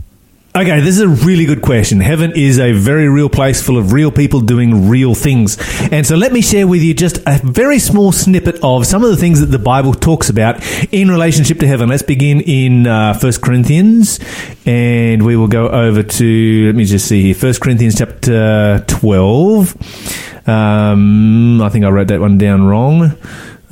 Okay, 0.55 0.79
this 0.79 0.95
is 0.95 1.01
a 1.01 1.09
really 1.09 1.43
good 1.43 1.61
question. 1.61 1.99
Heaven 1.99 2.31
is 2.33 2.59
a 2.59 2.71
very 2.71 3.09
real 3.09 3.27
place 3.27 3.61
full 3.61 3.77
of 3.77 3.91
real 3.91 4.09
people 4.09 4.39
doing 4.39 4.87
real 4.87 5.13
things. 5.13 5.57
And 5.91 6.07
so 6.07 6.15
let 6.15 6.31
me 6.31 6.41
share 6.41 6.65
with 6.65 6.81
you 6.81 6.93
just 6.93 7.17
a 7.27 7.41
very 7.43 7.77
small 7.77 8.13
snippet 8.13 8.63
of 8.63 8.87
some 8.87 9.03
of 9.03 9.09
the 9.09 9.17
things 9.17 9.41
that 9.41 9.47
the 9.47 9.59
Bible 9.59 9.93
talks 9.93 10.29
about 10.29 10.63
in 10.93 11.11
relationship 11.11 11.59
to 11.59 11.67
heaven. 11.67 11.89
Let's 11.89 12.03
begin 12.03 12.39
in 12.39 12.87
uh, 12.87 13.19
1 13.19 13.33
Corinthians 13.41 14.21
and 14.65 15.23
we 15.25 15.35
will 15.35 15.49
go 15.49 15.67
over 15.67 16.03
to, 16.03 16.65
let 16.67 16.75
me 16.75 16.85
just 16.85 17.05
see 17.05 17.33
here, 17.33 17.35
1 17.35 17.55
Corinthians 17.55 17.97
chapter 17.97 18.81
12. 18.87 20.47
Um, 20.47 21.61
I 21.61 21.67
think 21.67 21.83
I 21.83 21.89
wrote 21.89 22.07
that 22.07 22.21
one 22.21 22.37
down 22.37 22.63
wrong. 22.63 23.17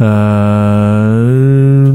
Uh, 0.04 1.94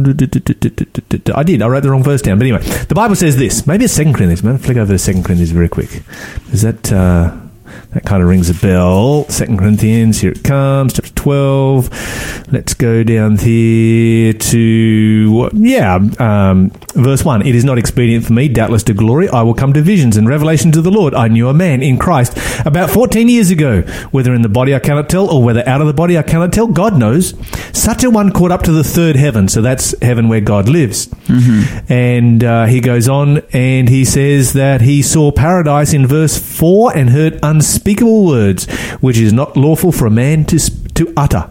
I 1.34 1.42
did. 1.42 1.62
I 1.62 1.68
wrote 1.68 1.82
the 1.82 1.90
wrong 1.90 2.02
verse 2.02 2.22
down. 2.22 2.38
But 2.38 2.46
anyway, 2.46 2.62
the 2.86 2.94
Bible 2.94 3.16
says 3.16 3.36
this. 3.36 3.66
Maybe 3.66 3.84
it's 3.84 3.92
Second 3.94 4.14
Corinthians. 4.14 4.42
Maybe 4.42 4.58
flick 4.58 4.76
over 4.78 4.92
to 4.92 4.98
Second 4.98 5.24
Corinthians 5.24 5.50
very 5.50 5.68
quick. 5.68 6.02
Is 6.52 6.62
that 6.62 6.92
uh, 6.92 7.36
that 7.92 8.04
kind 8.04 8.22
of 8.22 8.28
rings 8.28 8.50
a 8.50 8.54
bell? 8.54 9.24
Second 9.28 9.58
Corinthians. 9.58 10.20
Here 10.20 10.32
it 10.32 10.44
comes. 10.44 10.92
Chapter 10.92 11.12
twelve. 11.14 11.88
Let's 12.52 12.74
go 12.74 13.02
down 13.02 13.38
here 13.38 14.32
to 14.32 15.32
what? 15.32 15.54
Yeah, 15.54 15.98
um, 16.18 16.70
verse 16.94 17.24
one. 17.24 17.42
It 17.46 17.54
is 17.54 17.64
not 17.64 17.78
expedient 17.78 18.26
for 18.26 18.32
me, 18.34 18.48
doubtless 18.48 18.82
to 18.84 18.94
glory. 18.94 19.28
I 19.28 19.42
will 19.42 19.54
come 19.54 19.72
to 19.72 19.82
visions 19.82 20.16
and 20.16 20.28
revelations 20.28 20.76
of 20.76 20.84
the 20.84 20.90
Lord. 20.90 21.14
I 21.14 21.28
knew 21.28 21.48
a 21.48 21.54
man 21.54 21.82
in 21.82 21.98
Christ 21.98 22.36
about 22.66 22.90
fourteen 22.90 23.28
years 23.28 23.50
ago. 23.50 23.82
Whether 24.10 24.34
in 24.34 24.42
the 24.42 24.48
body 24.48 24.74
I 24.74 24.80
cannot 24.80 25.08
tell, 25.08 25.30
or 25.30 25.42
whether 25.42 25.66
out 25.66 25.80
of 25.80 25.86
the 25.86 25.94
body 25.94 26.18
I 26.18 26.22
cannot 26.22 26.52
tell. 26.52 26.66
God 26.66 26.96
knows. 26.98 27.34
Such 27.72 28.04
a 28.04 28.10
one 28.10 28.32
caught 28.32 28.50
up 28.52 28.62
to 28.64 28.72
the 28.72 28.84
third 28.84 29.16
heaven. 29.16 29.48
So 29.48 29.62
that's 29.62 29.94
heaven 30.02 30.28
where 30.28 30.40
God 30.40 30.68
lives. 30.68 31.08
And 31.88 32.44
uh, 32.44 32.66
he 32.66 32.80
goes 32.80 33.08
on 33.08 33.38
and 33.52 33.88
he 33.88 34.04
says 34.04 34.52
that 34.54 34.80
he 34.82 35.02
saw 35.02 35.30
paradise 35.32 35.92
in 35.92 36.06
verse 36.06 36.38
4 36.38 36.96
and 36.96 37.10
heard 37.10 37.38
unspeakable 37.42 37.77
words, 37.84 38.66
which 39.00 39.18
is 39.18 39.32
not 39.32 39.56
lawful 39.56 39.92
for 39.92 40.06
a 40.06 40.10
man 40.10 40.44
to, 40.46 40.58
to 40.94 41.12
utter. 41.16 41.50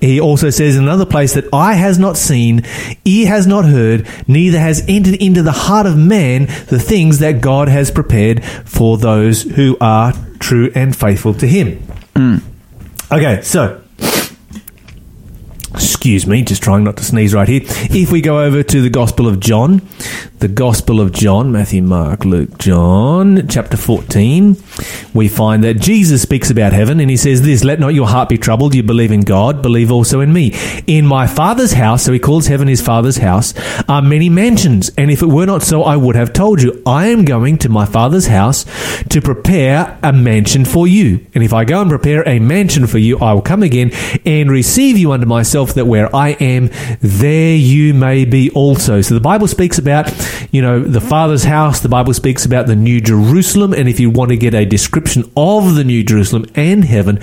He 0.00 0.20
also 0.20 0.50
says 0.50 0.76
in 0.76 0.84
another 0.84 1.06
place 1.06 1.34
that 1.34 1.52
eye 1.52 1.74
has 1.74 1.98
not 1.98 2.16
seen, 2.16 2.64
ear 3.04 3.28
has 3.28 3.46
not 3.46 3.64
heard, 3.64 4.08
neither 4.26 4.58
has 4.58 4.84
entered 4.88 5.14
into 5.14 5.42
the 5.42 5.52
heart 5.52 5.86
of 5.86 5.96
man 5.96 6.46
the 6.68 6.78
things 6.78 7.18
that 7.18 7.40
God 7.40 7.68
has 7.68 7.90
prepared 7.90 8.44
for 8.44 8.98
those 8.98 9.42
who 9.42 9.76
are 9.80 10.12
true 10.40 10.70
and 10.74 10.96
faithful 10.96 11.34
to 11.34 11.46
him. 11.46 11.78
Mm. 12.14 12.42
Okay, 13.12 13.42
so 13.42 13.80
excuse 15.74 16.26
me, 16.26 16.42
just 16.42 16.62
trying 16.62 16.84
not 16.84 16.96
to 16.96 17.04
sneeze 17.04 17.34
right 17.34 17.48
here. 17.48 17.62
If 17.64 18.12
we 18.12 18.20
go 18.20 18.40
over 18.40 18.62
to 18.62 18.82
the 18.82 18.90
Gospel 18.90 19.26
of 19.26 19.40
John, 19.40 19.80
the 20.44 20.48
Gospel 20.48 21.00
of 21.00 21.10
John, 21.10 21.52
Matthew, 21.52 21.82
Mark, 21.82 22.26
Luke, 22.26 22.58
John, 22.58 23.48
chapter 23.48 23.78
14, 23.78 24.62
we 25.14 25.26
find 25.26 25.64
that 25.64 25.80
Jesus 25.80 26.20
speaks 26.20 26.50
about 26.50 26.74
heaven 26.74 27.00
and 27.00 27.08
he 27.08 27.16
says 27.16 27.40
this, 27.40 27.64
let 27.64 27.80
not 27.80 27.94
your 27.94 28.06
heart 28.06 28.28
be 28.28 28.36
troubled. 28.36 28.74
You 28.74 28.82
believe 28.82 29.10
in 29.10 29.22
God, 29.22 29.62
believe 29.62 29.90
also 29.90 30.20
in 30.20 30.34
me. 30.34 30.52
In 30.86 31.06
my 31.06 31.26
Father's 31.26 31.72
house, 31.72 32.02
so 32.02 32.12
he 32.12 32.18
calls 32.18 32.46
heaven 32.46 32.68
his 32.68 32.82
Father's 32.82 33.16
house, 33.16 33.54
are 33.88 34.02
many 34.02 34.28
mansions. 34.28 34.90
And 34.98 35.10
if 35.10 35.22
it 35.22 35.28
were 35.28 35.46
not 35.46 35.62
so, 35.62 35.82
I 35.82 35.96
would 35.96 36.14
have 36.14 36.34
told 36.34 36.60
you, 36.60 36.82
I 36.84 37.06
am 37.06 37.24
going 37.24 37.56
to 37.58 37.70
my 37.70 37.86
Father's 37.86 38.26
house 38.26 38.66
to 39.08 39.22
prepare 39.22 39.98
a 40.02 40.12
mansion 40.12 40.66
for 40.66 40.86
you. 40.86 41.24
And 41.34 41.42
if 41.42 41.54
I 41.54 41.64
go 41.64 41.80
and 41.80 41.88
prepare 41.88 42.22
a 42.28 42.38
mansion 42.38 42.86
for 42.86 42.98
you, 42.98 43.18
I 43.18 43.32
will 43.32 43.40
come 43.40 43.62
again 43.62 43.92
and 44.26 44.50
receive 44.50 44.98
you 44.98 45.12
unto 45.12 45.24
myself 45.24 45.72
that 45.72 45.86
where 45.86 46.14
I 46.14 46.32
am, 46.32 46.68
there 47.00 47.56
you 47.56 47.94
may 47.94 48.26
be 48.26 48.50
also. 48.50 49.00
So 49.00 49.14
the 49.14 49.20
Bible 49.20 49.48
speaks 49.48 49.78
about, 49.78 50.12
you 50.50 50.62
know, 50.62 50.80
the 50.80 51.00
Father's 51.00 51.44
house. 51.44 51.80
The 51.80 51.88
Bible 51.88 52.14
speaks 52.14 52.44
about 52.44 52.66
the 52.66 52.76
New 52.76 53.00
Jerusalem. 53.00 53.72
And 53.72 53.88
if 53.88 54.00
you 54.00 54.10
want 54.10 54.30
to 54.30 54.36
get 54.36 54.54
a 54.54 54.64
description 54.64 55.30
of 55.36 55.74
the 55.74 55.84
New 55.84 56.04
Jerusalem 56.04 56.46
and 56.54 56.84
heaven, 56.84 57.18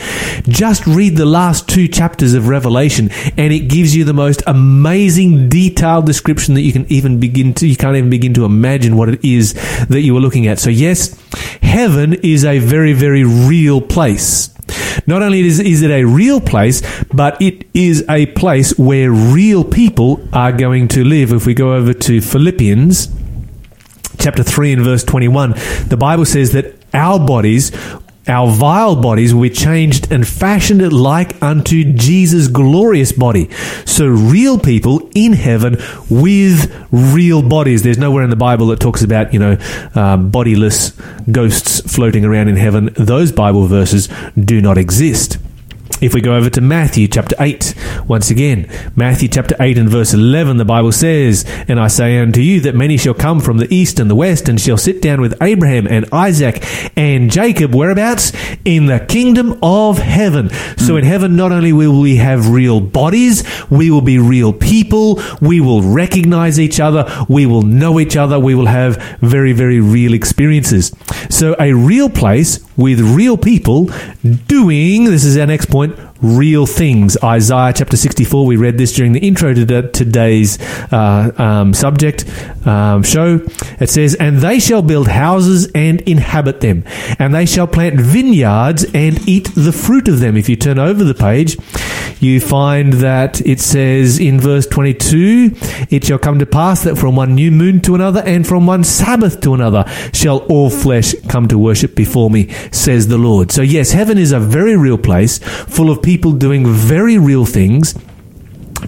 just 0.48 0.86
read 0.86 1.16
the 1.18 1.26
last 1.26 1.68
two 1.68 1.88
chapters 1.88 2.34
of 2.34 2.48
Revelation 2.48 3.10
and 3.38 3.54
it 3.54 3.68
gives 3.68 3.96
you 3.96 4.04
the 4.04 4.14
most 4.14 4.44
amazing 4.48 5.50
detailed 5.50 6.06
description 6.06 6.54
that 6.56 6.62
you 6.62 6.74
can 6.74 6.86
even 6.92 7.20
begin 7.20 7.54
to, 7.56 7.68
you 7.68 7.76
can't 7.76 7.96
even 7.96 8.10
begin 8.10 8.34
to 8.34 8.46
imagine 8.46 8.96
what 8.98 9.10
it 9.10 9.24
is 9.24 9.54
that 9.88 10.02
you 10.02 10.16
are 10.16 10.22
looking 10.22 10.48
at. 10.48 10.60
So 10.60 10.70
yes, 10.70 11.20
heaven 11.62 12.14
is 12.14 12.46
a 12.46 12.60
very, 12.60 12.94
very 12.94 13.24
real 13.24 13.82
place. 13.82 14.51
Not 15.08 15.22
only 15.22 15.42
is, 15.42 15.60
is 15.60 15.82
it 15.82 15.92
a 15.92 16.04
real 16.04 16.42
place, 16.42 16.82
but 17.14 17.42
it 17.42 17.68
is 17.74 18.04
a 18.10 18.28
place 18.28 18.78
where 18.78 19.12
real 19.12 19.64
people 19.64 20.26
are 20.34 20.52
going 20.52 20.88
to 20.90 21.04
live. 21.04 21.32
If 21.32 21.46
we 21.46 21.54
go 21.54 21.74
over 21.74 21.94
to 21.94 22.22
Philippians 22.22 23.10
chapter 24.18 24.44
3 24.44 24.74
and 24.74 24.84
verse 24.84 25.04
21, 25.04 25.52
the 25.88 25.98
Bible 25.98 26.26
says 26.26 26.52
that 26.54 26.76
our 26.94 27.20
bodies, 27.20 27.72
our 28.32 28.50
vile 28.50 28.96
bodies, 28.96 29.34
be 29.34 29.50
changed 29.50 30.12
and 30.12 30.28
fashioned 30.28 30.92
like 30.92 31.42
unto 31.44 31.84
Jesus' 31.94 32.48
glorious 32.48 33.12
body. 33.12 33.50
So 33.86 34.08
real 34.08 34.58
people 34.58 35.10
in 35.14 35.34
heaven 35.34 35.78
with 36.10 36.74
real 36.92 37.42
bodies. 37.42 37.84
There's 37.84 37.98
nowhere 37.98 38.24
in 38.24 38.30
the 38.30 38.36
Bible 38.36 38.68
that 38.68 38.80
talks 38.80 39.04
about, 39.04 39.34
you 39.34 39.40
know, 39.40 39.58
uh, 39.94 40.18
bodiless 40.18 40.92
ghosts 41.32 41.82
floating 41.94 42.26
around 42.26 42.48
in 42.48 42.56
heaven. 42.56 42.90
Those 42.96 43.32
Bible 43.32 43.68
verses 43.68 44.10
do 44.40 44.62
not 44.62 44.78
exist. 44.78 45.38
If 46.02 46.16
we 46.16 46.22
go 46.22 46.36
over 46.36 46.50
to 46.50 46.62
Matthew 46.62 47.08
chapter 47.08 47.36
8, 47.40 47.76
once 48.08 48.32
again, 48.32 48.68
Matthew 48.96 49.28
chapter 49.28 49.56
8 49.60 49.78
and 49.78 49.88
verse 49.88 50.16
11, 50.16 50.58
the 50.58 50.66
Bible 50.66 50.92
says, 50.92 51.46
And 51.68 51.80
I 51.80 51.90
say 51.90 52.18
unto 52.18 52.42
you 52.42 52.60
that 52.62 52.74
many 52.74 52.98
shall 52.98 53.14
come 53.14 53.40
from 53.40 53.60
the 53.60 53.72
east 53.72 54.00
and 54.00 54.10
the 54.10 54.16
west, 54.16 54.50
and 54.50 54.60
shall 54.60 54.78
sit 54.78 55.00
down 55.00 55.22
with 55.22 55.40
Abraham 55.44 55.86
and 55.86 56.08
Isaac 56.12 56.64
and 56.98 57.30
Jacob, 57.30 57.76
whereabouts? 57.76 58.32
In 58.66 58.88
the 58.88 59.00
kingdom 59.00 59.60
of 59.62 60.00
heaven. 60.00 60.50
So 60.78 60.94
hmm. 60.94 60.98
in 60.98 61.04
heaven, 61.04 61.36
not 61.36 61.52
only 61.52 61.72
will 61.72 62.02
we 62.02 62.16
have 62.16 62.50
real 62.50 62.82
bodies, 62.82 63.44
we 63.70 63.92
will 63.92 64.02
be 64.02 64.18
real 64.18 64.54
people, 64.54 65.22
we 65.40 65.62
will 65.62 65.84
recognize 65.84 66.60
each 66.60 66.80
other, 66.80 67.06
we 67.30 67.46
will 67.46 67.62
know 67.62 68.00
each 68.00 68.18
other, 68.18 68.40
we 68.40 68.56
will 68.56 68.66
have 68.66 68.98
very, 69.20 69.54
very 69.54 69.80
real 69.80 70.16
experiences. 70.16 70.96
So 71.30 71.56
a 71.60 71.74
real 71.74 72.10
place 72.10 72.60
with 72.82 73.00
real 73.00 73.38
people 73.38 73.90
doing, 74.48 75.06
this 75.06 75.24
is 75.24 75.38
our 75.38 75.46
next 75.46 75.68
point, 75.68 75.96
real 76.22 76.66
things. 76.66 77.18
Isaiah 77.24 77.74
chapter 77.74 77.98
64, 77.98 78.46
we 78.46 78.56
read 78.56 78.78
this 78.78 78.94
during 78.94 79.14
the 79.14 79.20
intro 79.20 79.54
to 79.54 79.66
the- 79.66 79.90
today's 79.90 80.60
uh, 80.92 81.32
um, 81.38 81.74
subject 81.74 82.26
um, 82.68 83.04
show. 83.04 83.42
It 83.80 83.90
says, 83.90 84.16
And 84.16 84.38
they 84.38 84.60
shall 84.60 84.82
build 84.82 85.08
houses 85.08 85.70
and 85.74 86.02
inhabit 86.02 86.62
them, 86.62 86.84
and 87.18 87.34
they 87.34 87.46
shall 87.46 87.68
plant 87.68 88.00
vineyards 88.00 88.86
and 88.94 89.28
eat 89.28 89.50
the 89.56 89.72
fruit 89.72 90.08
of 90.08 90.20
them. 90.20 90.38
If 90.38 90.48
you 90.48 90.56
turn 90.56 90.78
over 90.78 91.04
the 91.04 91.16
page, 91.16 91.58
you 92.20 92.40
find 92.40 92.94
that 92.94 93.42
it 93.42 93.60
says 93.60 94.20
in 94.20 94.40
verse 94.40 94.68
22 94.68 95.52
It 95.90 96.06
shall 96.06 96.20
come 96.20 96.38
to 96.40 96.46
pass 96.46 96.84
that 96.84 96.98
from 96.98 97.16
one 97.16 97.34
new 97.34 97.52
moon 97.52 97.82
to 97.82 97.96
another 97.96 98.22
and 98.26 98.46
from 98.46 98.68
one 98.68 98.84
Sabbath 98.84 99.42
to 99.42 99.56
another 99.56 99.86
shall 100.14 100.40
all 100.46 100.70
flesh 100.70 101.16
come 101.28 101.48
to 101.48 101.58
worship 101.58 101.96
before 101.96 102.30
me, 102.30 102.50
says 102.72 103.08
the 103.08 103.18
Lord. 103.18 103.52
So, 103.52 103.64
yes, 103.64 103.92
heaven 103.92 104.18
is 104.20 104.32
a 104.32 104.40
very 104.40 104.78
real 104.78 105.00
place 105.00 105.40
full 105.40 105.90
of 105.90 106.02
people 106.04 106.11
doing 106.18 106.66
very 106.66 107.18
real 107.18 107.46
things. 107.46 107.94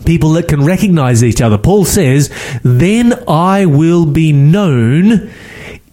People 0.06 0.32
that 0.34 0.48
can 0.48 0.66
recognize 0.66 1.24
each 1.24 1.42
other. 1.42 1.58
Paul 1.58 1.86
says, 1.86 2.32
Then 2.64 3.14
I 3.28 3.66
will 3.66 4.06
be 4.06 4.32
known 4.32 5.30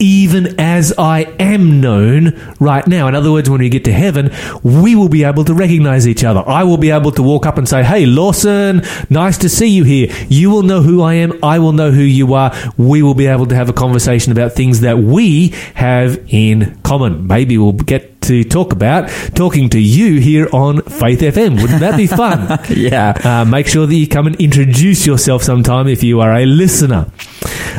even 0.00 0.58
as 0.58 0.92
I 0.98 1.20
am 1.38 1.80
known 1.80 2.40
right 2.58 2.84
now. 2.86 3.06
In 3.06 3.14
other 3.14 3.30
words, 3.30 3.48
when 3.48 3.60
we 3.60 3.68
get 3.68 3.84
to 3.84 3.92
heaven, 3.92 4.32
we 4.64 4.96
will 4.96 5.10
be 5.10 5.24
able 5.24 5.44
to 5.44 5.54
recognize 5.54 6.08
each 6.08 6.24
other. 6.24 6.42
I 6.44 6.64
will 6.64 6.78
be 6.78 6.90
able 6.90 7.12
to 7.12 7.22
walk 7.22 7.46
up 7.46 7.58
and 7.58 7.68
say, 7.68 7.84
Hey, 7.84 8.06
Lawson, 8.06 8.82
nice 9.10 9.38
to 9.38 9.48
see 9.48 9.68
you 9.68 9.84
here. 9.84 10.10
You 10.28 10.50
will 10.50 10.62
know 10.62 10.80
who 10.80 11.02
I 11.02 11.14
am. 11.14 11.38
I 11.44 11.58
will 11.58 11.72
know 11.72 11.90
who 11.90 12.00
you 12.00 12.34
are. 12.34 12.52
We 12.78 13.02
will 13.02 13.14
be 13.14 13.26
able 13.26 13.46
to 13.46 13.54
have 13.54 13.68
a 13.68 13.74
conversation 13.74 14.32
about 14.32 14.52
things 14.52 14.80
that 14.80 14.98
we 14.98 15.48
have 15.74 16.24
in 16.28 16.80
common. 16.82 17.26
Maybe 17.26 17.58
we'll 17.58 17.72
get 17.72 18.09
to 18.22 18.44
talk 18.44 18.72
about 18.72 19.08
talking 19.34 19.68
to 19.70 19.78
you 19.80 20.20
here 20.20 20.48
on 20.52 20.82
Faith 20.82 21.20
FM. 21.20 21.60
Wouldn't 21.60 21.80
that 21.80 21.96
be 21.96 22.06
fun? 22.06 22.58
Yeah. 22.70 23.12
Uh, 23.24 23.44
make 23.44 23.66
sure 23.66 23.86
that 23.86 23.94
you 23.94 24.06
come 24.06 24.26
and 24.26 24.36
introduce 24.36 25.06
yourself 25.06 25.42
sometime 25.42 25.88
if 25.88 26.02
you 26.02 26.20
are 26.20 26.32
a 26.34 26.46
listener. 26.46 27.10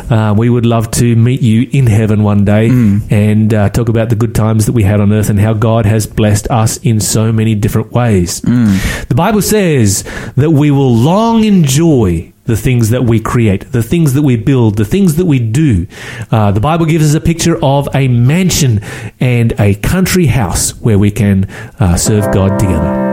Uh, 0.09 0.33
we 0.37 0.49
would 0.49 0.65
love 0.65 0.89
to 0.91 1.15
meet 1.15 1.41
you 1.41 1.69
in 1.71 1.87
heaven 1.87 2.23
one 2.23 2.43
day 2.45 2.69
and 3.09 3.53
uh, 3.53 3.69
talk 3.69 3.87
about 3.89 4.09
the 4.09 4.15
good 4.15 4.35
times 4.35 4.65
that 4.65 4.73
we 4.73 4.83
had 4.83 4.99
on 4.99 5.13
earth 5.13 5.29
and 5.29 5.39
how 5.39 5.53
God 5.53 5.85
has 5.85 6.05
blessed 6.07 6.49
us 6.49 6.77
in 6.77 6.99
so 6.99 7.31
many 7.31 7.55
different 7.55 7.91
ways. 7.91 8.41
The 8.41 9.15
Bible 9.15 9.41
says 9.41 10.03
that 10.35 10.51
we 10.51 10.71
will 10.71 10.93
long 10.95 11.43
enjoy 11.45 12.30
the 12.45 12.57
things 12.57 12.89
that 12.89 13.03
we 13.03 13.19
create, 13.19 13.71
the 13.71 13.83
things 13.83 14.13
that 14.13 14.23
we 14.23 14.35
build, 14.35 14.77
the 14.77 14.85
things 14.85 15.15
that 15.15 15.25
we 15.25 15.39
do. 15.39 15.87
Uh, 16.31 16.51
the 16.51 16.59
Bible 16.59 16.85
gives 16.85 17.05
us 17.09 17.13
a 17.15 17.21
picture 17.21 17.57
of 17.63 17.87
a 17.93 18.07
mansion 18.07 18.81
and 19.19 19.53
a 19.59 19.75
country 19.75 20.27
house 20.27 20.71
where 20.81 20.97
we 20.97 21.11
can 21.11 21.45
uh, 21.79 21.95
serve 21.95 22.33
God 22.33 22.59
together. 22.59 23.11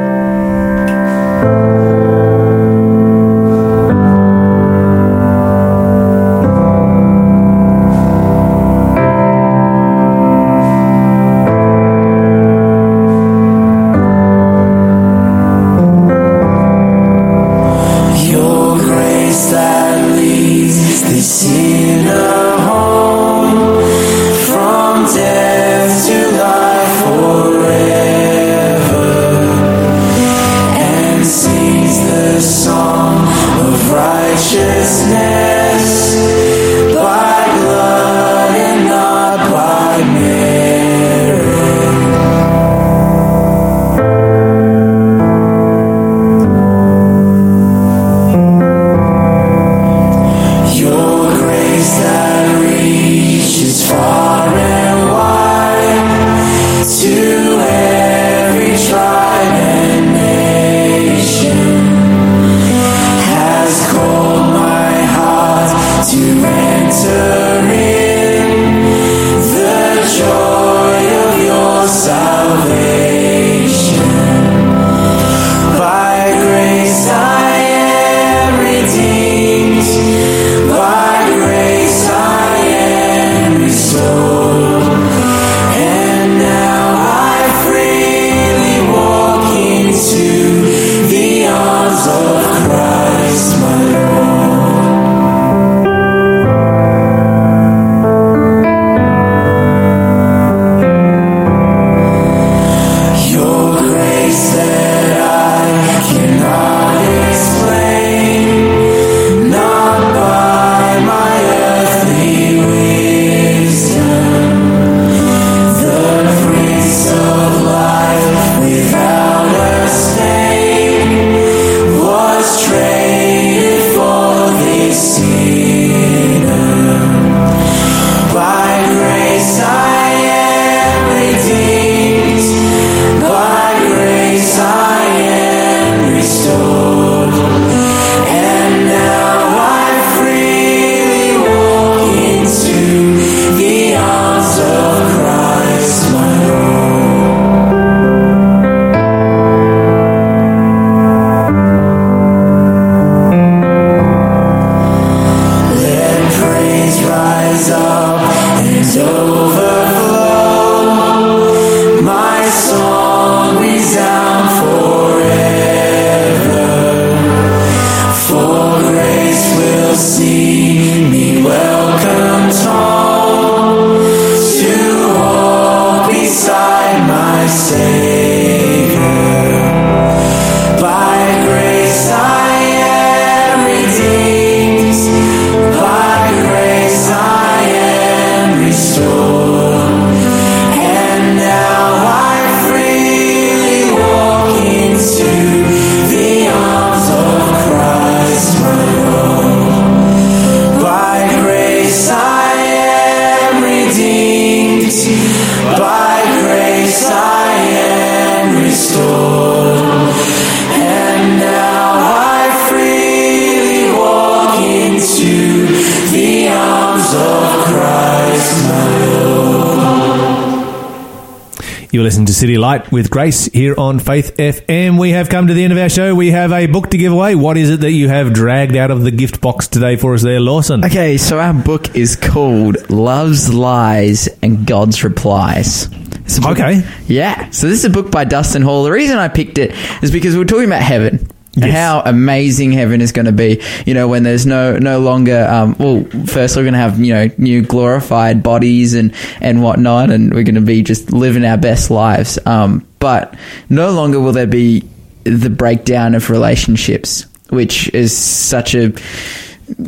City 222.38 222.56
Light 222.56 222.92
with 222.92 223.10
Grace 223.10 223.46
here 223.46 223.74
on 223.76 223.98
Faith 223.98 224.36
FM. 224.36 224.96
We 224.96 225.10
have 225.10 225.28
come 225.28 225.48
to 225.48 225.54
the 225.54 225.64
end 225.64 225.72
of 225.72 225.78
our 225.80 225.88
show. 225.88 226.14
We 226.14 226.30
have 226.30 226.52
a 226.52 226.66
book 226.66 226.90
to 226.90 226.96
give 226.96 227.12
away. 227.12 227.34
What 227.34 227.56
is 227.56 227.68
it 227.68 227.80
that 227.80 227.90
you 227.90 228.08
have 228.08 228.32
dragged 228.32 228.76
out 228.76 228.92
of 228.92 229.02
the 229.02 229.10
gift 229.10 229.40
box 229.40 229.66
today 229.66 229.96
for 229.96 230.14
us 230.14 230.22
there, 230.22 230.38
Lawson? 230.38 230.84
Okay, 230.84 231.16
so 231.16 231.40
our 231.40 231.52
book 231.52 231.96
is 231.96 232.14
called 232.14 232.90
Love's 232.90 233.52
Lies 233.52 234.28
and 234.40 234.64
God's 234.66 235.02
Replies. 235.02 235.88
It's 236.24 236.38
a 236.38 236.40
book- 236.42 236.52
Okay. 236.52 236.84
Yeah. 237.08 237.50
So 237.50 237.66
this 237.66 237.80
is 237.80 237.84
a 237.86 237.90
book 237.90 238.12
by 238.12 238.22
Dustin 238.24 238.62
Hall. 238.62 238.84
The 238.84 238.92
reason 238.92 239.18
I 239.18 239.26
picked 239.26 239.58
it 239.58 239.74
is 240.02 240.12
because 240.12 240.36
we're 240.36 240.44
talking 240.44 240.66
about 240.66 240.82
heaven. 240.82 241.27
Yes. 241.58 241.72
how 241.72 242.02
amazing 242.04 242.72
heaven 242.72 243.00
is 243.00 243.12
going 243.12 243.26
to 243.26 243.32
be, 243.32 243.62
you 243.86 243.94
know, 243.94 244.08
when 244.08 244.22
there's 244.22 244.46
no 244.46 244.78
no 244.78 245.00
longer. 245.00 245.44
Um, 245.44 245.76
well, 245.78 246.04
first 246.26 246.56
we're 246.56 246.62
going 246.62 246.74
to 246.74 246.78
have 246.80 246.98
you 247.00 247.14
know 247.14 247.30
new 247.38 247.62
glorified 247.62 248.42
bodies 248.42 248.94
and 248.94 249.14
and 249.40 249.62
whatnot, 249.62 250.10
and 250.10 250.32
we're 250.32 250.44
going 250.44 250.54
to 250.54 250.60
be 250.60 250.82
just 250.82 251.12
living 251.12 251.44
our 251.44 251.56
best 251.56 251.90
lives. 251.90 252.38
Um, 252.46 252.86
but 252.98 253.36
no 253.68 253.90
longer 253.90 254.20
will 254.20 254.32
there 254.32 254.46
be 254.46 254.88
the 255.24 255.50
breakdown 255.50 256.14
of 256.14 256.30
relationships, 256.30 257.26
which 257.50 257.92
is 257.94 258.16
such 258.16 258.74
a 258.74 258.92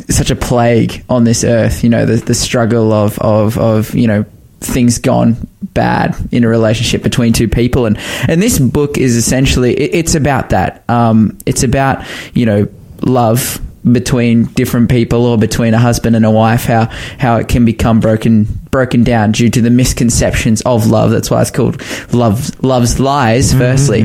such 0.09 0.29
a 0.29 0.35
plague 0.35 1.03
on 1.09 1.23
this 1.23 1.43
earth. 1.43 1.83
You 1.83 1.89
know, 1.89 2.05
the 2.05 2.17
the 2.17 2.35
struggle 2.35 2.91
of 2.91 3.17
of 3.19 3.57
of 3.57 3.95
you 3.95 4.07
know 4.07 4.25
things 4.61 4.99
gone 4.99 5.35
bad 5.73 6.15
in 6.31 6.43
a 6.43 6.47
relationship 6.47 7.03
between 7.03 7.33
two 7.33 7.47
people, 7.47 7.85
and 7.85 7.97
and 8.27 8.41
this 8.41 8.59
book 8.59 8.97
is 8.97 9.15
essentially 9.15 9.73
it, 9.73 9.95
it's 9.95 10.15
about 10.15 10.51
that. 10.51 10.83
Um, 10.89 11.37
it's 11.45 11.63
about 11.63 12.05
you 12.33 12.45
know 12.45 12.67
love 13.01 13.59
between 13.91 14.45
different 14.45 14.91
people 14.91 15.25
or 15.25 15.37
between 15.37 15.73
a 15.73 15.79
husband 15.79 16.15
and 16.15 16.23
a 16.23 16.29
wife 16.29 16.65
how 16.65 16.85
how 17.17 17.37
it 17.37 17.47
can 17.47 17.65
become 17.65 17.99
broken 17.99 18.43
broken 18.69 19.03
down 19.03 19.31
due 19.31 19.49
to 19.49 19.61
the 19.61 19.71
misconceptions 19.71 20.61
of 20.61 20.87
love. 20.87 21.11
That's 21.11 21.31
why 21.31 21.41
it's 21.41 21.51
called 21.51 21.81
love 22.13 22.63
love's 22.63 22.99
lies 22.99 23.53
firstly. 23.53 24.03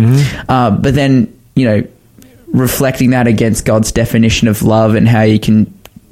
Uh, 0.48 0.70
but 0.70 0.94
then 0.94 1.38
you 1.54 1.66
know 1.66 1.86
reflecting 2.48 3.10
that 3.10 3.26
against 3.26 3.64
God's 3.66 3.92
definition 3.92 4.48
of 4.48 4.62
love 4.62 4.94
and 4.94 5.06
how 5.06 5.22
you 5.22 5.38
can 5.38 5.66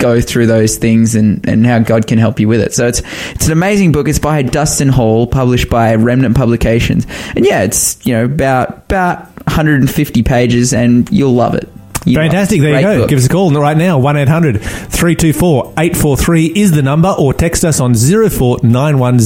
go 0.05 0.21
through 0.21 0.47
those 0.47 0.77
things 0.77 1.15
and, 1.15 1.49
and 1.49 1.65
how 1.65 1.79
God 1.79 2.07
can 2.07 2.19
help 2.19 2.39
you 2.39 2.47
with 2.47 2.61
it. 2.61 2.75
So 2.75 2.87
it's 2.87 3.01
it's 3.31 3.47
an 3.47 3.53
amazing 3.53 3.93
book. 3.93 4.07
It's 4.07 4.19
by 4.19 4.43
Dustin 4.43 4.91
Hall, 4.91 5.27
published 5.27 5.71
by 5.71 5.95
Remnant 5.95 6.37
Publications. 6.37 7.07
And 7.35 7.47
yeah, 7.47 7.63
it's 7.63 8.05
you 8.07 8.13
know 8.13 8.27
about 8.27 8.85
about 8.85 9.25
150 9.47 10.23
pages, 10.23 10.75
and 10.75 11.11
you'll 11.11 11.35
love 11.35 11.55
it. 11.55 11.69
You 12.05 12.17
Fantastic. 12.17 12.61
There 12.61 12.75
you 12.75 12.83
go. 12.83 12.99
book. 13.01 13.09
Give 13.09 13.19
us 13.19 13.27
a 13.27 13.29
call 13.29 13.51
right 13.53 13.77
now. 13.77 13.99
1 13.99 14.17
800 14.17 14.61
324 14.61 15.73
843 15.79 16.47
is 16.47 16.73
the 16.73 16.83
number, 16.83 17.15
or 17.19 17.33
text 17.33 17.65
us 17.65 17.81
on 17.81 17.95
0491 17.95 19.19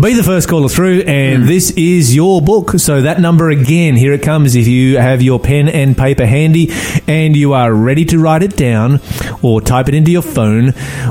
Be 0.00 0.14
the 0.14 0.22
first 0.24 0.48
caller 0.48 0.68
through, 0.68 1.00
and 1.00 1.42
hmm. 1.42 1.48
this 1.48 1.72
is 1.72 2.14
your 2.14 2.40
book. 2.40 2.78
So 2.78 3.02
that 3.02 3.20
number 3.20 3.50
again, 3.50 3.96
here 3.96 4.12
it 4.12 4.22
comes. 4.22 4.54
If 4.54 4.68
you 4.68 4.98
have 4.98 5.20
your 5.20 5.40
pen 5.40 5.68
and 5.68 5.96
paper 5.96 6.26
handy 6.26 6.70
and 7.08 7.36
you 7.36 7.52
are 7.52 7.72
ready 7.74 8.04
to 8.06 8.18
write 8.18 8.42
it 8.42 8.56
down 8.56 9.00
or 9.42 9.60
type 9.60 9.88
it 9.88 9.94
into 9.94 10.12
your 10.12 10.22
phone, 10.22 10.68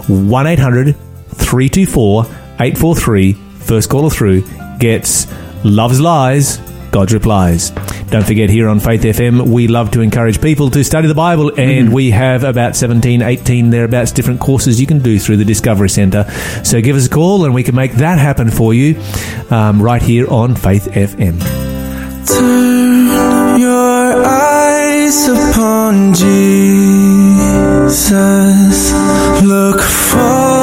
1 0.07 0.47
800 0.47 0.95
324 0.95 2.23
843. 2.23 3.33
First 3.33 3.89
caller 3.89 4.09
through 4.09 4.43
gets 4.79 5.27
Love's 5.63 5.99
Lies, 5.99 6.57
God's 6.91 7.13
Replies. 7.13 7.71
Don't 8.09 8.25
forget, 8.25 8.49
here 8.49 8.67
on 8.67 8.79
Faith 8.79 9.03
FM, 9.03 9.47
we 9.49 9.67
love 9.67 9.91
to 9.91 10.01
encourage 10.01 10.41
people 10.41 10.71
to 10.71 10.83
study 10.83 11.07
the 11.07 11.13
Bible, 11.13 11.51
and 11.55 11.93
we 11.93 12.09
have 12.09 12.43
about 12.43 12.75
17, 12.75 13.21
18 13.21 13.69
thereabouts 13.69 14.11
different 14.11 14.39
courses 14.39 14.81
you 14.81 14.87
can 14.87 14.97
do 14.97 15.19
through 15.19 15.37
the 15.37 15.45
Discovery 15.45 15.89
Centre. 15.89 16.23
So 16.63 16.81
give 16.81 16.95
us 16.95 17.05
a 17.05 17.09
call, 17.09 17.45
and 17.45 17.53
we 17.53 17.61
can 17.61 17.75
make 17.75 17.93
that 17.93 18.17
happen 18.17 18.49
for 18.49 18.73
you 18.73 18.99
um, 19.51 19.79
right 19.79 20.01
here 20.01 20.27
on 20.27 20.55
Faith 20.55 20.85
FM. 20.85 21.39
Turn 22.25 23.59
your 23.59 24.25
eyes 24.25 25.27
upon 25.27 26.13
Jesus. 26.15 26.51
Look 29.43 29.81
full 29.81 30.58